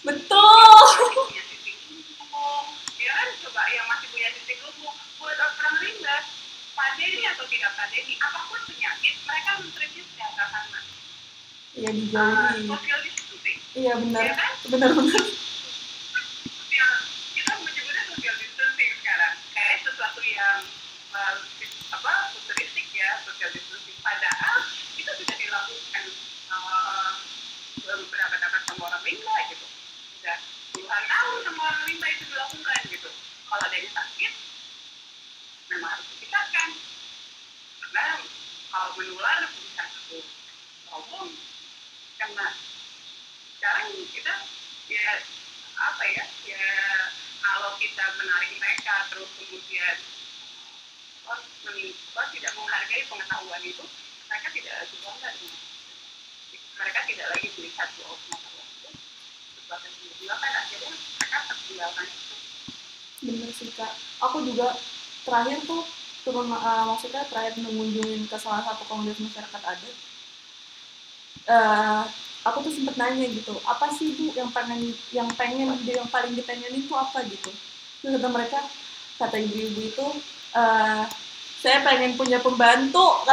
Betul. 0.00 0.80
punya 1.12 1.42
ya 2.96 3.12
kan 3.12 3.28
coba 3.44 3.62
yang 3.68 3.84
masih 3.84 4.08
punya 4.08 4.28
titik 4.32 4.58
lumpuh 4.64 4.96
buat 5.20 5.36
orang 5.36 5.76
rimba 5.84 6.16
pandemi 6.72 7.20
atau 7.28 7.44
tidak 7.52 7.76
pandemi 7.76 8.16
apa 8.16 8.40
pun 8.48 8.60
penyakit 8.64 9.14
mereka 9.28 9.50
men-treatnya 9.60 10.02
secara 10.08 10.44
sama 10.48 10.80
Iya 11.76 11.92
uh, 11.92 11.96
dijauhi. 12.00 12.72
distancing 13.04 13.58
Iya 13.76 13.92
benar. 14.00 14.24
ya 14.24 14.32
kan? 14.32 14.52
Benar-benar. 14.64 15.24
sosial 16.48 16.92
kita 17.36 17.52
menyebutnya 17.60 18.02
social 18.08 18.36
distancing 18.40 18.90
sekarang. 18.96 19.34
Kayak 19.52 19.76
sesuatu 19.84 20.20
yang 20.24 20.64
uh, 21.12 21.36
apa 21.92 22.12
futuristik 22.32 22.88
ya 22.96 23.20
social 23.28 23.52
distancing 23.52 23.92
padahal 24.00 24.64
itu 24.96 25.10
sudah 25.20 25.36
dilakukan 25.36 26.04
uh, 26.48 27.12
beberapa 27.84 28.36
sama 28.40 28.82
orang 28.88 29.02
rimba 29.04 29.36
gitu. 29.52 29.66
Sudah 30.16 30.36
puluhan 30.72 31.04
tahun 31.04 31.38
sama 31.44 31.60
orang 31.60 31.82
rimba 31.92 32.06
itu 32.08 32.24
dilakukan 32.24 32.80
gitu. 32.88 33.10
Kalau 33.52 33.62
ada 33.68 33.76
yang 33.76 33.92
sakit 33.92 34.32
memang 35.68 35.90
harus 35.92 36.06
dipisahkan. 36.08 36.68
Karena 37.84 38.06
kalau 38.72 38.90
menular 38.96 39.44
bisa 39.52 39.84
satu 39.84 40.18
ngomong 40.88 41.36
karena 42.16 42.48
sekarang 43.56 43.92
kita 44.08 44.34
ya 44.88 45.12
apa 45.76 46.04
ya 46.16 46.24
ya 46.48 46.64
kalau 47.44 47.76
kita 47.76 48.04
menarik 48.16 48.56
mereka 48.56 49.04
terus 49.12 49.28
kemudian 49.36 49.96
oh, 51.28 51.40
men- 51.68 51.96
oh, 52.16 52.26
tidak 52.32 52.52
menghargai 52.56 53.04
pengetahuan 53.46 53.62
itu 53.62 53.84
mereka 54.26 54.48
tidak 54.50 54.74
lagi 54.82 54.96
bangga 55.06 55.28
dengan 55.38 55.60
mereka 56.76 57.00
tidak 57.06 57.26
lagi 57.30 57.46
melihat 57.54 57.88
bahwa 57.94 58.16
pengetahuan 58.26 58.66
itu 58.66 58.90
sesuatu 59.54 59.86
yang 59.86 60.16
dilakukan 60.18 60.52
akhirnya 60.66 60.90
mereka 60.90 61.38
tertinggalkan 61.46 62.06
itu 62.10 62.34
Bener 63.16 63.50
sih 63.54 63.70
kak. 63.72 63.92
Aku 64.20 64.44
juga 64.44 64.76
terakhir 65.24 65.58
tuh 65.64 65.82
turun 66.26 66.50
uh, 66.52 66.84
maksudnya 66.90 67.22
terakhir 67.30 67.54
mengunjungin 67.62 68.26
ke 68.26 68.36
salah 68.36 68.66
satu 68.66 68.82
komunitas 68.90 69.22
masyarakat 69.22 69.62
adat. 69.62 69.96
Eh, 71.46 72.02
aku 72.42 72.58
tuh 72.66 72.74
sempet 72.74 72.98
nanya 72.98 73.30
gitu, 73.30 73.54
apa 73.62 73.86
sih 73.94 74.18
bu 74.18 74.34
yang 74.34 74.50
pengen 74.50 74.90
yang 75.14 75.30
pengen 75.38 75.78
yang 75.86 76.10
paling 76.10 76.34
dipengenin 76.34 76.90
tuh 76.90 76.98
apa 76.98 77.22
gitu? 77.30 77.54
Terus 78.02 78.18
kata 78.18 78.28
mereka, 78.28 78.58
kata 79.16 79.36
ibu-ibu 79.38 79.80
itu, 79.86 80.06
eh, 80.58 81.06
saya 81.66 81.82
pengen 81.82 82.14
punya 82.14 82.38
pembantu. 82.38 83.26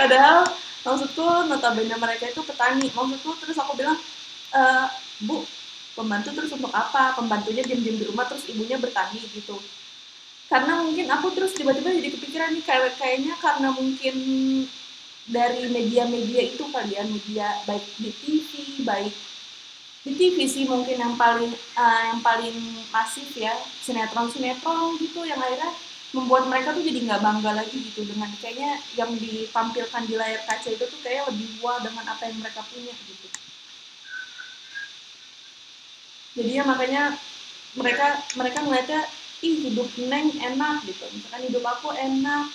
Padahal 0.00 0.48
maksudku 0.80 1.44
notabene 1.44 1.92
mereka 2.00 2.24
itu 2.32 2.40
petani. 2.40 2.88
Maksudku 2.88 3.36
terus 3.44 3.60
aku 3.60 3.76
bilang, 3.76 4.00
"Eh, 4.56 4.86
bu 5.28 5.44
pembantu 5.92 6.32
terus 6.32 6.56
untuk 6.56 6.72
apa 6.72 7.12
pembantunya 7.12 7.60
diam-diam 7.60 8.00
di 8.00 8.08
rumah 8.08 8.24
terus 8.24 8.48
ibunya 8.48 8.80
bertani 8.80 9.20
gitu 9.36 9.60
karena 10.48 10.82
mungkin 10.82 11.06
aku 11.12 11.30
terus 11.36 11.52
tiba-tiba 11.54 11.94
jadi 11.94 12.08
kepikiran 12.10 12.50
nih 12.56 12.64
kayak 12.64 12.94
kayaknya 12.96 13.34
karena 13.38 13.68
mungkin 13.70 14.16
dari 15.30 15.70
media-media 15.70 16.42
itu 16.50 16.64
kali 16.72 16.96
ya 16.96 17.04
media 17.06 17.46
baik 17.68 17.84
di 18.00 18.10
TV 18.10 18.50
baik 18.82 19.14
di 20.02 20.12
TV 20.16 20.36
sih 20.48 20.64
mungkin 20.66 20.96
yang 20.96 21.14
paling 21.14 21.52
eh, 21.54 22.02
yang 22.10 22.20
paling 22.24 22.56
masif 22.90 23.30
ya 23.36 23.52
sinetron 23.84 24.26
sinetron 24.32 24.96
gitu 24.98 25.22
yang 25.22 25.38
akhirnya 25.38 25.70
membuat 26.10 26.50
mereka 26.50 26.74
tuh 26.74 26.82
jadi 26.82 27.06
nggak 27.06 27.22
bangga 27.22 27.50
lagi 27.54 27.76
gitu 27.86 28.02
dengan 28.02 28.30
kayaknya 28.42 28.82
yang 28.98 29.14
ditampilkan 29.14 30.02
di 30.10 30.14
layar 30.18 30.42
kaca 30.42 30.68
itu 30.74 30.82
tuh 30.82 31.00
kayak 31.06 31.30
lebih 31.30 31.48
wah 31.62 31.78
dengan 31.78 32.02
apa 32.10 32.22
yang 32.26 32.38
mereka 32.42 32.66
punya 32.66 32.90
gitu. 32.90 33.26
Jadi 36.34 36.50
ya 36.50 36.62
makanya 36.66 37.14
mereka 37.78 38.22
mereka 38.34 38.58
ngeliatnya 38.66 39.00
ih 39.46 39.56
hidup 39.70 39.88
neng 40.10 40.34
enak 40.34 40.82
gitu. 40.86 41.06
Misalkan 41.14 41.46
hidup 41.46 41.62
aku 41.62 41.94
enak. 41.94 42.50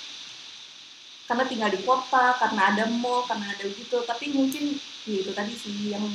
Karena 1.25 1.43
tinggal 1.49 1.73
di 1.73 1.81
kota 1.81 2.37
karena 2.37 2.61
ada 2.75 2.85
mall 2.91 3.23
karena 3.25 3.55
ada 3.55 3.65
gitu. 3.65 4.03
Tapi 4.03 4.35
mungkin 4.35 4.77
ya 5.07 5.17
itu 5.23 5.31
tadi 5.31 5.53
sih 5.55 5.95
yang 5.95 6.05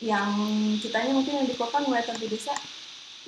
yang 0.00 0.32
kitanya 0.80 1.12
mungkin 1.12 1.44
yang 1.44 1.48
di 1.48 1.56
kota 1.56 1.80
yang 1.84 2.20
di 2.20 2.28
desa 2.28 2.56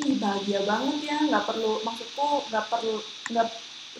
ih 0.01 0.17
bahagia 0.17 0.65
banget 0.65 0.97
ya 1.05 1.19
nggak 1.29 1.45
perlu 1.45 1.85
maksudku 1.85 2.49
nggak 2.49 2.65
perlu 2.73 2.97
nggak 3.29 3.47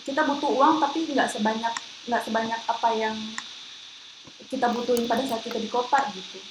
kita 0.01 0.25
butuh 0.25 0.49
uang 0.49 0.81
tapi 0.81 1.05
nggak 1.05 1.29
sebanyak 1.29 1.73
nggak 2.09 2.23
sebanyak 2.25 2.61
apa 2.65 2.89
yang 2.97 3.13
kita 4.49 4.73
butuhin 4.73 5.05
pada 5.05 5.21
saat 5.29 5.45
kita 5.45 5.61
di 5.61 5.69
kota 5.69 6.01
gitu 6.17 6.41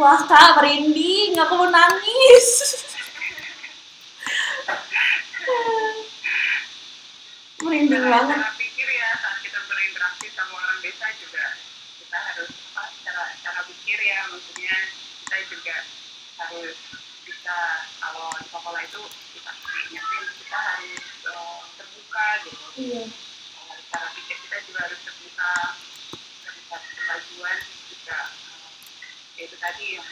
Wah 0.00 0.16
kak 0.24 0.56
merinding, 0.56 1.36
aku 1.36 1.60
mau 1.60 1.68
nangis. 1.68 2.48
merinding 7.60 8.00
cara, 8.00 8.08
banget. 8.08 8.38
cara 8.40 8.56
pikir 8.56 8.88
ya 8.88 9.08
saat 9.20 9.38
kita 9.44 9.60
berinteraksi 9.68 10.26
sama 10.32 10.56
orang 10.56 10.80
desa 10.80 11.06
juga 11.20 11.44
kita 12.00 12.16
harus 12.32 12.48
apa 12.48 12.82
cara 13.04 13.24
cara 13.44 13.60
pikir 13.68 13.98
ya 14.00 14.32
maksudnya 14.32 14.76
kita 15.28 15.36
juga 15.52 15.76
harus 16.40 16.89
kita 17.50 17.82
kalau 17.98 18.30
di 18.38 18.46
sekolah 18.46 18.80
itu 18.86 19.02
kita 19.34 19.50
ingetin 19.90 20.24
kita 20.38 20.58
harus 20.70 21.02
eh, 21.26 21.58
terbuka 21.74 22.26
gitu. 22.46 22.66
Iya. 22.78 23.02
Uh, 23.58 23.78
cara 23.90 24.06
pikir 24.14 24.38
kita 24.38 24.56
juga 24.70 24.80
harus 24.86 25.00
terbuka 25.02 25.52
terbuka 26.46 26.76
kemajuan 26.78 27.58
juga. 27.90 28.20
Ya, 29.34 29.42
itu 29.50 29.56
tadi 29.58 29.84
yang 29.98 30.10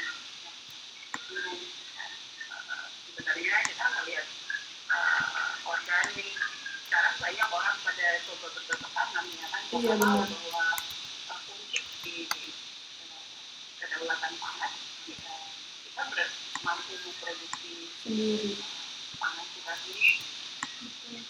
dulu 1.30 1.54
eh, 1.62 2.86
sebenarnya 3.06 3.54
kita 3.70 3.86
melihat 3.86 4.26
uh, 4.90 4.98
eh, 4.98 5.54
organik. 5.62 6.34
Sekarang 6.90 7.14
banyak 7.22 7.48
orang 7.54 7.76
pada 7.86 8.06
coba 8.26 8.46
berbentuk 8.50 8.90
tangan 8.90 9.24
ya 9.30 9.46
kan 9.46 9.62
iya, 9.78 9.94
tahu 9.94 10.22
bahwa 10.26 10.66
uh, 11.30 11.40
di, 12.02 12.26
di 12.34 12.44
kedaulatan 13.78 14.34
mampu 16.68 17.00
memproduksi 17.00 17.88
sendiri 18.04 18.60
pangan 19.16 19.46
kita 19.56 19.72
sendiri 19.72 20.20
ya, 21.16 21.20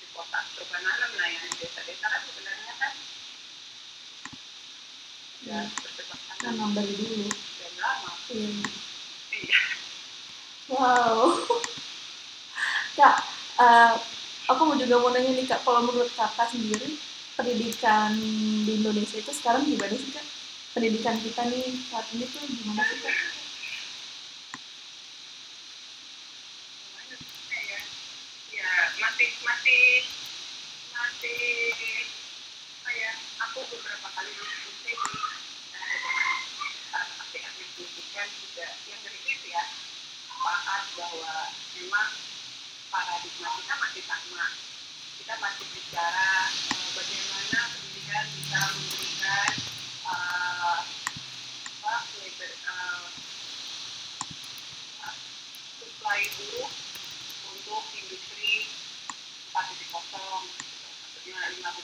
di 0.00 0.06
kota 0.16 0.38
coba 0.56 0.76
nanam 0.80 1.10
nah 1.12 1.28
yang 1.28 1.44
desa-desa 1.60 2.06
kan 2.08 2.20
sebenarnya 2.24 2.72
kan 2.80 2.92
ya 5.44 5.60
berkembang 5.68 6.40
tanam 6.40 6.70
dari 6.72 6.92
dulu 6.96 7.28
dan 7.60 7.72
lama 7.76 8.12
Iya. 8.32 8.48
iya 9.36 9.60
Wow. 10.68 11.32
Kak, 13.00 13.16
eh, 13.56 13.92
aku 14.52 14.60
mau 14.68 14.76
juga 14.76 15.00
mau 15.00 15.08
nanya 15.08 15.32
nih 15.32 15.48
Kak, 15.48 15.64
kalau 15.64 15.80
menurut 15.80 16.12
Kakak 16.12 16.52
sendiri, 16.52 17.00
pendidikan 17.40 18.12
di 18.68 18.76
Indonesia 18.76 19.16
itu 19.16 19.32
sekarang 19.32 19.64
gimana 19.64 19.96
sih 19.96 20.12
Kak? 20.12 20.37
Pendidikan 20.78 21.18
kita 21.18 21.42
nih 21.50 21.74
saat 21.90 22.06
ini 22.14 22.22
tuh 22.30 22.38
gimana 22.46 22.86
sih 22.86 23.02
Kak? 23.02 23.10
ya 28.54 28.70
masih 29.02 29.28
masih 29.42 30.06
masih 30.94 31.42
ya 32.94 33.10
aku 33.42 33.58
beberapa 33.74 34.06
kali 34.06 34.30
diskusi 34.30 34.94
di 34.94 35.18
aktif 36.94 37.42
pendidikan 37.74 38.28
juga 38.38 38.66
yang 38.86 39.00
berikut 39.02 39.40
ya. 39.50 39.64
Sepakat 40.30 40.82
bahwa 40.94 41.34
memang 41.74 42.10
paradigma 42.86 43.48
kita 43.58 43.74
masih 43.82 44.02
sama? 44.06 44.46
Kita 45.18 45.34
masih 45.42 45.66
bicara 45.74 46.30
eh, 46.54 46.90
bagaimana 46.94 47.60
pendidikan 47.66 48.24
bisa 48.30 48.60
memberikan 48.70 49.50
eh, 50.08 50.80
apa 51.78 51.94
labor 52.18 52.52
eh, 52.52 53.06
supply 56.18 56.34
buruk 56.50 56.72
untuk 57.46 57.82
industri 57.94 58.66
4.0 59.54 59.86
maksudnya 61.14 61.38
5.0 61.62 61.78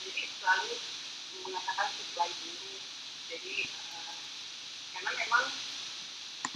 jadi 0.00 0.22
selalu 0.40 0.72
mengatakan 1.44 1.92
supply 1.92 2.30
dulu. 2.40 2.72
Jadi 3.28 3.68
eh, 3.68 4.16
karena 4.96 5.10
memang 5.12 5.44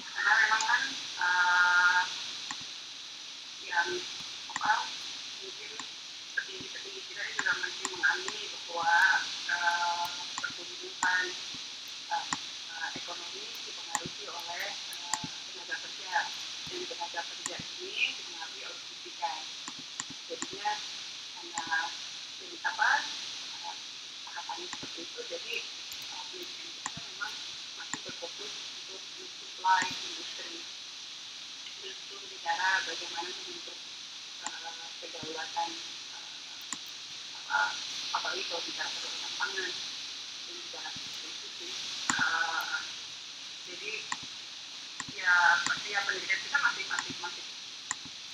karena 0.00 0.32
memang 0.48 0.62
kan 0.64 0.82
eh, 1.20 2.02
yang 3.68 3.88
apa 4.56 4.72
mungkin 5.44 5.72
petinggi-petinggi 6.40 7.00
kita 7.04 7.22
juga 7.36 7.52
masih 7.68 7.86
mengamini 7.92 8.42
bahwa 8.48 8.96
eh, 9.52 10.08
pertumbuhan 10.40 11.24
eh, 12.16 12.26
eh, 12.72 12.88
ekonomi 12.96 13.44
dipengaruhi 13.68 14.24
oleh 14.24 14.64
eh, 14.72 15.24
tenaga 15.52 15.76
kerja 15.84 16.32
dan 16.74 17.03
tenaga 17.14 17.30
kerja 17.30 17.56
ini 17.78 18.10
dipengaruhi 18.10 18.62
oleh 18.66 18.80
pendidikan 18.82 19.38
jadinya 20.26 20.70
karena 21.38 21.78
ini 22.42 22.58
apa 22.66 22.90
eh, 23.54 23.76
harapannya 24.26 24.66
seperti 24.66 25.00
itu 25.06 25.20
jadi 25.30 25.54
eh, 25.62 26.22
pendidikan 26.26 26.68
kita 26.74 26.98
memang 27.14 27.34
masih 27.78 27.98
berfokus 28.02 28.50
untuk 28.50 29.02
mensupply 29.14 29.84
industri. 29.94 30.58
Itu 31.86 32.16
bicara 32.18 32.82
bagaimana 32.82 33.30
membentuk 33.30 33.78
eh, 34.50 34.86
kedaulatan 34.98 35.70
eh, 36.18 36.54
apa 37.46 37.78
apalagi 38.10 38.42
kalau 38.50 38.62
bicara 38.66 38.90
kedaulatan 38.90 39.32
pangan 39.38 39.70
dan 39.70 40.50
juga 40.50 40.82
itu 41.30 41.66
Eh, 42.10 42.78
jadi 43.70 44.13
ya 45.24 45.36
ya 45.88 46.00
pendidikan 46.04 46.36
kita 46.36 46.58
masih 46.60 46.84
masih 46.84 47.12
masih 47.24 47.44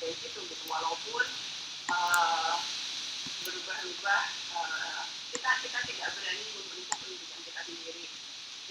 kayak 0.02 0.14
gitu 0.26 0.40
gitu. 0.42 0.64
Walaupun 0.66 1.26
eh, 1.94 2.54
berubah-ubah 3.46 4.22
eh, 4.58 5.02
kita 5.30 5.50
kita 5.62 5.78
tidak 5.86 6.08
berani 6.18 6.44
membentuk 6.50 6.98
pendidikan 6.98 7.40
kita 7.46 7.60
sendiri. 7.62 8.06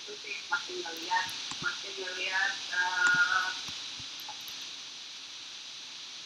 Itu 0.03 0.11
sih 0.19 0.35
masih 0.51 0.75
ngelihat 0.83 1.25
masih 1.63 1.91
ngelihat 1.95 2.53
eh, 2.75 3.49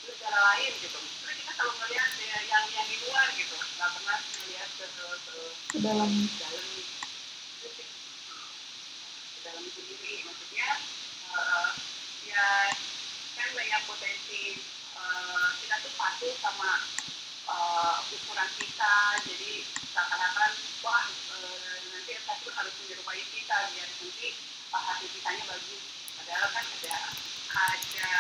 negara 0.10 0.39
lain 0.50 0.74
gitu. 0.82 0.98
Terus 0.98 1.36
kita 1.46 1.52
selalu 1.54 1.74
ngelihat 1.78 2.10
ya, 2.18 2.38
yang 2.50 2.66
yang 2.74 2.88
di 2.89 2.98
luar 3.06 3.28
gitu. 3.38 3.54
Nggak 3.54 3.89
pernah 4.02 4.18
ngelihat 4.18 4.70
ke 4.82 4.86
ke 4.89 5.06
ke 5.30 5.38
Ke 5.74 5.78
dalam. 5.78 6.10
dalam 6.41 6.66
ke 7.62 9.39
dalam 9.46 9.66
sendiri. 9.70 10.26
Maksudnya 10.26 10.70
ya 12.28 12.48
kan 13.38 13.50
banyak 13.54 13.82
potensi 13.90 14.58
eh, 14.94 15.48
kita 15.62 15.76
tuh 15.84 15.94
patuh 15.98 16.34
sama 16.42 16.72
eh, 17.50 17.96
ukuran 18.14 18.50
kita. 18.58 18.96
Jadi 19.26 19.66
seakan-akan 19.94 20.52
wah 20.86 21.06
eh, 21.08 21.78
nanti 21.94 22.14
satu 22.26 22.50
harus 22.54 22.74
menyerupai 22.84 23.24
kita 23.34 23.58
biar 23.74 23.90
nanti 23.90 24.30
uh, 24.74 24.82
hasil 24.82 25.08
kitanya 25.14 25.44
bagus. 25.48 25.84
Padahal 26.18 26.48
kan 26.54 26.66
ada 26.66 26.96
ada 27.54 28.14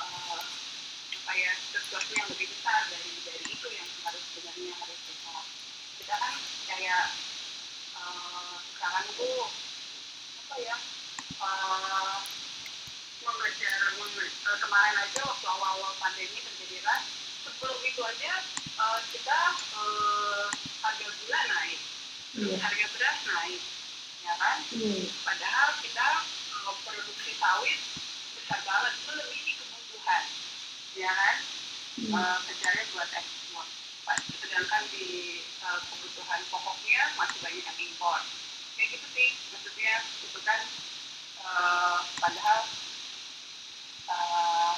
eh, 0.00 0.42
apa 1.18 1.32
ya 1.36 1.52
sesuatu 1.72 2.12
yang 2.16 2.28
lebih 2.32 2.48
besar 2.48 2.88
dari 2.88 3.12
dari 3.24 3.44
itu 3.52 3.68
yang 3.68 3.88
harus 4.04 4.24
sebenarnya 4.32 4.74
harus 4.80 5.00
kita 5.04 5.36
kita 6.00 6.14
kan 6.16 6.34
kayak 6.72 7.04
eh, 7.96 8.54
sekarang 8.72 9.06
tuh 9.16 9.40
apa 10.48 10.56
ya 10.64 10.76
mengejar 13.22 13.78
eh, 13.94 14.58
kemarin 14.58 14.96
aja 14.98 15.20
waktu 15.22 15.46
awal-awal 15.46 15.92
pandemi 16.02 16.38
terjadi 16.42 16.82
kan 16.82 17.00
sebelum 17.46 17.78
itu 17.86 18.00
aja 18.02 18.32
eh, 18.58 19.00
kita 19.14 19.38
eh, 19.54 20.46
harga 20.82 21.06
gula 21.06 21.40
naik 21.46 21.80
Iya, 22.38 22.54
harga 22.60 22.86
beras 22.94 23.18
naik 23.24 23.62
ya 24.22 24.34
kan? 24.36 24.58
Iya, 24.70 25.10
padahal 25.26 25.68
kita 25.82 26.08
eh, 26.54 26.74
produksi 26.86 27.30
sawit 27.34 27.80
besar 28.36 28.60
banget 28.62 28.94
melebihi 29.06 29.52
kebutuhan 29.58 30.22
ya 30.94 31.10
kan? 31.10 31.36
Iya, 31.98 32.14
Eh, 32.14 32.38
kejarnya 32.46 32.84
buat 32.94 33.10
ekspor. 33.10 33.66
Sedangkan 34.38 34.82
di 34.94 35.06
eh, 35.42 35.80
kebutuhan 35.90 36.40
pokoknya 36.46 37.02
masih 37.18 37.38
banyak 37.42 37.64
yang 37.64 37.78
impor. 37.90 38.22
Kayak 38.78 38.88
gitu 38.94 39.06
sih 39.10 39.28
maksudnya 39.50 39.94
itu 40.22 40.38
kan 40.46 40.60
eh, 41.48 41.98
padahal 42.20 42.60
eh, 44.08 44.74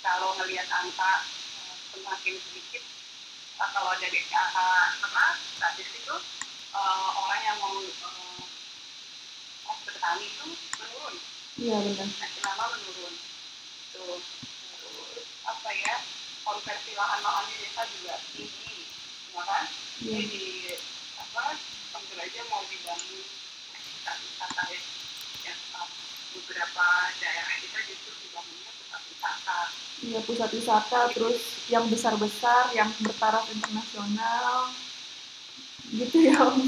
kalau 0.00 0.28
ngelihat 0.40 0.68
angka 0.70 1.12
eh, 1.60 1.76
semakin 1.92 2.34
sedikit 2.40 2.82
eh, 3.60 3.68
kalau 3.74 3.92
dari 4.00 4.20
angka 4.32 4.68
apa 5.04 5.24
statistik 5.56 6.00
itu 6.00 6.16
eh, 6.72 7.08
orang 7.20 7.40
yang 7.44 7.56
mau 7.60 7.76
oh, 9.66 9.76
bertani 9.84 10.24
itu 10.30 10.46
menurun. 10.80 11.14
Iya 11.56 11.76
benar. 11.80 12.08
makin 12.08 12.42
lama 12.44 12.64
menurun. 12.76 13.14
Tuh 13.92 14.20
terus 14.76 15.26
apa 15.46 15.70
ya 15.72 15.96
konversi 16.46 16.92
lahan-lahan 16.94 17.44
di 17.50 17.56
desa 17.64 17.82
juga 17.90 18.14
tinggi 18.32 18.76
ya 19.34 19.42
kan? 19.44 19.64
Iya, 19.96 20.18
jadi 20.28 20.76
apa 21.16 21.56
sambil 21.90 22.18
aja 22.20 22.40
mau 22.52 22.62
dibangun 22.68 23.24
wisata-wisata 23.72 24.62
ya. 24.68 24.76
yang 24.76 24.84
uh, 24.84 24.95
beberapa 26.36 26.86
daerah 27.16 27.56
kita 27.64 27.78
justru 27.88 28.12
dibangunnya 28.28 28.72
pusat 28.76 29.02
wisata. 29.08 29.58
Iya 30.04 30.20
pusat 30.22 30.50
wisata 30.52 31.00
terus 31.16 31.40
yang 31.72 31.84
besar-besar, 31.88 32.70
yang 32.76 32.92
bertaraf 33.00 33.48
internasional, 33.48 34.70
gitu 35.94 36.16
ya 36.18 36.34
Om. 36.42 36.66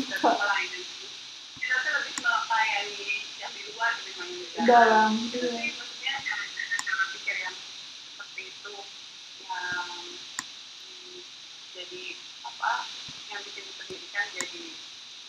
kita 1.59 1.77
tuh 1.85 1.91
lebih 1.91 2.15
melayani 2.23 3.11
yang 3.43 3.53
di 3.53 3.63
luar 3.75 3.93
dibanding 3.99 4.47
yang 4.47 4.63
di 4.63 4.65
Dalam, 4.65 5.11
iya. 5.35 5.75
maksudnya 5.75 6.15
cara 6.87 7.05
pikir 7.19 7.37
yang 7.43 7.55
seperti 8.15 8.43
itu 8.55 8.75
yang 9.43 9.87
hmm, 10.87 11.19
jadi 11.75 12.05
apa 12.47 12.73
yang 13.29 13.41
bikin 13.43 13.65
pendidikan 13.75 14.27
jadi 14.39 14.65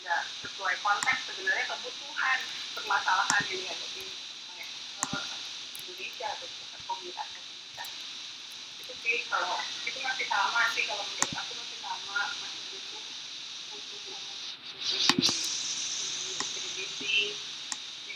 nggak 0.06 0.22
sesuai 0.46 0.76
konteks 0.86 1.20
sebenarnya 1.34 1.66
kebutuhan 1.66 2.40
permasalahan 2.78 3.42
yang 3.50 3.60
dihadapi 3.66 4.06
Indonesia 6.20 6.36
atau 6.36 6.84
komunitas 6.84 7.32
Indonesia 7.32 7.86
itu 8.84 8.94
sih 9.00 9.18
kalau 9.32 9.56
itu 9.88 10.00
masih 10.04 10.28
sama 10.28 10.68
sih 10.76 10.84
kalau 10.84 11.04
menurut 11.08 11.32
aku 11.32 11.52
masih 11.56 11.80
sama 11.80 12.20
masih 12.44 12.60
butuh 12.68 13.04
butuh 13.72 14.00
butuh 14.04 14.28
di 14.84 15.00
distribusi 16.44 17.16
di 18.04 18.16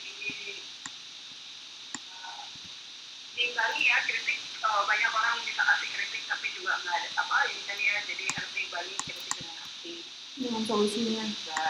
diimbangi 3.39 3.83
ya 3.87 3.97
kritik 4.03 4.39
eh, 4.51 4.81
banyak 4.83 5.11
orang 5.15 5.39
bisa 5.47 5.63
kasih 5.63 5.89
kritik 5.95 6.21
tapi 6.27 6.47
juga 6.59 6.75
nggak 6.83 6.95
ada 6.99 7.09
apa 7.23 7.37
ini 7.55 7.63
kan 7.63 7.77
ya 7.79 7.95
jadi 8.03 8.25
harus 8.35 8.51
diimbangi 8.51 8.95
kritik 8.99 9.31
dengan 9.31 9.55
aksi 9.63 9.93
Dengan 10.35 10.63
solusinya. 10.67 11.23
juga 11.23 11.65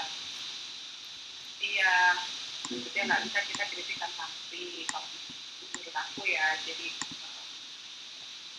iya 1.61 1.93
maksudnya 2.73 3.01
nggak 3.05 3.21
bisa 3.21 3.39
kita 3.53 3.63
kritikan 3.69 4.09
pasti 4.17 4.89
kalau 4.89 5.05
menurut 5.93 6.09
aku 6.09 6.25
ya 6.25 6.57
jadi 6.65 6.89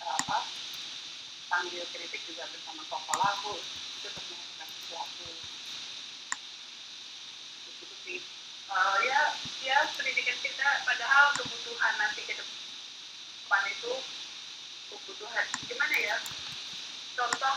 eh, 0.06 0.14
apa 0.22 0.38
sambil 1.50 1.82
kritik 1.90 2.22
juga 2.30 2.46
bersama 2.46 2.86
sekolah 2.86 3.28
aku 3.42 3.58
itu 3.58 4.08
melakukan 4.30 4.68
sesuatu. 4.70 5.28
Itu 7.74 7.84
sih. 8.06 8.22
Eh, 8.70 8.96
ya 9.10 9.20
ya 9.66 9.78
pendidikan 9.98 10.38
kita 10.46 10.86
padahal 10.86 11.34
kebutuhan 11.34 11.94
nanti 11.98 12.22
ke 12.22 12.38
depan 12.38 13.62
itu 13.66 13.92
kebutuhan. 14.94 15.46
Gimana 15.66 15.96
ya? 15.98 16.16
Contoh 17.18 17.56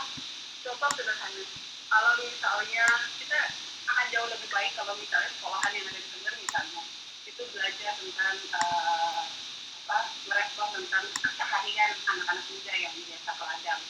contoh 0.66 0.90
sederhana. 0.98 1.46
Kalau 1.86 2.12
misalnya 2.18 2.86
kita 3.22 3.40
akan 3.86 4.06
jauh 4.10 4.26
lebih 4.26 4.50
baik 4.50 4.74
kalau 4.74 4.98
misalnya 4.98 5.30
sekolahan 5.38 5.70
yang 5.70 5.86
ada 5.86 6.02
di 6.02 6.08
Tengger 6.10 6.34
misalnya 6.34 6.82
itu 7.30 7.42
belajar 7.54 7.92
tentang 7.94 8.36
eh, 8.42 9.22
apa 9.88 10.04
merespon 10.28 10.68
tentang 10.76 11.08
keseharian 11.16 11.96
anak-anak 12.08 12.44
muda 12.48 12.74
yang 12.74 12.94
biasa 12.96 13.30
ke 13.36 13.44
ladang 13.44 13.82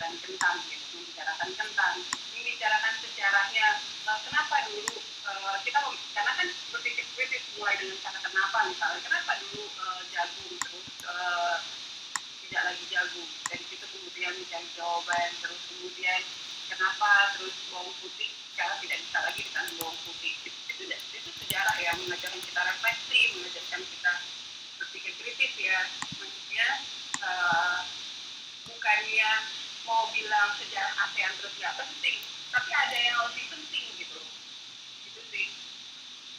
dan 0.00 0.12
kentang 0.24 0.56
gitu 0.64 0.84
membicarakan 0.96 1.50
kentang 1.52 1.96
membicarakan 2.32 2.94
sejarahnya 3.04 3.66
eh, 3.84 4.18
kenapa 4.24 4.56
dulu 4.68 4.96
eh, 5.28 5.56
kita 5.64 5.78
mem- 5.84 6.04
karena 6.16 6.32
kan 6.34 6.48
berpikir 6.72 7.04
kritis 7.12 7.44
mulai 7.54 7.76
dengan 7.76 7.98
kata 8.00 8.18
kenapa 8.24 8.58
misalnya 8.64 9.00
kenapa 9.04 9.32
dulu 9.44 9.62
eh, 9.68 10.00
jagung 10.08 10.54
terus 10.56 10.86
eh, 11.04 11.56
tidak 12.48 12.62
lagi 12.72 12.84
jagung 12.88 13.28
dari 13.46 13.64
situ 13.68 13.86
kemudian 13.86 14.32
mencari 14.34 14.68
jawaban 14.74 15.30
terus 15.38 15.60
kemudian 15.68 16.20
kenapa 16.72 17.10
terus 17.36 17.54
bawang 17.68 17.92
putih 18.00 18.30
sekarang 18.56 18.78
tidak 18.80 18.98
bisa 19.04 19.18
lagi 19.20 19.40
ditanam 19.44 19.74
bawang 19.78 19.98
putih 20.08 20.32
itu, 20.40 20.48
itu, 20.48 20.82
itu 20.88 21.30
sejarah 21.44 21.76
yang 21.78 21.96
mengajarkan 22.00 22.40
kita 22.40 22.60
refleksi 22.64 23.20
mengajarkan 23.36 23.80
kita 23.84 24.12
berpikir 24.80 25.12
kritis 25.20 25.52
ya 25.60 25.78
maksudnya 26.16 26.66
eh, 27.20 27.78
bukannya 28.64 29.30
mau 29.86 30.06
bilang 30.14 30.50
sejarah 30.58 30.94
ASEAN 31.06 31.32
terus 31.38 31.54
nggak 31.58 31.74
penting 31.78 32.18
tapi 32.50 32.70
ada 32.74 32.96
yang 32.98 33.18
lebih 33.30 33.44
penting 33.50 33.84
gitu 33.98 34.20
itu 35.06 35.20
sih 35.30 35.46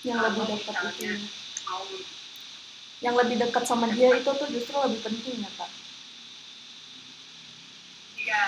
yang 0.08 0.20
Kalau 0.20 0.32
lebih 0.32 0.44
dekat 0.60 0.72
misalnya 0.72 0.72
itu 0.72 0.80
mau 0.82 0.91
yang 3.02 3.16
lebih 3.18 3.41
dekat 3.41 3.64
sama 3.66 3.89
dia 3.89 4.14
itu 4.14 4.30
tuh 4.30 4.47
justru 4.54 4.78
lebih 4.78 5.02
penting 5.02 5.41
ya 8.22 8.45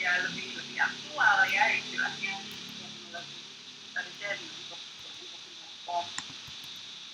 ya 0.00 0.12
lebih 0.24 0.56
lebih 0.56 0.78
aktual 0.80 1.36
ya 1.52 1.64
istilahnya 1.76 2.34
yang 2.80 2.94
lebih 3.12 3.40
terjadi 3.92 4.46
untuk 4.48 4.80
untuk 4.80 5.40
merespon 5.44 6.04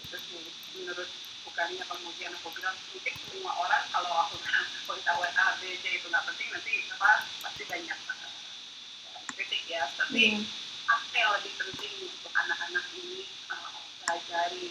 itu 0.06 0.16
sih 0.22 0.38
menurut 0.78 1.10
bukannya 1.42 1.82
kemudian 1.82 2.32
aku 2.38 2.48
bilang 2.54 2.76
mungkin 2.94 3.14
semua 3.26 3.52
orang 3.58 3.84
kalau 3.90 4.12
aku 4.22 4.38
pengetahuan 4.86 5.34
A 5.34 5.58
B 5.58 5.74
C 5.82 5.98
itu 5.98 6.06
nggak 6.06 6.24
penting 6.30 6.48
nanti 6.54 6.72
apa 6.94 7.10
pasti 7.42 7.62
banyak 7.66 7.98
eh, 7.98 9.20
kritik 9.34 9.62
ya 9.66 9.90
tapi 9.98 10.38
Hmm. 10.38 10.46
apa 10.86 11.14
yang 11.18 11.30
lebih 11.34 11.52
penting 11.58 11.94
untuk 12.06 12.30
anak-anak 12.30 12.86
ini 12.94 13.26
uh, 13.50 13.74
pelajari 14.00 14.70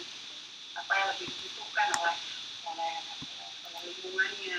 apa 0.72 0.92
yang 0.96 1.08
lebih 1.12 1.28
dibutuhkan 1.28 1.88
oleh 2.00 2.16
oleh 2.64 2.94
oleh 3.68 3.80
lingkungannya 3.84 4.58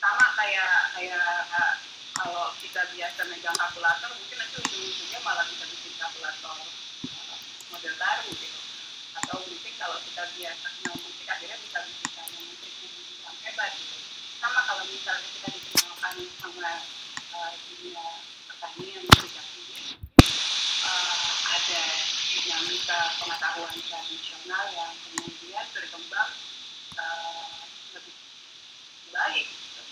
sama 0.00 0.26
kayak 0.34 0.72
kayak 0.96 1.20
uh, 1.52 1.74
kalau 2.16 2.50
kita 2.58 2.82
biasa 2.96 3.20
megang 3.28 3.54
kalkulator 3.54 4.10
mungkin 4.10 4.38
nanti 4.40 4.56
ujung-ujungnya 4.58 5.20
malah 5.22 5.44
bisa 5.46 5.64
bikin 5.68 5.92
kalkulator 5.94 6.56
uh, 7.04 7.36
model 7.68 7.94
baru 7.94 8.30
gitu 8.32 8.60
atau 9.14 9.36
mungkin 9.44 9.72
kalau 9.76 9.98
kita 10.02 10.22
biasa 10.34 10.66
kenal 10.72 10.96
musik 10.98 11.26
akhirnya 11.28 11.58
bisa 11.60 11.78
bisa 11.84 12.22
musik 12.32 12.72
yang 13.20 13.36
hebat 13.44 13.70
gitu 13.76 13.96
sama 14.40 14.60
kalau 14.64 14.84
misalnya 14.88 15.28
kita 15.36 15.48
dikenalkan 15.52 16.14
sama 16.40 16.70
uh, 17.36 17.52
dunia 17.54 18.04
pertanian 18.48 19.04
sejak 19.14 19.46
dini 19.52 19.84
uh, 20.82 21.26
ada 21.48 21.82
dinamika 22.28 23.00
pengetahuan 23.18 23.76
tradisional 23.78 24.64
yang 24.72 24.92
kemudian 25.04 25.66
berkembang 25.70 26.30
uh, 26.96 27.46
lebih 27.94 28.14
baik 29.12 29.46
gitu. 29.48 29.82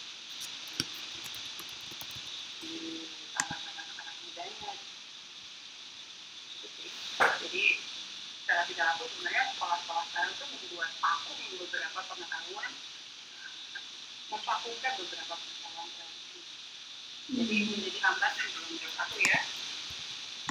di 2.62 2.74
anak-anak 3.36 3.86
anak 3.92 4.16
mudanya 4.22 4.72
Gitu 6.56 6.68
sih. 6.72 6.90
jadi 7.18 7.64
tidak 8.76 8.92
langsung 8.92 9.08
sebenarnya 9.08 9.44
sekolah-sekolah 9.56 10.04
sekarang 10.12 10.32
itu 10.36 10.44
membuat 10.52 10.90
vakum 11.00 11.38
beberapa 11.56 12.00
pengetahuan 12.12 12.72
memvakumkan 14.28 14.92
beberapa 15.00 15.32
pengetahuan 15.32 15.88
tradisi 15.96 16.40
jadi 17.26 17.56
menjadi 17.72 17.98
hambatan 18.04 18.44
kalau 18.52 18.68
menurut 18.68 18.96
aku 19.00 19.16
ya. 19.24 19.40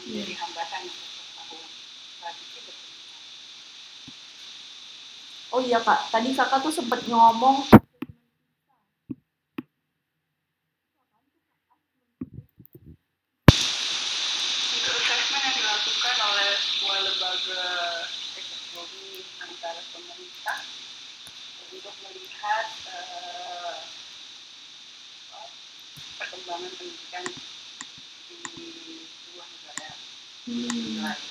Menjadi 0.01 0.33
hambatan 0.41 0.79
untuk 0.89 1.05
pengetahuan 1.05 1.69
tradisi 2.17 2.59
oh 5.53 5.61
iya 5.61 5.79
kak. 5.85 6.09
Tadi 6.09 6.33
kakak 6.33 6.65
tuh 6.65 6.73
sempet 6.73 7.05
ngomong 7.05 7.63
Itu 14.75 14.89
assessment 14.89 15.43
yang 15.45 15.55
dilakukan 15.61 16.15
oleh 16.25 16.49
sebuah 16.59 16.99
lembaga 17.05 17.63
ekonomi 18.35 19.23
antara 19.39 19.81
pemerintah 19.95 20.59
untuk 21.71 21.95
melihat 22.03 22.67
eh, 22.91 23.77
perkembangan 26.19 26.71
pendidikan 26.75 27.25
di 28.27 28.37
sebuah 29.07 29.47
negara 29.47 29.89
hmm. 30.45 30.99
lain. 30.99 31.21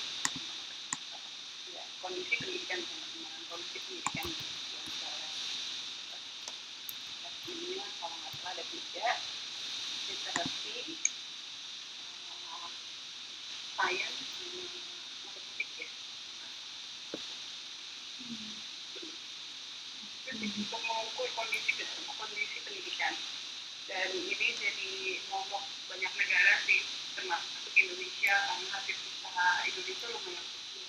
Ya, 1.69 1.83
kondisi 2.01 2.33
pendidikan 2.41 2.79
teman-teman, 2.81 3.41
kondisi 3.45 3.77
pendidikan 3.85 4.25
di 4.25 4.41
sebuah 4.41 4.83
negara. 4.89 5.27
Ini 7.45 7.77
kalau 8.01 8.15
nggak 8.17 8.33
salah 8.41 8.51
ada 8.57 8.63
tiga, 8.65 9.07
literasi, 10.09 10.77
eh, 12.01 12.69
sains, 13.77 14.17
dan 14.35 14.53
matematik 15.23 15.69
ya. 15.77 15.87
untuk 20.35 20.81
mengukur 20.83 21.27
kondisi 21.37 21.71
kondisi 22.15 22.57
pendidikan 22.65 23.13
dan 23.85 24.09
ini 24.11 24.47
jadi 24.57 24.91
momok 25.29 25.63
banyak 25.87 26.11
negara 26.17 26.53
sih 26.65 26.81
termasuk 27.13 27.71
Indonesia 27.77 28.33
karena 28.33 28.67
hasil 28.73 28.97
usaha 28.97 29.47
Indonesia 29.69 30.07
lumayan 30.09 30.45
kecil 30.49 30.85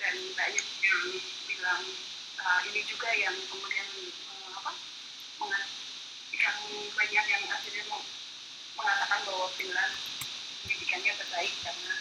dan 0.00 0.14
banyak 0.38 0.66
yang 0.80 1.00
bilang 1.50 1.82
uh, 2.40 2.60
ini 2.70 2.80
juga 2.86 3.10
yang 3.18 3.36
kemudian 3.50 3.88
uh, 4.30 4.50
apa 4.62 4.72
mengat- 5.42 5.74
yang 6.32 6.58
banyak 6.94 7.24
yang 7.28 7.44
akhirnya 7.50 7.84
mau 7.90 8.02
mengatakan 8.78 9.20
bahwa 9.26 9.46
Finland 9.58 9.94
pendidikannya 10.64 11.12
terbaik 11.18 11.54
karena 11.66 11.94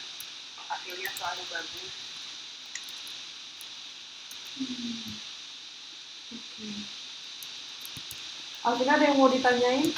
hasilnya 0.69 1.09
selalu 1.17 1.43
bagus 1.49 1.93
Oke. 6.29 6.67
Alvina 8.69 9.01
ada 9.01 9.09
yang 9.09 9.17
mau 9.17 9.33
ditanyain? 9.33 9.89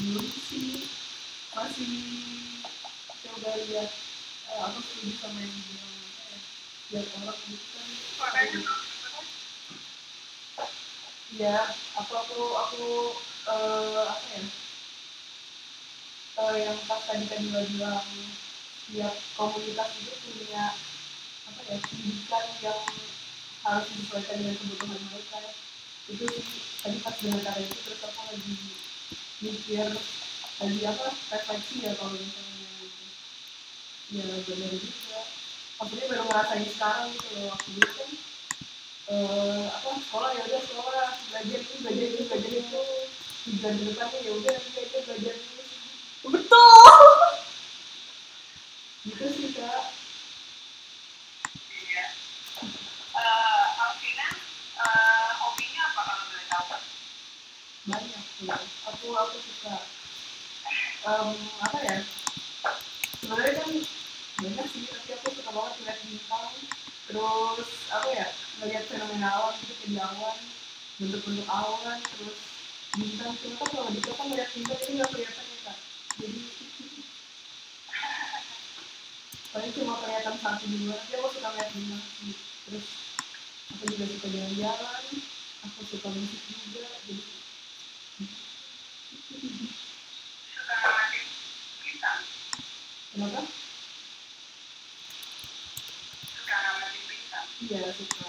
belum 0.00 0.26
sih. 0.26 0.90
Masih 1.54 1.94
coba 3.06 3.50
lihat 3.62 3.90
eh, 4.50 4.58
aku 4.58 4.78
setuju 4.82 5.14
sama 5.22 5.38
yang 5.38 5.54
bilang 5.54 5.86
apa 5.86 6.22
ya 6.26 6.38
lihat 6.90 7.06
orang 7.22 7.38
gitu 7.46 7.66
kan. 7.70 7.86
Makanya 8.18 8.60
ya 11.38 11.56
aku 11.94 12.12
aku 12.26 12.38
aku 12.58 12.84
eh, 13.54 14.02
apa 14.10 14.26
ya? 14.34 14.42
Eh, 16.42 16.54
yang 16.58 16.78
pas 16.90 17.06
tadi 17.06 17.24
kan 17.30 17.38
juga 17.38 17.70
bilang 17.70 18.08
tiap 18.90 19.14
komunitas 19.38 19.94
itu 19.94 20.10
punya 20.26 20.74
apa 21.46 21.60
ya 21.70 21.76
pendidikan 21.86 22.46
yang 22.66 22.82
harus 23.62 23.86
disesuaikan 23.94 24.42
dengan 24.42 24.58
kebutuhan 24.58 25.00
mereka 25.06 25.38
itu 26.10 26.26
tadi 26.82 26.98
pas 26.98 27.14
dengan 27.22 27.40
kata 27.46 27.60
itu 27.62 27.76
terus 27.86 28.00
aku 28.02 28.20
lagi 28.26 28.54
mikir 29.40 29.88
lagi 30.60 30.80
apa 30.84 31.06
refleksi 31.30 31.74
ya 31.86 31.94
kalau 31.94 32.12
misalnya 32.18 32.66
gitu. 32.82 33.04
ya 34.18 34.24
benar 34.44 34.72
juga 34.74 35.20
maksudnya 35.80 36.06
baru 36.10 36.22
ngerasain 36.26 36.66
sekarang 36.68 37.06
gitu 37.14 37.28
loh 37.38 37.44
waktu 37.54 37.68
dulu 37.72 37.90
kan 37.94 38.10
eh, 39.10 39.64
apa 39.70 39.88
sekolah 40.02 40.30
ya 40.34 40.42
udah 40.44 40.62
sekolah 40.66 41.06
belajar 41.30 41.60
ini 41.62 41.76
belajar 41.80 42.06
ini 42.10 42.22
belajar 42.26 42.52
itu 42.58 42.82
tujuan 43.40 43.74
depannya 43.80 44.18
ya 44.20 44.32
udah 44.36 44.52
nanti 44.52 44.78
aja 44.82 44.98
belajar 45.06 45.34
ini 45.38 45.64
Betul. 46.20 47.16
gitu 49.08 49.24
sih 49.32 49.50
kak 49.56 49.99
aku 59.00 59.16
aku 59.16 59.36
suka. 59.40 59.80
Um, 61.08 61.32
apa 61.64 61.78
ya? 61.88 62.04
Sebenarnya 63.16 63.52
kan 63.56 63.72
banyak 64.44 64.66
sih 64.76 64.84
tapi 64.92 65.10
aku 65.16 65.26
suka 65.40 65.50
banget 65.56 65.72
melihat 65.80 65.98
bintang. 66.04 66.52
Terus 67.08 67.68
apa 67.88 68.08
ya? 68.12 68.28
Melihat 68.60 68.84
fenomena 68.92 69.28
awan 69.40 69.56
gitu 69.64 69.72
kejauhan 69.88 70.36
bentuk-bentuk 71.00 71.48
awan 71.48 71.96
terus 72.12 72.36
bintang. 72.92 73.32
Ternyata 73.40 73.64
kan 73.64 73.72
kalau 73.72 73.88
di 73.88 74.00
kota 74.04 74.22
melihat 74.28 74.52
bintang 74.52 74.80
ini 74.84 74.92
nggak 75.00 75.10
kelihatan 75.16 75.44
ya 75.48 75.58
kak. 75.64 75.78
Jadi 76.20 76.40
paling 79.56 79.72
cuma 79.80 79.96
kelihatan 80.04 80.36
satu 80.44 80.64
di 80.68 80.76
luar 80.84 81.00
tapi 81.00 81.12
aku 81.16 81.28
suka 81.40 81.48
melihat 81.56 81.70
bintang 81.72 82.04
terus 82.68 82.86
aku 83.72 83.82
juga 83.96 84.04
suka 84.12 84.26
jalan-jalan 84.28 85.04
aku 85.64 85.80
suka 85.88 86.08
musik 86.12 86.40
juga 86.68 86.84
jadi 87.08 87.39
kenapa 93.10 93.40
Suka 96.26 96.56
ngamatin 96.58 97.02
bintang. 97.06 97.46
iya 97.62 97.80
suka 97.94 98.28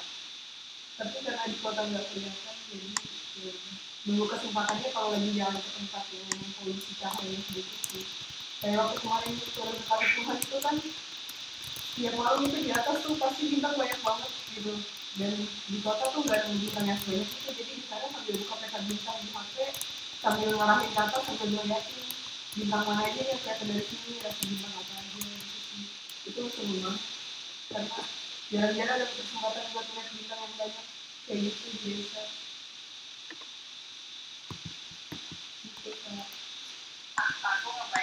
tapi 1.01 1.17
karena 1.25 1.49
di 1.49 1.57
kota 1.65 1.81
nggak 1.89 2.05
kelihatan 2.13 2.55
jadi 2.69 2.89
ya, 3.41 4.25
kesempatannya 4.29 4.89
kalau 4.93 5.09
lagi 5.17 5.29
jalan 5.33 5.57
ke 5.57 5.69
tempat 5.81 6.03
yang 6.13 6.29
polusi 6.61 6.93
cahaya 7.01 7.37
sedikit 7.49 7.79
sih 7.89 8.05
kayak 8.61 8.77
waktu 8.77 9.01
kemarin 9.01 9.33
turun 9.57 9.73
ke 9.73 9.85
kali 9.89 10.05
Tuhan 10.13 10.37
itu 10.37 10.57
kan 10.61 10.75
tiap 11.97 12.13
malam 12.13 12.45
itu 12.45 12.57
di 12.61 12.69
atas 12.69 13.01
tuh 13.01 13.17
pasti 13.17 13.49
bintang 13.49 13.73
banyak 13.73 13.99
banget 14.05 14.31
gitu. 14.53 14.73
Dan 15.19 15.33
di 15.43 15.77
kota 15.83 16.07
tuh 16.07 16.23
nggak 16.23 16.39
ada 16.39 16.55
bintang 16.55 16.85
yang 16.87 16.99
sebanyak 17.01 17.27
itu 17.27 17.49
jadi 17.51 17.73
di 17.75 17.83
sana 17.89 18.07
sambil 18.13 18.35
buka 18.37 18.55
peta 18.63 18.79
bintang 18.85 19.17
di 19.19 19.27
HP 19.33 19.55
sambil 20.21 20.53
ngarahin 20.53 20.93
atas 20.93 21.23
sambil 21.25 21.49
ngeliatin 21.49 21.99
bintang 22.53 22.83
mana 22.85 23.01
aja 23.09 23.21
yang 23.25 23.39
kelihatan 23.41 23.67
dari 23.73 23.85
sini 23.89 24.21
rasa 24.21 24.41
bintang 24.45 24.73
apa 24.77 24.93
aja 25.01 25.19
itu 26.29 26.41
banget 26.45 27.01
karena 27.71 27.99
jarang-jarang 28.51 28.95
ada 28.99 29.07
kesempatan 29.07 29.65
buat 29.73 29.85
ngeliat 29.89 30.09
bintang 30.13 30.39
yang 30.43 30.53
banyak. 30.59 30.85
Kayak 31.21 31.39
gitu 31.47 31.65
di 31.71 31.79
desa 32.01 32.23
gitu 35.63 35.89
kayak 36.01 36.27
Aku 37.21 37.69
ngebayangin 37.71 38.00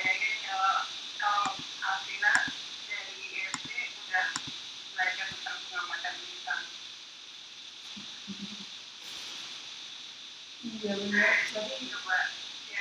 iya 10.69 10.93
benar. 10.93 11.33
Tapi 11.57 11.75
ya 11.89 12.81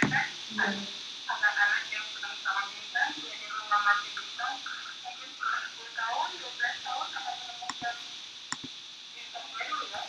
anak-anak 1.27 1.83
yang 1.91 2.07
sama 2.43 2.63
kita 2.71 3.03
yang 3.15 3.55
masih 3.71 4.11
mungkin 4.17 5.31
tahun 5.95 6.29
12 6.35 6.85
tahun 6.85 7.07
akan 7.07 7.35
menemukan 7.39 7.95
bintang 9.15 9.47
baru 9.55 9.77
ya. 9.87 10.01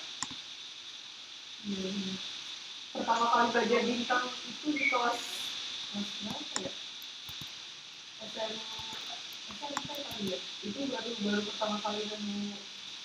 Iya, 1.68 1.91
pertama 2.99 3.24
kali 3.31 3.47
belajar 3.55 3.81
bintang 3.87 4.24
itu 4.26 4.66
di 4.74 4.85
kelas 4.91 5.20
ya? 6.59 6.72
Ya, 8.39 8.47
ya 10.18 10.39
itu 10.66 10.81
baru 10.91 11.11
baru 11.22 11.41
pertama 11.47 11.76
kali 11.79 12.03
nemu 12.11 12.59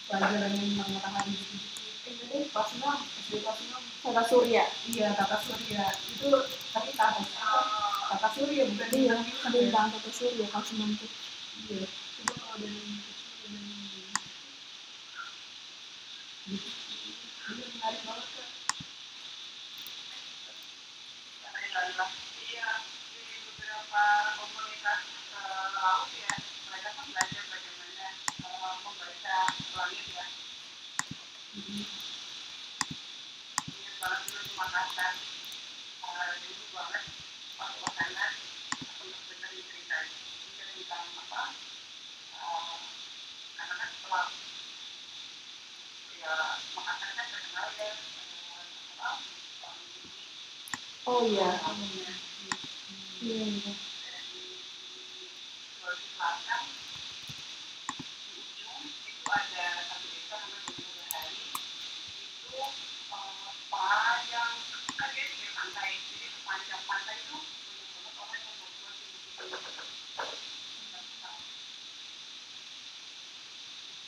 pelajaran 0.09 0.57
yang 0.57 0.73
matahari 0.77 1.33
gitu 1.37 2.25
eh 2.33 2.49
pas 2.49 2.67
6 2.73 2.81
SD 2.81 3.45
pas 3.45 3.53
6 3.55 3.92
Kata 4.03 4.21
Surya. 4.27 4.63
Iya, 4.91 5.07
Kata 5.15 5.37
Surya. 5.39 5.83
Itu 6.11 6.29
tapi 6.75 6.91
apa?" 6.91 7.23
Oh. 7.23 7.65
Kata 8.13 8.27
Surya 8.35 8.63
bukan 8.67 8.89
iya, 8.91 9.15
bintang 9.49 9.87
Kata 9.95 10.11
Surya 10.11 10.45
kalau 10.51 10.65
Iya. 11.71 11.87
Itu 12.19 12.33
kalau 12.35 12.55
dari 12.59 12.79
Oh 51.23 51.31
iya. 51.31 51.55
lautnya. 51.55 52.11
Iya, 53.23 53.47
iya. 53.47 53.71
dari 54.03 54.59
Sulawesi 55.79 56.07
Selatan 56.19 56.63
di 58.27 58.31
ujung 58.43 58.83
itu 59.07 59.23
ada 59.31 59.87
satu 59.87 60.03
desa 60.11 60.35
namanya 60.35 60.67
Gunung 60.67 60.95
Bahari 60.99 61.47
itu 62.27 62.51
eh, 62.59 62.71
panjang 63.71 64.51
kan 64.99 65.09
dia 65.15 65.25
di 65.31 65.47
pantai 65.55 65.95
jadi 66.11 66.27
sepanjang 66.27 66.83
pantai 66.83 67.15
itu 67.15 67.39
banyak 67.39 67.87
banget 67.87 68.19
orang 68.19 68.43
yang 68.43 68.59
membuat 68.59 68.95
tinggi-tinggi 68.99 69.63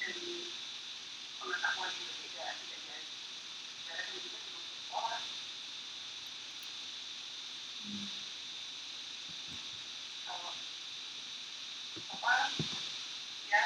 dan 0.04 0.20
pengetahuan 1.40 1.92
itu 1.96 2.12
tidak 2.28 2.60
tidak 2.60 2.80
dari 2.84 3.08
sejarah 3.72 4.04
dan 4.04 4.20
juga 4.20 4.38
cuma 4.44 4.60
di 4.60 4.76
sekolah 4.84 5.20
kalau 10.26 10.50
apa 12.18 12.34
ya 13.46 13.62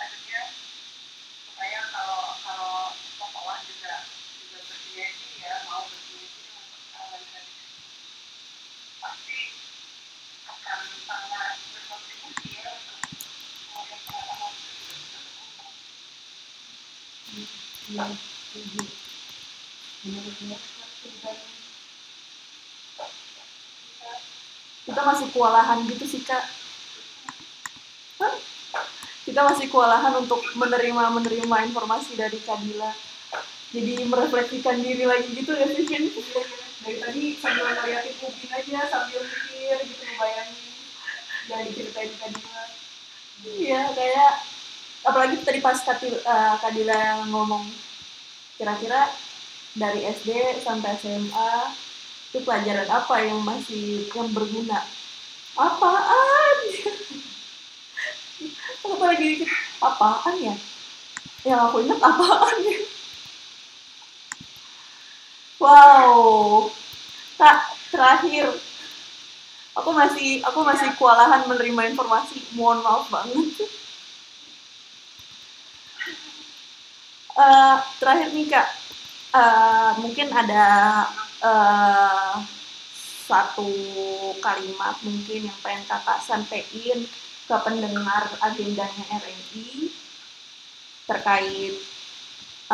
akhirnya 0.00 0.42
supaya 1.44 1.80
kalau 1.92 2.32
kalau 2.40 2.96
sekolah 2.96 3.60
juga 3.68 3.94
juga 4.40 4.58
bersinergi 4.64 5.30
ya 5.36 5.68
mau 5.68 5.84
bersinergi 5.84 6.40
dengan 6.48 6.64
persoalan 6.72 7.22
tadi 7.28 7.52
pasti 8.98 9.40
akan 10.48 10.80
sangat 11.04 11.54
berkontribusi 11.68 12.48
ya 12.56 12.72
untuk 12.72 12.98
kemudian 13.04 14.00
pengetahuan 14.08 14.52
itu 14.56 14.70
juga 14.80 14.94
bisa 14.96 15.18
berkembang. 15.20 15.76
Iya, 17.27 17.27
setuju. 17.27 17.27
Menurut 17.27 17.27
gue, 17.27 17.27
ceritanya 17.27 17.27
Kita 24.88 25.00
masih 25.04 25.26
kewalahan 25.34 25.78
gitu 25.84 26.04
sih 26.08 26.22
kak. 26.24 26.44
Kita 29.28 29.40
masih 29.44 29.68
kewalahan 29.68 30.16
untuk 30.16 30.40
menerima 30.56 31.12
menerima 31.12 31.56
informasi 31.68 32.16
dari 32.16 32.40
Kadila. 32.40 32.92
Jadi 33.68 34.00
merefleksikan 34.08 34.80
diri 34.80 35.04
lagi 35.04 35.28
gitu 35.36 35.52
ya 35.52 35.68
sih 35.68 35.84
dari 36.88 36.96
tadi 37.04 37.22
sambil 37.36 37.68
ngeliatin 37.68 38.14
Upin 38.24 38.48
aja 38.48 38.80
sambil 38.88 39.20
mikir 39.28 39.76
gitu 39.84 40.02
ngebayangin 40.08 40.72
yang 41.52 41.60
diceritain 41.68 42.12
tadi 42.16 42.40
mah 42.48 42.68
Iya 43.38 43.82
kayak 43.94 44.32
apalagi 45.06 45.42
tadi 45.42 45.60
pas 45.62 45.78
Kadila, 45.78 46.18
eh, 46.18 46.54
Kadila 46.62 47.00
ngomong 47.30 47.64
kira-kira 48.58 49.06
dari 49.78 50.02
SD 50.02 50.58
sampai 50.64 50.98
SMA 50.98 51.52
itu 52.28 52.44
pelajaran 52.44 52.88
apa 52.90 53.14
yang 53.24 53.40
masih 53.40 54.10
yang 54.12 54.28
berguna? 54.34 54.82
Apaan? 55.58 56.56
Apa 58.88 59.04
lagi 59.14 59.42
apaan 59.82 60.34
ya? 60.38 60.54
Yang 61.42 61.60
aku 61.70 61.76
ingat 61.82 62.00
apaan 62.02 62.58
ya? 62.62 62.78
Wow, 65.58 66.70
kak 67.34 67.74
terakhir 67.90 68.46
aku 69.74 69.90
masih 69.90 70.38
aku 70.46 70.62
masih 70.62 70.88
kewalahan 70.94 71.42
menerima 71.50 71.94
informasi. 71.94 72.42
Mohon 72.54 72.78
maaf 72.86 73.06
banget. 73.10 73.66
Eh, 77.44 77.76
terakhir 78.00 78.28
nih 78.36 78.46
kak, 78.52 78.68
Eh, 79.42 79.90
mungkin 80.02 80.28
ada 80.40 80.66
eh, 81.50 82.34
satu 83.28 83.70
kalimat 84.46 84.96
mungkin 85.06 85.40
yang 85.48 85.58
pengen 85.64 85.84
kakak 85.90 86.20
sampaikan 86.28 87.00
ke 87.48 87.56
pendengar 87.66 88.24
agendanya 88.48 89.04
RNI 89.20 89.68
terkait 91.08 91.74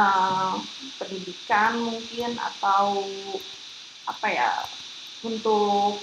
eh, 0.02 0.54
pendidikan 0.98 1.72
mungkin 1.88 2.30
atau 2.38 2.86
apa 4.04 4.26
ya 4.28 4.50
untuk 5.24 5.98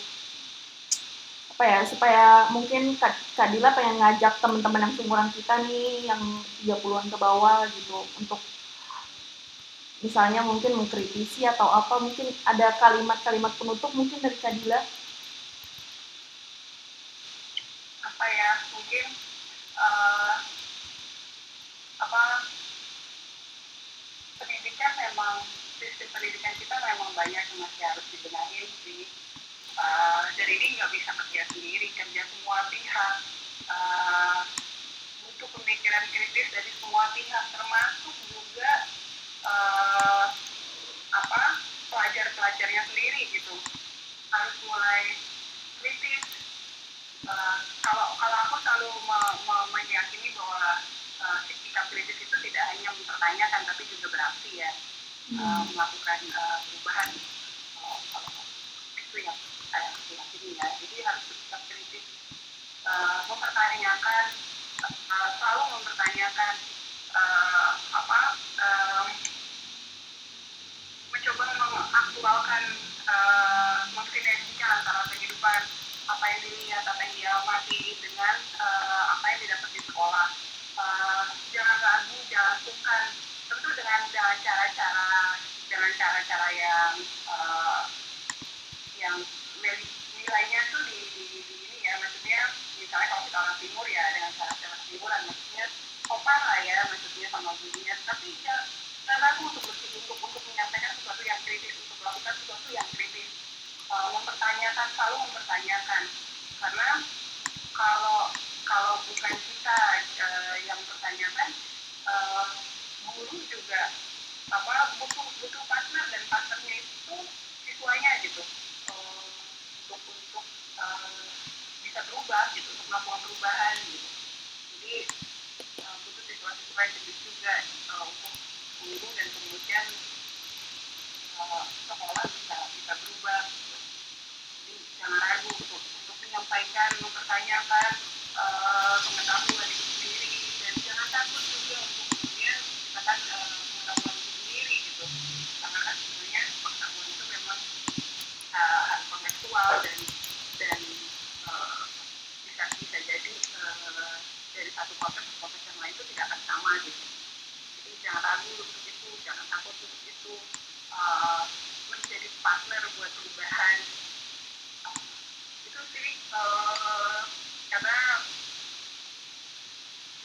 apa 1.61 1.77
ya 1.77 1.85
supaya 1.85 2.25
mungkin 2.49 2.97
Kak, 2.97 3.37
Kak 3.37 3.53
Dila 3.53 3.69
pengen 3.77 4.01
ngajak 4.01 4.41
teman-teman 4.41 4.81
yang 4.81 4.93
seumuran 4.97 5.29
kita 5.29 5.61
nih 5.61 6.09
yang 6.09 6.17
30-an 6.65 7.05
ke 7.05 7.17
bawah 7.21 7.69
gitu 7.69 8.01
untuk 8.17 8.41
misalnya 10.01 10.41
mungkin 10.41 10.73
mengkritisi 10.73 11.45
atau 11.45 11.69
apa 11.69 12.01
mungkin 12.01 12.33
ada 12.49 12.73
kalimat-kalimat 12.81 13.53
penutup 13.61 13.93
mungkin 13.93 14.17
dari 14.25 14.33
Kak 14.41 14.57
Dila? 14.57 14.81
Apa 18.09 18.25
ya 18.25 18.51
mungkin 18.73 19.05
eh, 19.77 20.35
apa 22.01 22.23
pendidikan 24.41 24.91
memang 24.97 25.45
sistem 25.77 26.09
pendidikan 26.09 26.57
kita 26.57 26.73
memang 26.73 27.13
banyak 27.13 27.37
yang 27.37 27.59
masih 27.61 27.85
harus 27.85 28.05
dibenahi 28.09 28.65
sih 28.81 29.05
Eh, 29.77 30.23
dan 30.35 30.47
ini 30.47 30.65
nggak 30.75 30.91
bisa 30.91 31.11
kerja 31.15 31.41
sendiri 31.51 31.87
kerja 31.95 32.21
semua 32.27 32.67
pihak 32.67 33.15
Eh, 33.71 34.41
butuh 35.23 35.49
pemikiran 35.55 36.03
kritis 36.11 36.51
dari 36.51 36.71
semua 36.75 37.07
pihak 37.15 37.43
termasuk 37.55 38.15
juga 38.27 38.71
eh, 39.47 40.25
apa 41.11 41.43
pelajar-pelajarnya 41.87 42.83
sendiri 42.91 43.21
gitu. 43.31 43.55
Harus 44.31 44.55
mulai 44.67 45.15
kritis 45.79 46.23
Uh, 47.21 47.70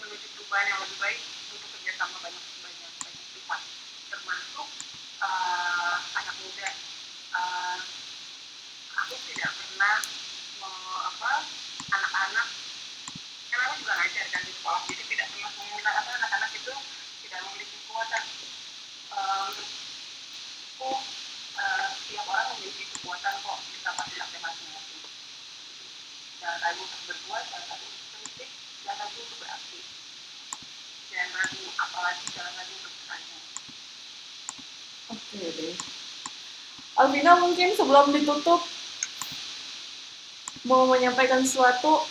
menuju 0.06 0.26
perubahan 0.32 0.66
yang 0.68 0.80
lebih 0.80 0.98
baik 0.98 1.20
butuh 1.48 1.68
kerjasama 1.68 2.16
banyak 2.20 2.42
banyak 2.62 2.92
banyak 3.02 3.26
pihak 3.32 3.60
termasuk 4.08 4.68
eh, 5.20 5.96
anak 6.14 6.36
muda 6.38 6.70
Eh, 7.28 7.78
aku 8.96 9.14
tidak 9.26 9.50
pernah 9.52 9.96
me- 10.56 10.72
apa 11.04 11.32
anak-anak 11.90 12.48
karena 13.46 13.64
aku 13.66 13.76
juga 13.78 13.92
ngajar 13.94 14.24
kan 14.26 14.40
di 14.40 14.52
sekolah 14.52 14.80
jadi 14.86 15.04
tidak 15.04 15.26
pernah 15.28 15.50
mengira 15.52 15.90
apa 15.92 16.10
anak-anak 16.16 16.50
itu 16.54 16.74
tidak 17.20 17.40
memiliki 17.44 17.76
kekuatan 17.78 18.24
Eh, 19.08 19.46
menurutku 19.46 20.90
eh, 21.56 21.86
setiap 21.94 22.24
orang 22.26 22.46
memiliki 22.54 22.84
kekuatan 22.90 23.34
kok 23.36 23.58
kita 23.66 23.90
pasti 23.92 24.14
sampai 24.16 24.38
masing-masing 24.40 25.02
jangan 26.38 26.58
ragu 26.62 26.80
untuk 26.80 27.00
berbuat 27.06 27.42
jangan 27.44 27.66
ragu 27.68 27.86
untuk 27.86 28.08
kritik 28.14 28.50
jangan 28.80 28.98
ragu 29.02 29.18
untuk 29.18 29.38
beraksi 29.38 29.80
jangan 31.06 31.30
ragu 31.36 31.64
apalagi 31.76 32.24
jangan 32.32 32.52
ragu 32.54 32.72
untuk 32.74 32.92
bertanya 32.94 33.36
Oke 35.06 35.38
deh. 35.54 35.74
Alvina 36.96 37.36
mungkin 37.56 37.72
sebelum 37.72 38.12
ditutup 38.12 38.60
mau 40.68 40.84
menyampaikan 40.92 41.40
sesuatu 41.40 42.04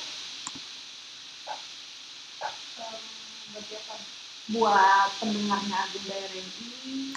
Um, 2.75 4.57
buat 4.57 5.09
pendengarnya 5.21 5.85
Agenda 5.85 6.17
RMI. 6.17 7.13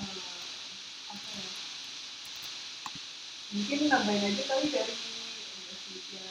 Um, 0.00 0.16
apa 1.12 1.28
ya? 1.36 1.48
Mungkin 3.54 3.80
nambahin 3.92 4.24
aja 4.32 4.42
kali 4.48 4.66
dari 4.72 4.96
ya, 6.16 6.28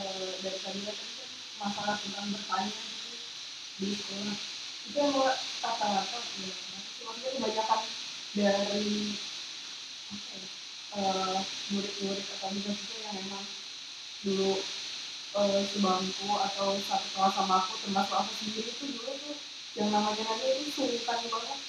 eh, 0.00 0.32
dari 0.40 0.58
tadi 0.64 0.80
kan 0.80 0.96
masalah 1.60 1.96
tentang 2.00 2.26
bertanya 2.32 2.72
gitu 2.72 3.12
di 3.84 3.88
sekolah 4.00 4.36
itu 4.88 4.96
yang 4.96 5.12
gua 5.12 5.32
rata-rata 5.60 6.18
ya 6.40 6.56
kebanyakan 7.36 7.80
dari 8.32 8.96
murid-murid 11.72 12.26
atau 12.38 12.48
juga 12.54 12.72
itu 12.74 12.94
yang 13.04 13.14
memang 13.20 13.44
dulu 14.20 14.52
eh, 15.40 15.62
sebangku 15.70 16.30
atau 16.50 16.68
satu 16.76 17.06
kelas 17.16 17.32
sama 17.34 17.54
aku 17.62 17.72
termasuk 17.84 18.16
aku 18.16 18.32
sendiri 18.38 18.70
tuh 18.76 18.88
dulu 18.92 19.12
tuh 19.24 19.36
yang 19.78 19.88
namanya 19.94 20.22
nanya 20.26 20.46
itu 20.58 20.70
sungkan 20.74 21.20
banget. 21.30 21.60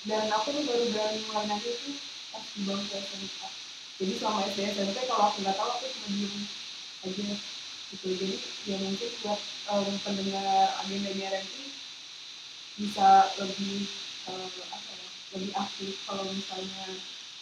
Dan 0.00 0.32
aku 0.32 0.48
tuh 0.52 0.64
baru 0.64 0.84
berani 0.92 1.20
mulai 1.28 1.44
nanya 1.48 1.68
itu 1.68 1.90
pas 2.32 2.44
di 2.56 2.60
bangku 2.64 2.94
SMK 2.94 3.40
jadi 4.00 4.16
selama 4.16 4.48
SD 4.48 4.60
SMP 4.72 4.96
kalau 5.04 5.28
aku 5.28 5.44
nggak 5.44 5.56
tahu 5.60 5.70
aku 5.76 5.86
cuma 5.92 6.08
diem 6.08 6.34
aja 7.04 7.36
gitu. 7.92 8.06
Jadi 8.16 8.36
ya 8.64 8.76
mungkin 8.80 9.10
buat 9.20 9.40
em, 9.76 9.92
pendengar 10.00 10.72
agenda 10.80 11.10
RMI 11.12 11.64
bisa 12.80 13.08
lebih 13.36 13.84
ya 14.24 14.40
lebih 15.36 15.52
aktif 15.52 16.00
kalau 16.08 16.24
misalnya 16.32 16.96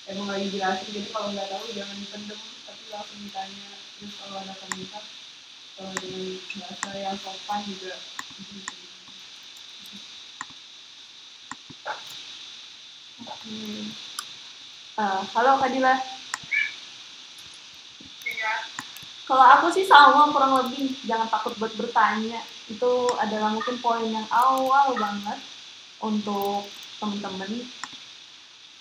emang 0.08 0.28
lagi 0.32 0.48
jelasin 0.48 0.88
jadi 0.88 1.08
kalau 1.12 1.28
nggak 1.36 1.48
tahu 1.52 1.64
jangan 1.76 1.96
dipendem 2.00 2.40
tapi 2.64 2.82
langsung 2.88 3.20
ditanya 3.20 3.68
terus 3.98 4.14
kalau 4.16 4.36
ada 4.40 4.54
komentar 4.56 5.04
kalau 5.78 5.94
dengan 6.02 6.42
bahasa 6.58 6.90
yang 6.98 7.14
sopan 7.22 7.62
juga. 7.70 7.94
Hmm. 13.46 13.86
Ah, 14.98 15.22
halo 15.22 15.62
Kak 15.62 15.70
Dila. 15.70 15.94
iya 18.26 18.52
Kalau 19.22 19.46
aku 19.54 19.70
sih 19.70 19.86
sama 19.86 20.34
kurang 20.34 20.66
lebih 20.66 20.98
jangan 21.06 21.30
takut 21.30 21.54
buat 21.62 21.70
bertanya. 21.78 22.42
Itu 22.66 23.14
adalah 23.14 23.54
mungkin 23.54 23.78
poin 23.78 24.10
yang 24.10 24.26
awal 24.34 24.98
banget 24.98 25.38
untuk 26.02 26.66
temen-temen. 26.98 27.70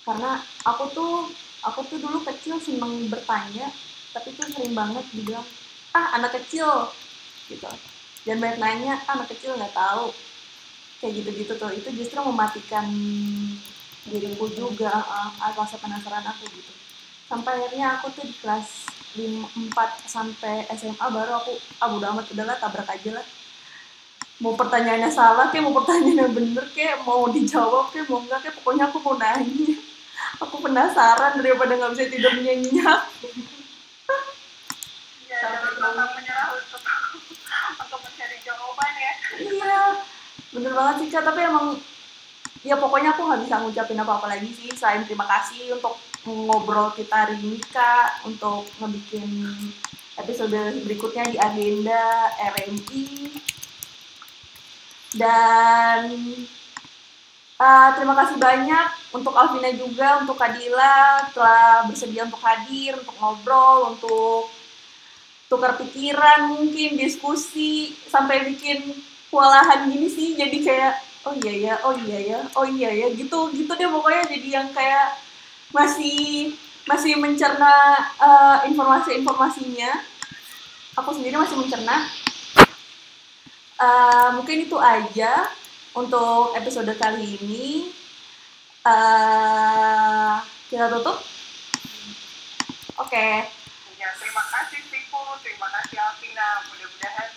Karena 0.08 0.40
aku 0.64 0.88
tuh 0.96 1.28
aku 1.68 1.84
tuh 1.92 2.00
dulu 2.00 2.24
kecil 2.24 2.56
seneng 2.64 3.12
bertanya, 3.12 3.68
tapi 4.16 4.32
tuh 4.40 4.48
sering 4.48 4.72
banget 4.72 5.04
dibilang 5.12 5.44
ah 5.92 6.16
anak 6.16 6.40
kecil 6.40 6.96
gitu. 7.52 7.68
Dan 8.24 8.40
banyak 8.40 8.56
nanya 8.64 9.04
ah, 9.04 9.20
anak 9.20 9.36
kecil 9.36 9.60
nggak 9.60 9.76
tahu? 9.76 10.16
Kayak 11.04 11.12
gitu-gitu 11.20 11.54
tuh. 11.60 11.76
Itu 11.76 11.92
justru 11.92 12.24
mematikan 12.24 12.88
diriku 14.08 14.48
juga 14.48 15.04
uh, 15.04 15.36
rasa 15.52 15.76
penasaran 15.76 16.24
aku 16.24 16.48
gitu. 16.56 16.72
Sampai 17.28 17.60
akhirnya 17.60 18.00
aku 18.00 18.08
tuh 18.16 18.24
di 18.24 18.36
kelas 18.40 18.88
5, 19.20 19.76
4 19.76 20.08
sampai 20.08 20.64
SMA 20.80 21.04
baru 21.12 21.44
aku 21.44 21.52
ah 21.84 21.92
udah 21.92 22.16
amat 22.16 22.32
udahlah 22.32 22.56
tabrak 22.56 22.88
aja 22.88 23.20
lah. 23.20 23.28
Mau 24.40 24.56
pertanyaannya 24.56 25.12
salah 25.12 25.52
kayak 25.52 25.68
mau 25.68 25.76
pertanyaannya 25.76 26.32
bener 26.32 26.66
kayak 26.72 27.04
mau 27.04 27.28
dijawab 27.28 27.92
kayak 27.92 28.08
mau 28.08 28.24
enggak 28.24 28.40
kayak 28.48 28.56
pokoknya 28.56 28.84
aku 28.88 28.98
mau 29.04 29.20
nanya 29.20 29.87
aku 30.38 30.56
penasaran 30.62 31.40
daripada 31.42 31.74
nggak 31.78 31.92
bisa 31.98 32.06
tidur 32.10 32.34
nyenyak 32.38 33.02
Ya, 35.28 35.44
jangan 35.44 35.76
pantang 35.76 36.12
menyerah 36.18 36.56
untuk 36.56 36.82
untuk 37.84 38.00
mencari 38.00 38.38
jawaban 38.42 38.94
ya. 38.96 39.12
iya 39.38 39.82
bener 40.56 40.72
banget 40.74 40.96
sih 41.04 41.08
kak. 41.12 41.28
Tapi 41.28 41.40
emang 41.46 41.78
ya 42.66 42.76
pokoknya 42.80 43.14
aku 43.14 43.22
nggak 43.28 43.42
bisa 43.46 43.56
ngucapin 43.62 44.02
apa 44.02 44.14
apa 44.18 44.28
lagi 44.32 44.50
sih 44.56 44.72
selain 44.74 45.06
terima 45.06 45.28
kasih 45.30 45.78
untuk 45.78 46.00
ngobrol 46.26 46.90
kita 46.96 47.28
hari 47.28 47.38
ini 47.40 47.60
kak 47.70 48.24
untuk 48.26 48.66
ngebikin 48.82 49.30
episode 50.18 50.58
berikutnya 50.84 51.24
di 51.30 51.38
agenda 51.38 52.34
RMI 52.42 53.06
dan 55.16 56.02
uh, 57.60 57.90
terima 57.98 58.14
kasih 58.18 58.38
banyak 58.38 58.88
untuk 59.14 59.34
Alvina 59.34 59.70
juga 59.74 60.22
untuk 60.22 60.38
Kadila 60.38 61.28
telah 61.34 61.86
bersedia 61.90 62.26
untuk 62.26 62.42
hadir 62.42 62.98
untuk 62.98 63.16
ngobrol 63.22 63.94
untuk 63.94 64.50
tukar 65.48 65.76
pikiran 65.80 66.54
mungkin 66.54 66.98
diskusi 67.00 67.96
sampai 68.08 68.48
bikin 68.52 68.94
kewalahan 69.32 69.88
gini 69.90 70.08
sih 70.10 70.36
jadi 70.36 70.58
kayak 70.60 70.94
oh 71.28 71.34
iya 71.44 71.54
ya 71.54 71.74
oh 71.84 71.96
iya 71.96 72.20
ya 72.20 72.40
oh 72.56 72.68
iya 72.68 72.90
ya 72.92 73.08
gitu 73.16 73.52
gitu 73.56 73.72
deh 73.72 73.88
pokoknya 73.88 74.24
jadi 74.28 74.48
yang 74.60 74.68
kayak 74.72 75.16
masih 75.72 76.56
masih 76.88 77.20
mencerna 77.20 78.00
uh, 78.18 78.58
informasi-informasinya. 78.64 79.92
Aku 80.98 81.12
sendiri 81.14 81.36
masih 81.36 81.60
mencerna. 81.60 82.08
Uh, 83.78 84.34
mungkin 84.40 84.66
itu 84.66 84.74
aja 84.74 85.46
untuk 85.98 86.54
episode 86.54 86.94
kali 87.02 87.42
ini 87.42 87.90
uh, 88.86 90.38
kita 90.70 90.94
tutup 90.94 91.18
oke 93.02 93.10
okay. 93.10 93.50
Ya, 93.98 94.14
terima 94.14 94.46
kasih 94.46 94.86
Sifu, 94.94 95.24
terima 95.42 95.66
kasih 95.74 95.98
Alvina. 95.98 96.70
Mudah-mudahan 96.70 97.34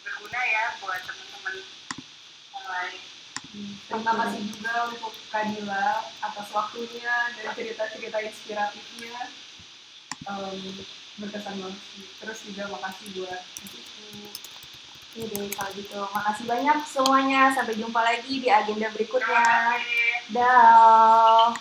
berguna 0.00 0.40
ya 0.48 0.64
buat 0.80 0.96
teman-teman 1.04 1.56
yang 2.56 2.66
lain. 2.72 3.00
Terima 3.84 4.12
kasih 4.16 4.40
juga 4.48 4.72
untuk 4.88 5.12
Kadila 5.28 6.08
atas 6.24 6.48
waktunya 6.56 7.14
dan 7.36 7.52
cerita-cerita 7.52 8.16
inspiratifnya. 8.24 9.28
Um, 10.24 10.56
berkesan 11.20 11.60
banget 11.60 11.80
sih. 11.92 12.08
Terus 12.16 12.38
juga 12.48 12.64
makasih 12.72 13.06
buat 13.12 13.44
Sifu. 13.60 14.53
Iya 15.14 15.26
deh, 15.30 15.46
kalau 15.54 15.70
gitu. 15.78 15.98
Makasih 16.10 16.44
banyak 16.50 16.78
semuanya. 16.90 17.54
Sampai 17.54 17.78
jumpa 17.78 18.02
lagi 18.02 18.42
di 18.42 18.50
agenda 18.50 18.90
berikutnya. 18.90 19.78
Dah. 20.34 21.54